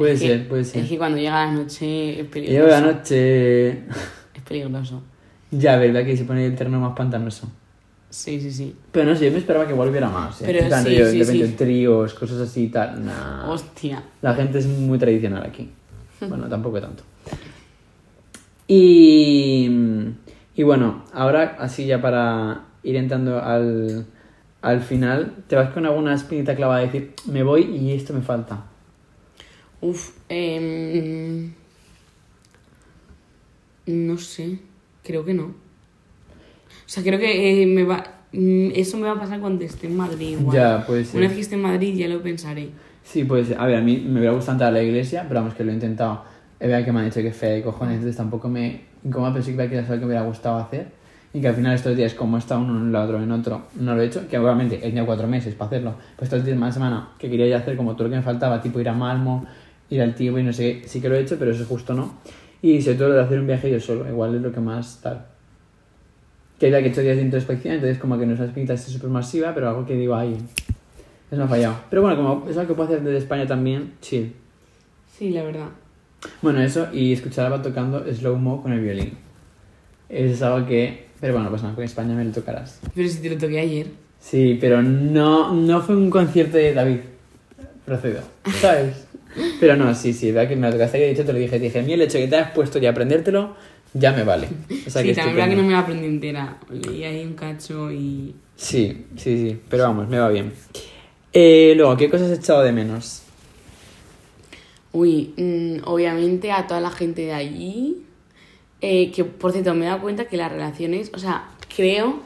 puede 0.00 0.12
es 0.14 0.20
que- 0.20 0.26
ser, 0.28 0.48
puede 0.48 0.64
ser. 0.64 0.82
Es 0.82 0.88
que 0.88 0.96
cuando 0.96 1.18
llega 1.18 1.44
la 1.46 1.52
noche 1.52 2.20
es 2.20 2.26
peligroso. 2.26 2.68
la 2.68 2.80
noche. 2.80 3.68
Es 3.70 4.42
peligroso. 4.48 5.02
Ya, 5.50 5.76
verdad 5.76 6.04
que 6.06 6.16
se 6.16 6.24
pone 6.24 6.46
el 6.46 6.54
terreno 6.56 6.80
más 6.80 6.96
pantanoso. 6.96 7.50
Sí, 8.08 8.40
sí, 8.40 8.50
sí. 8.50 8.74
Pero 8.92 9.10
no 9.10 9.14
sé, 9.16 9.26
yo 9.26 9.32
me 9.32 9.38
esperaba 9.38 9.66
que 9.68 9.74
volviera 9.74 10.08
más. 10.08 10.40
¿eh? 10.40 10.44
Pero 10.46 10.60
sí, 10.78 10.84
sí, 10.84 10.94
de 10.96 11.04
repente 11.24 11.46
sí. 11.48 11.52
tríos, 11.52 12.14
cosas 12.14 12.38
así 12.38 12.64
y 12.64 12.68
tal. 12.68 13.04
Nah. 13.04 13.50
Hostia. 13.50 14.02
La 14.22 14.34
gente 14.34 14.58
es 14.58 14.66
muy 14.66 14.98
tradicional 14.98 15.44
aquí. 15.44 15.70
Bueno, 16.28 16.48
tampoco 16.48 16.80
tanto. 16.80 17.02
Y. 18.66 19.70
Y 20.56 20.62
bueno, 20.62 21.04
ahora 21.12 21.56
así 21.58 21.86
ya 21.86 22.00
para 22.02 22.62
ir 22.82 22.96
entrando 22.96 23.38
al, 23.42 24.06
al 24.62 24.80
final, 24.80 25.34
te 25.46 25.56
vas 25.56 25.70
con 25.70 25.84
alguna 25.86 26.14
espinita 26.14 26.54
clavada 26.56 26.80
de 26.80 26.86
decir, 26.86 27.14
me 27.26 27.42
voy 27.42 27.62
y 27.62 27.92
esto 27.92 28.12
me 28.12 28.20
falta. 28.22 28.64
Uf, 29.82 30.10
em, 30.28 31.52
no 33.86 34.18
sé, 34.18 34.58
creo 35.02 35.24
que 35.24 35.34
no. 35.34 35.44
O 35.44 36.92
sea, 36.92 37.02
creo 37.02 37.18
que 37.18 37.62
eh, 37.62 37.66
me 37.66 37.84
va, 37.84 38.04
mm, 38.32 38.72
eso 38.74 38.96
me 38.98 39.04
va 39.04 39.12
a 39.12 39.20
pasar 39.20 39.40
cuando 39.40 39.64
esté 39.64 39.86
en 39.86 39.96
Madrid. 39.96 40.38
Igual. 40.38 40.56
Ya, 40.56 40.86
puede 40.86 41.04
ser. 41.04 41.16
Una 41.16 41.28
vez 41.28 41.36
que 41.36 41.42
esté 41.42 41.54
en 41.54 41.62
Madrid 41.62 41.94
ya 41.96 42.08
lo 42.08 42.22
pensaré. 42.22 42.70
Sí, 43.04 43.24
puede 43.24 43.44
ser. 43.44 43.58
A 43.58 43.66
ver, 43.66 43.76
a 43.76 43.80
mí 43.80 43.96
me 43.96 44.20
hubiera 44.20 44.34
gustado 44.34 44.56
entrar 44.56 44.70
a 44.70 44.72
la 44.72 44.82
iglesia, 44.82 45.24
pero 45.26 45.40
vamos, 45.40 45.54
que 45.54 45.64
lo 45.64 45.70
he 45.70 45.74
intentado. 45.74 46.24
Es 46.58 46.68
verdad 46.68 46.84
que 46.84 46.92
me 46.92 47.00
han 47.00 47.06
dicho 47.06 47.22
que 47.22 47.32
fea 47.32 47.50
de 47.50 47.62
cojones, 47.62 47.94
entonces 47.94 48.16
tampoco 48.16 48.48
me 48.48 48.82
incomoda, 49.02 49.32
pero 49.32 49.44
sí 49.44 49.56
que 49.56 49.62
era 49.62 49.78
algo 49.78 49.88
que 49.88 49.98
me 50.00 50.06
hubiera 50.06 50.22
gustado 50.22 50.58
hacer. 50.58 50.88
Y 51.32 51.40
que 51.40 51.48
al 51.48 51.54
final 51.54 51.74
estos 51.74 51.96
días, 51.96 52.12
como 52.14 52.38
estado 52.38 52.60
uno 52.60 52.76
en 52.78 52.92
lado, 52.92 53.06
otro 53.06 53.22
en 53.22 53.30
otro, 53.30 53.62
no 53.76 53.94
lo 53.94 54.02
he 54.02 54.06
hecho, 54.06 54.28
que 54.28 54.36
obviamente 54.36 54.76
he 54.76 54.80
tenido 54.80 55.06
cuatro 55.06 55.28
meses 55.28 55.54
para 55.54 55.68
hacerlo. 55.68 55.94
Pues 56.16 56.30
estos 56.30 56.44
días, 56.44 56.58
más 56.58 56.74
semana, 56.74 57.10
que 57.18 57.30
quería 57.30 57.46
ya 57.46 57.58
hacer 57.58 57.76
como 57.76 57.94
todo 57.94 58.04
lo 58.04 58.10
que 58.10 58.16
me 58.16 58.22
faltaba, 58.22 58.60
tipo 58.60 58.80
ir 58.80 58.88
a 58.88 58.92
Malmo, 58.92 59.46
ir 59.90 60.00
al 60.00 60.14
Tío 60.14 60.38
y 60.38 60.42
no 60.42 60.52
sé 60.52 60.80
qué, 60.82 60.88
sí 60.88 61.00
que 61.00 61.08
lo 61.08 61.16
he 61.16 61.20
hecho, 61.20 61.36
pero 61.38 61.50
eso 61.50 61.64
justo 61.66 61.92
no. 61.94 62.14
Y 62.62 62.80
sobre 62.80 62.96
todo 62.98 63.08
lo 63.10 63.14
de 63.14 63.22
hacer 63.22 63.40
un 63.40 63.46
viaje 63.46 63.70
yo 63.70 63.80
solo, 63.80 64.08
igual 64.08 64.34
es 64.34 64.42
lo 64.42 64.52
que 64.52 64.60
más 64.60 65.00
tal. 65.02 65.26
Que 66.58 66.66
es 66.66 66.72
verdad 66.72 66.82
que 66.82 66.88
he 66.88 66.92
hecho 66.92 67.00
días 67.00 67.16
de 67.16 67.22
introspección, 67.22 67.74
entonces 67.74 67.98
como 67.98 68.18
que 68.18 68.26
no 68.26 68.34
es 68.34 68.40
espinita 68.40 68.74
así 68.74 68.92
súper 68.92 69.10
masiva, 69.10 69.52
pero 69.54 69.68
algo 69.68 69.86
que 69.86 69.94
digo 69.94 70.14
ahí, 70.14 70.36
eso 71.30 71.36
me 71.36 71.44
ha 71.44 71.48
fallado. 71.48 71.76
Pero 71.88 72.02
bueno, 72.02 72.16
como 72.16 72.48
es 72.48 72.56
algo 72.56 72.68
que 72.68 72.74
puedo 72.74 72.88
hacer 72.88 73.02
desde 73.02 73.18
España 73.18 73.46
también, 73.46 73.94
chill. 74.00 74.34
Sí, 75.16 75.30
la 75.30 75.42
verdad. 75.42 75.68
Bueno, 76.42 76.60
eso, 76.60 76.88
y 76.92 77.12
escuchar 77.12 77.46
a 77.46 77.48
Ava 77.48 77.62
tocando 77.62 78.04
slow 78.12 78.36
mo 78.36 78.62
con 78.62 78.72
el 78.72 78.80
violín. 78.80 79.12
Es 80.08 80.42
algo 80.42 80.66
que. 80.66 81.08
Pero 81.20 81.34
bueno, 81.34 81.50
pues 81.50 81.62
nada, 81.62 81.74
con 81.74 81.84
España 81.84 82.14
me 82.14 82.24
lo 82.24 82.32
tocarás. 82.32 82.80
Pero 82.94 83.08
si 83.08 83.20
te 83.20 83.30
lo 83.30 83.38
toqué 83.38 83.60
ayer. 83.60 83.86
Sí, 84.18 84.58
pero 84.60 84.82
no, 84.82 85.54
no 85.54 85.80
fue 85.80 85.96
un 85.96 86.10
concierto 86.10 86.56
de 86.56 86.74
David. 86.74 86.98
Procedo, 87.86 88.20
¿sabes? 88.60 89.06
Pero 89.60 89.76
no, 89.76 89.94
sí, 89.94 90.12
sí, 90.12 90.32
verdad 90.32 90.48
que 90.48 90.56
me 90.56 90.68
y 90.68 90.72
de 90.72 91.10
hecho 91.10 91.24
te 91.24 91.32
lo 91.32 91.38
dije. 91.38 91.58
Te 91.58 91.64
dije, 91.64 91.78
a 91.78 91.82
mí 91.82 91.92
el 91.92 92.02
hecho 92.02 92.18
de 92.18 92.24
que 92.24 92.30
te 92.30 92.36
has 92.36 92.50
puesto 92.52 92.78
ya 92.78 92.88
a 92.90 92.92
aprendértelo, 92.92 93.54
ya 93.94 94.12
me 94.12 94.24
vale. 94.24 94.48
O 94.86 94.90
sea, 94.90 95.02
sí, 95.02 95.08
que 95.08 95.14
también 95.14 95.36
verdad 95.36 95.50
que 95.50 95.56
no 95.56 95.62
me 95.62 95.72
la 95.72 95.78
aprendí 95.80 96.06
entera. 96.06 96.58
Leí 96.70 97.04
ahí 97.04 97.24
un 97.24 97.34
cacho 97.34 97.90
y... 97.90 98.34
Sí, 98.56 99.06
sí, 99.16 99.36
sí, 99.36 99.60
pero 99.68 99.84
vamos, 99.84 100.08
me 100.08 100.18
va 100.18 100.28
bien. 100.28 100.52
Eh, 101.32 101.74
luego, 101.76 101.96
¿qué 101.96 102.10
cosas 102.10 102.30
has 102.30 102.38
echado 102.38 102.62
de 102.62 102.72
menos? 102.72 103.22
Uy, 104.92 105.32
mm, 105.36 105.88
obviamente 105.88 106.50
a 106.50 106.66
toda 106.66 106.80
la 106.80 106.90
gente 106.90 107.22
de 107.22 107.32
allí, 107.32 108.02
eh, 108.80 109.12
que 109.12 109.24
por 109.24 109.52
cierto 109.52 109.74
me 109.74 109.86
he 109.86 109.88
dado 109.88 110.02
cuenta 110.02 110.24
que 110.26 110.36
las 110.36 110.50
relaciones, 110.50 111.10
o 111.14 111.18
sea, 111.18 111.48
creo 111.74 112.20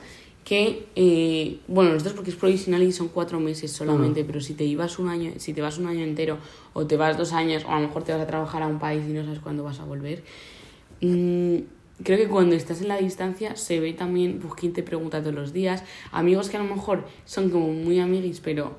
que, 0.44 0.86
eh, 0.94 1.58
bueno, 1.68 1.92
nosotros 1.92 2.14
porque 2.14 2.30
es 2.30 2.36
provisional 2.36 2.82
y 2.82 2.92
son 2.92 3.08
cuatro 3.08 3.40
meses 3.40 3.72
solamente, 3.72 4.24
pero 4.24 4.42
si 4.42 4.52
te 4.52 4.64
ibas 4.64 4.98
un 4.98 5.08
año, 5.08 5.32
si 5.38 5.54
te 5.54 5.62
vas 5.62 5.78
un 5.78 5.86
año 5.86 6.04
entero 6.04 6.36
o 6.74 6.86
te 6.86 6.98
vas 6.98 7.16
dos 7.16 7.32
años 7.32 7.64
o 7.64 7.70
a 7.70 7.80
lo 7.80 7.86
mejor 7.88 8.04
te 8.04 8.12
vas 8.12 8.20
a 8.20 8.26
trabajar 8.26 8.62
a 8.62 8.66
un 8.66 8.78
país 8.78 9.02
y 9.08 9.12
no 9.12 9.24
sabes 9.24 9.40
cuándo 9.40 9.64
vas 9.64 9.80
a 9.80 9.84
volver, 9.84 10.22
mm, 11.00 11.56
creo 12.02 12.18
que 12.18 12.28
cuando 12.28 12.56
estás 12.56 12.82
en 12.82 12.88
la 12.88 12.98
distancia 12.98 13.56
se 13.56 13.80
ve 13.80 13.94
también 13.94 14.38
pues, 14.38 14.52
quién 14.54 14.74
te 14.74 14.82
pregunta 14.82 15.20
todos 15.20 15.34
los 15.34 15.54
días, 15.54 15.82
amigos 16.12 16.50
que 16.50 16.58
a 16.58 16.62
lo 16.62 16.74
mejor 16.74 17.04
son 17.24 17.48
como 17.48 17.72
muy 17.72 17.98
amiguis 17.98 18.40
pero 18.40 18.76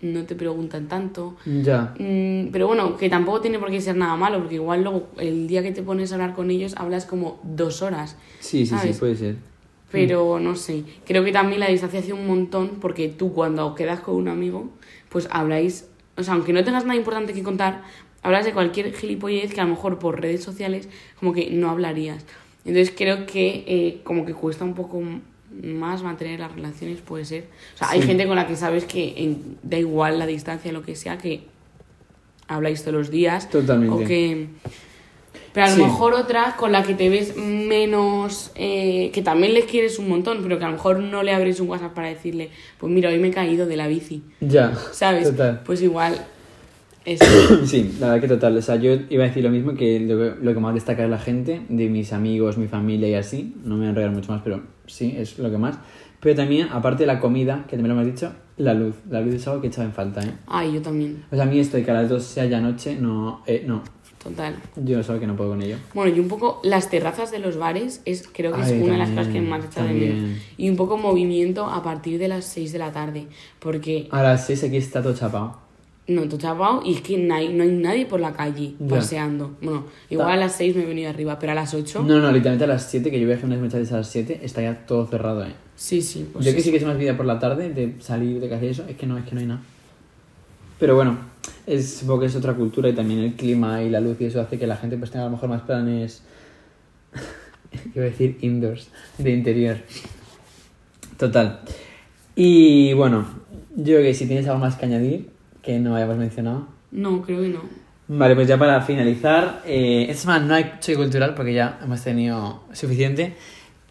no 0.00 0.24
te 0.24 0.34
preguntan 0.34 0.88
tanto. 0.88 1.36
Ya. 1.44 1.94
Mm, 1.98 2.48
pero 2.52 2.66
bueno, 2.66 2.96
que 2.96 3.08
tampoco 3.08 3.40
tiene 3.40 3.58
por 3.58 3.70
qué 3.70 3.80
ser 3.80 3.96
nada 3.96 4.16
malo, 4.16 4.38
porque 4.38 4.56
igual 4.56 4.82
luego 4.82 5.08
el 5.18 5.46
día 5.46 5.62
que 5.62 5.72
te 5.72 5.82
pones 5.82 6.10
a 6.10 6.16
hablar 6.16 6.34
con 6.34 6.50
ellos 6.50 6.74
hablas 6.76 7.04
como 7.04 7.38
dos 7.44 7.82
horas. 7.82 8.16
Sí, 8.40 8.66
sí, 8.66 8.74
¿Sabes? 8.74 8.96
sí, 8.96 9.00
puede 9.00 9.14
ser. 9.14 9.51
Pero 9.92 10.40
no 10.40 10.56
sé, 10.56 10.84
creo 11.06 11.22
que 11.22 11.32
también 11.32 11.60
la 11.60 11.68
distancia 11.68 12.00
hace 12.00 12.12
un 12.12 12.26
montón, 12.26 12.78
porque 12.80 13.08
tú 13.08 13.32
cuando 13.32 13.74
quedas 13.74 14.00
con 14.00 14.14
un 14.16 14.28
amigo, 14.28 14.70
pues 15.10 15.28
habláis, 15.30 15.86
o 16.16 16.22
sea, 16.22 16.34
aunque 16.34 16.52
no 16.52 16.64
tengas 16.64 16.84
nada 16.84 16.96
importante 16.96 17.32
que 17.34 17.42
contar, 17.42 17.82
hablas 18.22 18.44
de 18.46 18.52
cualquier 18.52 18.94
gilipollez 18.94 19.52
que 19.52 19.60
a 19.60 19.64
lo 19.64 19.70
mejor 19.70 19.98
por 19.98 20.20
redes 20.20 20.42
sociales 20.42 20.88
como 21.20 21.32
que 21.32 21.50
no 21.50 21.68
hablarías. 21.70 22.24
Entonces 22.64 22.94
creo 22.96 23.26
que 23.26 23.64
eh, 23.66 24.00
como 24.04 24.24
que 24.24 24.32
cuesta 24.34 24.64
un 24.64 24.74
poco 24.74 25.02
más 25.62 26.02
mantener 26.02 26.40
las 26.40 26.52
relaciones, 26.54 27.00
puede 27.00 27.24
ser. 27.26 27.44
O 27.74 27.78
sea, 27.78 27.90
hay 27.90 28.00
gente 28.00 28.26
con 28.26 28.36
la 28.36 28.46
que 28.46 28.56
sabes 28.56 28.84
que 28.86 29.14
en- 29.18 29.58
da 29.62 29.78
igual 29.78 30.18
la 30.18 30.26
distancia, 30.26 30.72
lo 30.72 30.82
que 30.82 30.94
sea, 30.96 31.18
que 31.18 31.42
habláis 32.48 32.80
todos 32.82 32.94
los 32.94 33.10
días. 33.10 33.50
Totalmente. 33.50 33.94
O 34.04 34.06
que... 34.06 34.46
Pero 35.52 35.66
a 35.66 35.70
lo 35.70 35.76
Sí. 35.76 35.82
mejor 35.82 36.14
otra 36.14 36.56
con 36.56 36.72
la 36.72 36.82
que 36.82 36.94
te 36.94 37.08
ves 37.08 37.36
menos, 37.36 38.50
eh, 38.54 39.10
que 39.12 39.22
también 39.22 39.54
le 39.54 39.62
quieres 39.66 39.98
un 39.98 40.08
montón, 40.08 40.38
pero 40.42 40.58
que 40.58 40.64
a 40.64 40.68
lo 40.68 40.74
mejor 40.74 41.00
no 41.00 41.22
le 41.22 41.32
abres 41.32 41.60
un 41.60 41.68
WhatsApp 41.68 41.92
para 41.94 42.08
decirle, 42.08 42.50
pues 42.78 42.92
mira, 42.92 43.10
hoy 43.10 43.18
me 43.18 43.28
he 43.28 43.30
caído 43.32 43.66
de 43.66 43.76
la 43.76 43.86
bici, 43.86 44.22
Ya. 44.40 44.72
¿sabes? 44.92 45.30
Total. 45.30 45.60
Pues 45.64 45.82
igual, 45.82 46.14
es 47.04 47.20
Sí, 47.66 47.96
la 48.00 48.08
verdad 48.08 48.20
que 48.22 48.28
total. 48.28 48.56
O 48.56 48.62
sea, 48.62 48.76
yo 48.76 48.92
iba 49.10 49.24
a 49.24 49.26
decir 49.28 49.42
lo 49.42 49.50
mismo 49.50 49.74
que 49.74 50.00
lo, 50.00 50.16
que 50.18 50.44
lo 50.44 50.54
que 50.54 50.60
más 50.60 50.74
destaca 50.74 51.04
es 51.04 51.10
la 51.10 51.18
gente, 51.18 51.60
de 51.68 51.88
mis 51.88 52.12
amigos, 52.12 52.56
mi 52.58 52.68
familia 52.68 53.08
y 53.08 53.14
así. 53.14 53.54
No 53.64 53.74
me 53.74 53.80
voy 53.80 53.86
a 53.86 53.90
enredar 53.90 54.10
mucho 54.10 54.32
más, 54.32 54.40
pero 54.42 54.62
sí, 54.86 55.14
es 55.18 55.38
lo 55.38 55.50
que 55.50 55.58
más. 55.58 55.78
Pero 56.20 56.36
también, 56.36 56.68
aparte 56.70 57.02
de 57.02 57.08
la 57.08 57.18
comida, 57.18 57.64
que 57.68 57.76
también 57.76 57.96
lo 57.96 58.00
hemos 58.00 58.14
dicho, 58.14 58.32
la 58.56 58.74
luz. 58.74 58.94
La 59.10 59.20
luz 59.20 59.34
es 59.34 59.48
algo 59.48 59.60
que 59.60 59.66
he 59.66 59.70
echado 59.70 59.88
en 59.88 59.92
falta, 59.92 60.22
¿eh? 60.22 60.32
Ay, 60.46 60.72
yo 60.72 60.80
también, 60.80 61.24
O 61.32 61.34
sea, 61.34 61.44
a 61.44 61.48
mí 61.48 61.58
esto 61.58 61.76
de 61.76 61.84
que 61.84 61.90
a 61.90 61.94
las 61.94 62.08
2 62.08 62.22
sea 62.22 62.44
ya 62.44 62.60
noche, 62.60 62.96
no, 63.00 63.42
eh, 63.46 63.64
no. 63.66 63.82
Total. 64.22 64.56
Yo 64.76 65.00
es 65.00 65.08
algo 65.08 65.20
que 65.20 65.26
no 65.26 65.36
puedo 65.36 65.50
con 65.50 65.62
ello. 65.62 65.76
Bueno, 65.94 66.14
y 66.16 66.20
un 66.20 66.28
poco 66.28 66.60
las 66.62 66.88
terrazas 66.90 67.30
de 67.30 67.38
los 67.38 67.56
bares 67.56 68.00
es 68.04 68.28
creo 68.32 68.52
que 68.52 68.60
es 68.60 68.68
Ay, 68.68 68.80
una 68.80 68.92
de 68.92 68.98
las 68.98 69.10
cosas 69.10 69.28
que 69.28 69.40
más 69.40 69.64
he 69.64 69.66
echado 69.68 69.88
de 69.88 69.94
menos. 69.94 70.38
Y 70.56 70.68
un 70.70 70.76
poco 70.76 70.96
movimiento 70.96 71.66
a 71.66 71.82
partir 71.82 72.18
de 72.18 72.28
las 72.28 72.44
6 72.44 72.72
de 72.72 72.78
la 72.78 72.92
tarde, 72.92 73.26
porque 73.58 74.08
A 74.10 74.22
las 74.22 74.46
6 74.46 74.64
aquí 74.64 74.76
está 74.76 75.02
todo 75.02 75.14
chapado. 75.14 75.60
no, 76.08 76.28
tú 76.28 76.36
chapao 76.36 76.82
y 76.84 76.94
es 76.94 77.00
que 77.00 77.16
no 77.16 77.34
hay, 77.34 77.52
no 77.52 77.62
hay 77.62 77.70
nadie 77.70 78.06
por 78.06 78.20
la 78.20 78.32
calle 78.32 78.74
Ya. 78.80 78.88
paseando. 78.96 79.52
Bueno, 79.62 79.84
igual 80.10 80.28
Ta- 80.28 80.34
a 80.34 80.36
las 80.36 80.52
6 80.56 80.74
me 80.76 80.82
he 80.82 80.86
venido 80.86 81.08
arriba, 81.10 81.38
pero 81.38 81.52
a 81.52 81.54
las 81.54 81.72
8, 81.74 82.02
No, 82.02 82.18
no, 82.18 82.30
literalmente 82.32 82.64
a 82.64 82.68
las 82.68 82.90
7, 82.90 83.10
que 83.10 83.20
yo 83.20 83.26
viajé 83.26 83.46
unas 83.46 83.60
mensajes 83.60 83.90
a 83.92 83.98
las 83.98 84.08
7, 84.08 84.40
está 84.42 84.60
ya 84.62 84.84
todo 84.86 85.06
cerrado, 85.06 85.44
¿eh? 85.44 85.52
sí, 85.76 86.02
sí, 86.02 86.28
pues 86.32 86.44
yo 86.44 86.52
que 86.52 86.58
eso. 86.58 86.64
sí 86.66 86.70
que 86.70 86.76
es 86.78 86.84
más 86.84 86.98
vida 86.98 87.16
por 87.16 87.24
la 87.26 87.38
tarde, 87.38 87.70
de 87.70 87.94
salir, 88.00 88.40
de 88.40 88.54
hacer 88.54 88.68
eso, 88.70 88.84
es 88.88 88.96
que 88.96 89.06
no, 89.06 89.16
es 89.18 89.24
que 89.24 89.34
no 89.34 89.40
hay 89.40 89.46
nada. 89.46 89.60
Pero 90.78 90.96
bueno, 90.96 91.16
es, 91.66 91.98
supongo 91.98 92.20
que 92.20 92.26
es 92.26 92.36
otra 92.36 92.54
cultura 92.54 92.88
y 92.88 92.92
también 92.92 93.20
el 93.20 93.34
clima 93.34 93.82
y 93.82 93.90
la 93.90 94.00
luz 94.00 94.20
y 94.20 94.26
eso 94.26 94.40
hace 94.40 94.58
que 94.58 94.66
la 94.66 94.76
gente 94.76 94.96
pues 94.96 95.10
tenga 95.10 95.24
a 95.24 95.28
lo 95.28 95.32
mejor 95.32 95.48
más 95.48 95.62
planes, 95.62 96.22
iba 97.94 98.04
a 98.04 98.08
decir 98.08 98.38
indoors, 98.40 98.88
de 99.18 99.30
interior. 99.30 99.76
Total. 101.16 101.60
Y 102.34 102.92
bueno, 102.94 103.26
yo 103.76 103.84
creo 103.84 104.02
que 104.02 104.14
si 104.14 104.26
tienes 104.26 104.46
algo 104.46 104.58
más 104.58 104.76
que 104.76 104.86
añadir, 104.86 105.30
que 105.62 105.78
no 105.78 105.94
hayamos 105.94 106.16
mencionado. 106.16 106.66
No, 106.90 107.22
creo 107.22 107.40
que 107.42 107.48
no. 107.48 107.60
Vale, 108.08 108.34
pues 108.34 108.48
ya 108.48 108.58
para 108.58 108.80
finalizar, 108.80 109.62
eh, 109.64 110.06
esta 110.08 110.22
semana 110.22 110.44
no 110.46 110.54
hay 110.54 110.64
choque 110.80 110.96
cultural 110.96 111.34
porque 111.34 111.54
ya 111.54 111.78
hemos 111.82 112.02
tenido 112.02 112.64
suficiente. 112.72 113.34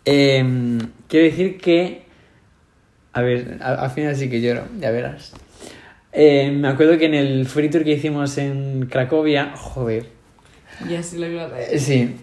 Eh, 0.03 0.77
quiero 1.07 1.25
decir 1.25 1.57
que, 1.57 2.03
a 3.13 3.21
ver, 3.21 3.59
al 3.61 3.89
final 3.91 4.15
sí 4.15 4.29
que 4.29 4.41
lloro, 4.41 4.63
ya 4.79 4.91
verás. 4.91 5.33
Eh, 6.13 6.51
me 6.51 6.67
acuerdo 6.67 6.97
que 6.97 7.05
en 7.05 7.13
el 7.13 7.45
free 7.45 7.69
tour 7.69 7.83
que 7.83 7.91
hicimos 7.91 8.37
en 8.37 8.87
Cracovia, 8.87 9.53
joder, 9.55 10.07
Ya 10.89 11.01
se 11.01 11.17
lo 11.17 11.27
iba 11.27 11.45
a 11.45 11.77
sí, 11.77 12.15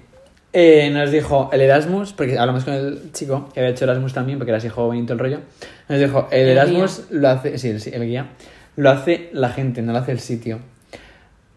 eh, 0.52 0.90
nos 0.90 1.10
dijo 1.10 1.50
el 1.52 1.60
Erasmus, 1.60 2.12
porque 2.12 2.38
hablamos 2.38 2.64
con 2.64 2.74
el 2.74 3.12
chico 3.12 3.48
que 3.52 3.60
había 3.60 3.72
hecho 3.72 3.84
Erasmus 3.84 4.12
también, 4.12 4.38
porque 4.38 4.50
era 4.50 4.58
así 4.58 4.68
joven 4.68 5.00
y 5.00 5.02
todo 5.04 5.14
el 5.14 5.18
rollo. 5.18 5.40
Nos 5.88 6.00
dijo, 6.00 6.28
el 6.30 6.40
El 6.40 6.48
Erasmus 6.48 7.04
lo 7.10 7.28
hace, 7.28 7.58
sí, 7.58 7.68
el, 7.68 7.82
el 7.94 8.06
guía, 8.06 8.30
lo 8.76 8.90
hace 8.90 9.30
la 9.32 9.50
gente, 9.50 9.82
no 9.82 9.92
lo 9.92 9.98
hace 9.98 10.12
el 10.12 10.20
sitio. 10.20 10.60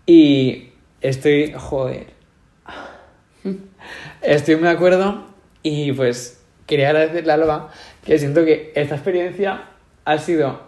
Y 0.06 0.70
estoy, 1.02 1.54
joder, 1.56 2.08
estoy 4.22 4.56
muy 4.56 4.66
de 4.66 4.70
acuerdo 4.70 5.26
y 5.64 5.92
pues 5.94 6.42
quería 6.66 6.90
agradecerle 6.90 7.32
a 7.32 7.36
Alba 7.36 7.70
que 8.06 8.18
siento 8.18 8.46
que 8.46 8.72
esta 8.76 8.96
experiencia 8.96 9.70
ha 10.06 10.18
sido 10.18 10.62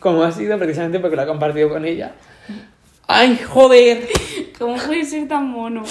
como 0.00 0.22
ha 0.24 0.32
sido 0.32 0.58
precisamente 0.58 0.98
porque 0.98 1.16
lo 1.16 1.22
ha 1.22 1.26
compartido 1.26 1.68
con 1.68 1.84
ella. 1.84 2.12
¡Ay, 3.06 3.38
joder! 3.38 4.08
¿Cómo 4.58 4.76
puede 4.76 5.04
ser 5.04 5.28
tan 5.28 5.48
mono? 5.48 5.82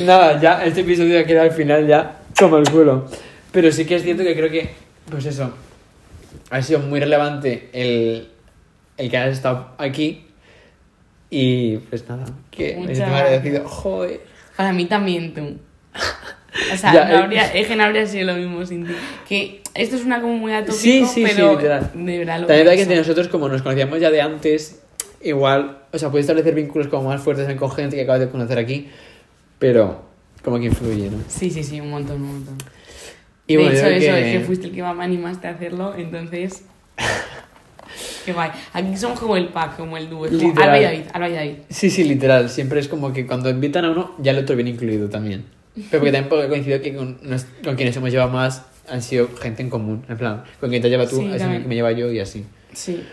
Nada, 0.00 0.40
ya 0.40 0.64
este 0.64 0.80
episodio 0.80 1.24
queda 1.26 1.42
al 1.42 1.52
final 1.52 1.86
ya 1.86 2.18
como 2.38 2.58
el 2.58 2.68
culo. 2.70 3.06
Pero 3.52 3.70
sí 3.72 3.84
que 3.86 3.96
es 3.96 4.02
cierto 4.02 4.22
que 4.22 4.34
creo 4.34 4.50
que, 4.50 4.70
pues 5.10 5.24
eso, 5.26 5.52
ha 6.50 6.62
sido 6.62 6.80
muy 6.80 7.00
relevante 7.00 7.70
el, 7.72 8.28
el 8.96 9.10
que 9.10 9.16
hayas 9.16 9.36
estado 9.36 9.70
aquí. 9.78 10.26
Y 11.30 11.76
pues 11.78 12.08
nada, 12.08 12.24
que 12.50 12.74
me 12.74 12.80
Muchas 12.80 12.96
siento 12.96 13.14
gracias. 13.14 13.36
agradecido. 13.38 13.68
Joder. 13.68 14.20
Para 14.56 14.72
mí 14.72 14.86
también, 14.86 15.34
tú. 15.34 15.58
O 16.72 16.76
sea, 16.76 16.92
Ya, 16.94 17.04
no 17.08 17.24
habría, 17.24 17.50
no 17.76 17.82
habría 17.84 18.06
sido 18.06 18.26
lo 18.26 18.34
mismo 18.34 18.64
sin 18.64 18.86
ti. 18.86 18.92
Que 19.28 19.62
esto 19.74 19.96
es 19.96 20.04
una 20.04 20.20
como 20.20 20.34
muy 20.34 20.52
atópico, 20.52 20.76
Sí, 20.78 21.04
sí, 21.04 21.06
sí, 21.06 21.24
pero 21.26 21.52
literal. 21.56 21.90
de 21.94 22.18
verdad 22.18 22.40
lo 22.40 22.46
También 22.46 22.68
es 22.68 22.78
verdad 22.78 22.88
que 22.88 22.96
nosotros, 22.96 23.28
como 23.28 23.48
nos 23.48 23.62
conocíamos 23.62 24.00
ya 24.00 24.10
de 24.10 24.22
antes, 24.22 24.82
igual, 25.22 25.78
o 25.92 25.98
sea, 25.98 26.10
puedes 26.10 26.24
establecer 26.24 26.54
vínculos 26.54 26.88
como 26.88 27.08
más 27.08 27.20
fuertes 27.20 27.52
con 27.56 27.70
gente 27.70 27.96
que 27.96 28.02
acabas 28.02 28.20
de 28.20 28.28
conocer 28.28 28.58
aquí, 28.58 28.88
pero 29.58 30.04
como 30.42 30.58
que 30.58 30.66
influye, 30.66 31.10
¿no? 31.10 31.18
Sí, 31.28 31.50
sí, 31.50 31.62
sí, 31.62 31.80
un 31.80 31.90
montón, 31.90 32.22
un 32.22 32.32
montón. 32.34 32.58
Y 33.46 33.56
de 33.56 33.62
bueno, 33.62 33.78
hecho, 33.78 33.86
eso, 33.86 34.12
que- 34.14 34.32
es 34.34 34.38
que 34.38 34.44
fuiste 34.44 34.66
el 34.68 34.72
que 34.74 34.82
más 34.82 34.96
me 34.96 35.04
animaste 35.04 35.46
a 35.48 35.50
hacerlo, 35.50 35.94
entonces... 35.96 36.64
Qué 38.24 38.32
guay. 38.32 38.50
Aquí 38.72 38.96
somos 38.96 39.20
como 39.20 39.36
el 39.36 39.48
pack, 39.48 39.76
como 39.76 39.96
el 39.96 40.10
dúo. 40.10 40.24
Alba 40.26 40.78
y 40.78 40.82
David, 40.82 41.00
Alba 41.12 41.28
y 41.28 41.32
David. 41.32 41.54
Sí, 41.70 41.90
sí, 41.90 42.02
literal. 42.02 42.50
Siempre 42.50 42.80
es 42.80 42.88
como 42.88 43.12
que 43.12 43.24
cuando 43.24 43.48
invitan 43.48 43.84
a 43.84 43.90
uno, 43.90 44.16
ya 44.18 44.32
el 44.32 44.38
otro 44.38 44.56
viene 44.56 44.70
incluido 44.70 45.08
también. 45.08 45.44
Pero 45.90 46.00
porque 46.02 46.12
también 46.12 46.48
coincido 46.48 46.80
que 46.80 46.94
con, 46.94 47.18
nos- 47.22 47.46
con 47.62 47.76
quienes 47.76 47.94
hemos 47.96 48.10
llevado 48.10 48.30
más 48.30 48.64
han 48.88 49.02
sido 49.02 49.28
gente 49.40 49.62
en 49.62 49.70
común. 49.70 50.04
En 50.08 50.16
plan, 50.16 50.42
con 50.60 50.70
quien 50.70 50.80
te 50.82 50.88
lleva 50.88 51.06
tú, 51.06 51.16
Sí, 51.20 51.28
también. 51.38 51.62
que 51.62 51.68
me 51.68 51.74
lleva 51.74 51.92
yo 51.92 52.10
y 52.10 52.18
así. 52.20 52.44
Sí. 52.72 53.04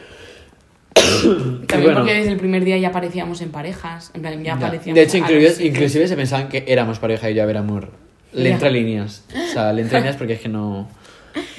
También 0.95 1.67
bueno, 1.83 1.99
porque 1.99 2.13
desde 2.13 2.31
el 2.31 2.37
primer 2.37 2.63
día 2.63 2.77
ya 2.77 2.89
aparecíamos 2.89 3.41
en 3.41 3.49
parejas. 3.51 4.11
En 4.13 4.21
plan, 4.21 4.37
ya 4.43 4.43
ya. 4.43 4.53
aparecíamos. 4.55 4.95
De 4.95 5.01
hecho, 5.03 5.17
inclusive, 5.17 5.65
inclusive 5.65 6.07
se 6.07 6.15
pensaban 6.15 6.49
que 6.49 6.63
éramos 6.67 6.99
pareja 6.99 7.29
y 7.29 7.35
yo, 7.35 7.43
a 7.43 7.45
ver, 7.45 7.57
amor. 7.57 7.89
Le 8.31 8.51
entra 8.51 8.69
líneas. 8.69 9.23
O 9.33 9.53
sea, 9.53 9.73
le 9.73 9.81
entra 9.81 9.99
líneas 9.99 10.15
porque 10.15 10.33
es 10.33 10.39
que 10.39 10.49
no. 10.49 10.87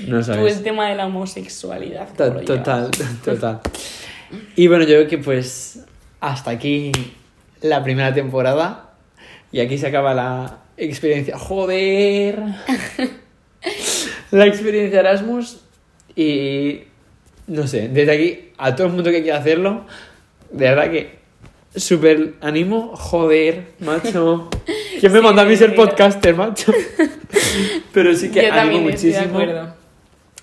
No 0.07 0.19
Tú 0.19 0.25
sabes. 0.25 0.57
el 0.59 0.63
tema 0.63 0.89
de 0.89 0.95
la 0.95 1.07
homosexualidad. 1.07 2.09
To- 2.17 2.25
¿cómo 2.29 2.41
lo 2.41 2.45
Total, 2.45 2.91
total. 3.25 3.61
Y 4.57 4.69
bueno, 4.69 4.85
yo 4.85 4.95
creo 4.97 5.09
que 5.09 5.19
pues 5.19 5.81
hasta 6.21 6.51
aquí 6.53 6.93
la 7.61 7.83
primera 7.83 8.15
temporada. 8.15 8.93
Y 9.51 9.61
aquí 9.61 9.79
se 9.79 9.87
acaba 9.89 10.15
la 10.15 10.59
experiencia. 10.77 11.39
¡Joder! 11.39 12.41
La 14.31 14.47
experiencia 14.47 15.01
Erasmus. 15.01 15.61
Y 16.17 16.81
no 17.47 17.67
sé, 17.67 17.89
desde 17.89 18.13
aquí 18.13 18.49
a 18.57 18.75
todo 18.75 18.87
el 18.87 18.93
mundo 18.93 19.11
que 19.11 19.23
quiera 19.23 19.39
hacerlo, 19.39 19.85
de 20.51 20.65
verdad 20.67 20.91
que 20.91 21.19
súper 21.75 22.35
ánimo. 22.41 22.93
Joder, 22.95 23.73
macho. 23.81 24.49
¿Quién 25.01 25.13
me 25.13 25.19
Sí, 25.19 25.25
manda 25.25 25.43
a 25.43 25.45
mí 25.45 25.57
ser 25.57 25.75
podcaster, 25.75 26.35
macho? 26.35 26.73
Pero 27.93 28.15
sí 28.15 28.31
que 28.31 28.47
Yo 28.47 28.53
animo 28.53 28.83
muchísimo. 28.83 29.41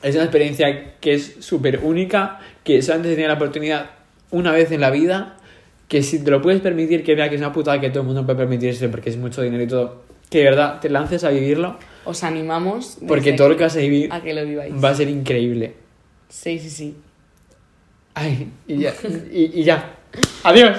Es 0.04 0.16
una 0.16 0.24
experiencia 0.24 0.96
que 1.00 1.14
es 1.14 1.36
súper 1.40 1.82
única, 1.84 2.40
que 2.64 2.82
solamente 2.82 3.10
se 3.10 3.16
tiene 3.16 3.28
la 3.28 3.36
oportunidad 3.36 3.92
una 4.32 4.52
vez 4.52 4.72
en 4.72 4.82
la 4.82 4.90
vida, 4.90 5.38
que 5.88 6.02
si 6.02 6.24
te 6.24 6.32
lo 6.32 6.42
puedes 6.42 6.62
permitir, 6.62 7.04
que 7.04 7.14
vea 7.16 7.30
que 7.30 7.36
es 7.36 7.42
una 7.42 7.54
putada 7.54 7.80
que 7.80 7.90
todo 7.90 8.02
el 8.02 8.08
mundo 8.08 8.26
puede 8.26 8.38
permitirse 8.38 8.90
porque 8.90 9.10
es 9.10 9.18
mucho 9.18 9.42
dinero 9.42 9.64
y 9.64 9.68
todo, 9.68 10.02
que 10.32 10.40
de 10.40 10.44
verdad 10.46 10.80
te 10.80 10.90
lances 10.90 11.24
a 11.24 11.30
vivirlo, 11.30 11.78
Os 12.06 12.24
animamos. 12.24 12.98
porque 13.08 13.34
todo 13.34 13.50
lo 13.50 13.58
que 13.58 13.64
vas 13.66 13.76
a 13.76 13.80
vivir 13.80 14.12
A 14.12 14.22
que 14.22 14.34
lo 14.34 14.44
viváis. 14.46 14.74
va 14.84 14.90
a 14.90 14.96
ser 14.96 15.10
increíble. 15.10 15.76
Sí, 16.30 16.58
sí, 16.58 16.70
sí. 16.72 16.96
Ay, 18.14 18.48
y 18.68 18.78
ya. 18.80 18.94
Y, 19.32 19.60
y 19.60 19.64
ya. 19.64 19.96
Adiós. 20.44 20.78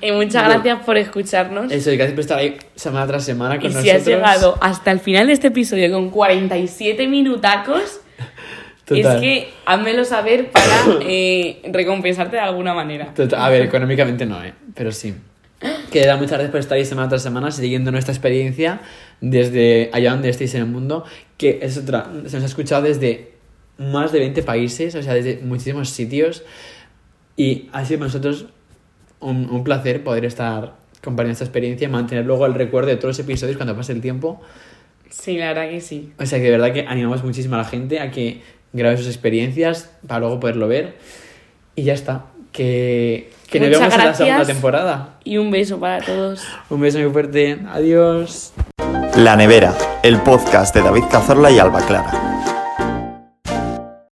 Y 0.00 0.12
muchas 0.12 0.44
gracias 0.44 0.82
por 0.84 0.96
escucharnos. 0.96 1.70
Eso, 1.72 1.90
y 1.90 1.96
gracias 1.96 2.14
por 2.14 2.20
estar 2.20 2.38
ahí 2.38 2.56
semana 2.74 3.06
tras 3.06 3.24
semana 3.24 3.56
con 3.58 3.66
Y 3.66 3.68
si 3.70 3.74
nosotros. 3.74 3.96
has 3.96 4.06
llegado 4.06 4.58
hasta 4.60 4.90
el 4.92 5.00
final 5.00 5.26
de 5.26 5.32
este 5.34 5.48
episodio 5.48 5.90
con 5.92 6.08
47 6.10 7.06
minutacos, 7.08 8.00
Total. 8.86 9.16
es 9.16 9.20
que 9.20 9.48
házmelo 9.66 10.04
saber 10.04 10.50
para 10.50 10.98
eh, 11.02 11.60
recompensarte 11.70 12.36
de 12.36 12.42
alguna 12.42 12.72
manera. 12.72 13.12
Total, 13.14 13.40
A 13.42 13.48
ver, 13.50 13.62
económicamente 13.62 14.24
no, 14.24 14.42
¿eh? 14.42 14.54
Pero 14.74 14.92
sí. 14.92 15.14
Que 15.90 16.04
da 16.04 16.16
muchas 16.16 16.32
gracias 16.32 16.50
por 16.50 16.60
estar 16.60 16.76
ahí 16.76 16.84
semana 16.84 17.08
tras 17.08 17.22
semana 17.22 17.50
siguiendo 17.50 17.90
nuestra 17.90 18.12
experiencia 18.12 18.80
desde 19.20 19.90
allá 19.92 20.10
donde 20.12 20.28
estéis 20.28 20.54
en 20.54 20.62
el 20.62 20.66
mundo, 20.66 21.04
que 21.36 21.60
es 21.62 21.78
otra, 21.78 22.10
se 22.26 22.36
nos 22.36 22.42
ha 22.42 22.46
escuchado 22.46 22.82
desde 22.82 23.32
más 23.78 24.12
de 24.12 24.18
20 24.18 24.42
países, 24.42 24.94
o 24.94 25.02
sea, 25.02 25.14
desde 25.14 25.38
muchísimos 25.42 25.90
sitios, 25.90 26.42
y 27.36 27.68
ha 27.72 27.84
sido 27.84 28.00
para 28.00 28.08
nosotros 28.08 28.46
un, 29.20 29.48
un 29.50 29.64
placer 29.64 30.02
poder 30.02 30.24
estar 30.24 30.74
compartiendo 31.02 31.32
esta 31.32 31.44
experiencia 31.44 31.88
mantener 31.88 32.26
luego 32.26 32.46
el 32.46 32.54
recuerdo 32.54 32.88
de 32.88 32.96
todos 32.96 33.16
los 33.16 33.18
episodios 33.20 33.56
cuando 33.56 33.76
pase 33.76 33.92
el 33.92 34.00
tiempo. 34.00 34.42
Sí, 35.08 35.38
la 35.38 35.48
verdad 35.52 35.70
que 35.70 35.80
sí. 35.80 36.12
O 36.18 36.26
sea, 36.26 36.38
que 36.38 36.46
de 36.46 36.50
verdad 36.50 36.72
que 36.72 36.80
animamos 36.80 37.22
muchísimo 37.22 37.54
a 37.54 37.58
la 37.58 37.64
gente 37.64 38.00
a 38.00 38.10
que 38.10 38.42
grabe 38.72 38.96
sus 38.96 39.06
experiencias 39.06 39.90
para 40.06 40.20
luego 40.20 40.40
poderlo 40.40 40.68
ver. 40.68 40.96
Y 41.76 41.84
ya 41.84 41.94
está. 41.94 42.26
Que, 42.56 43.30
que 43.50 43.60
nos 43.60 43.68
Muchas 43.68 43.80
vemos 43.80 43.94
en 43.94 43.98
la 43.98 44.04
gracias. 44.06 44.28
segunda 44.28 44.46
temporada. 44.46 45.08
Y 45.24 45.36
un 45.38 45.50
beso 45.50 45.78
para 45.78 46.04
todos. 46.04 46.42
Un 46.70 46.80
beso 46.80 46.98
muy 46.98 47.10
fuerte. 47.12 47.58
Adiós. 47.72 48.52
La 49.16 49.36
Nevera, 49.36 49.74
el 50.02 50.18
podcast 50.20 50.74
de 50.74 50.82
David 50.82 51.04
Cazorla 51.10 51.50
y 51.50 51.58
Alba 51.58 51.80
Clara. 51.86 52.25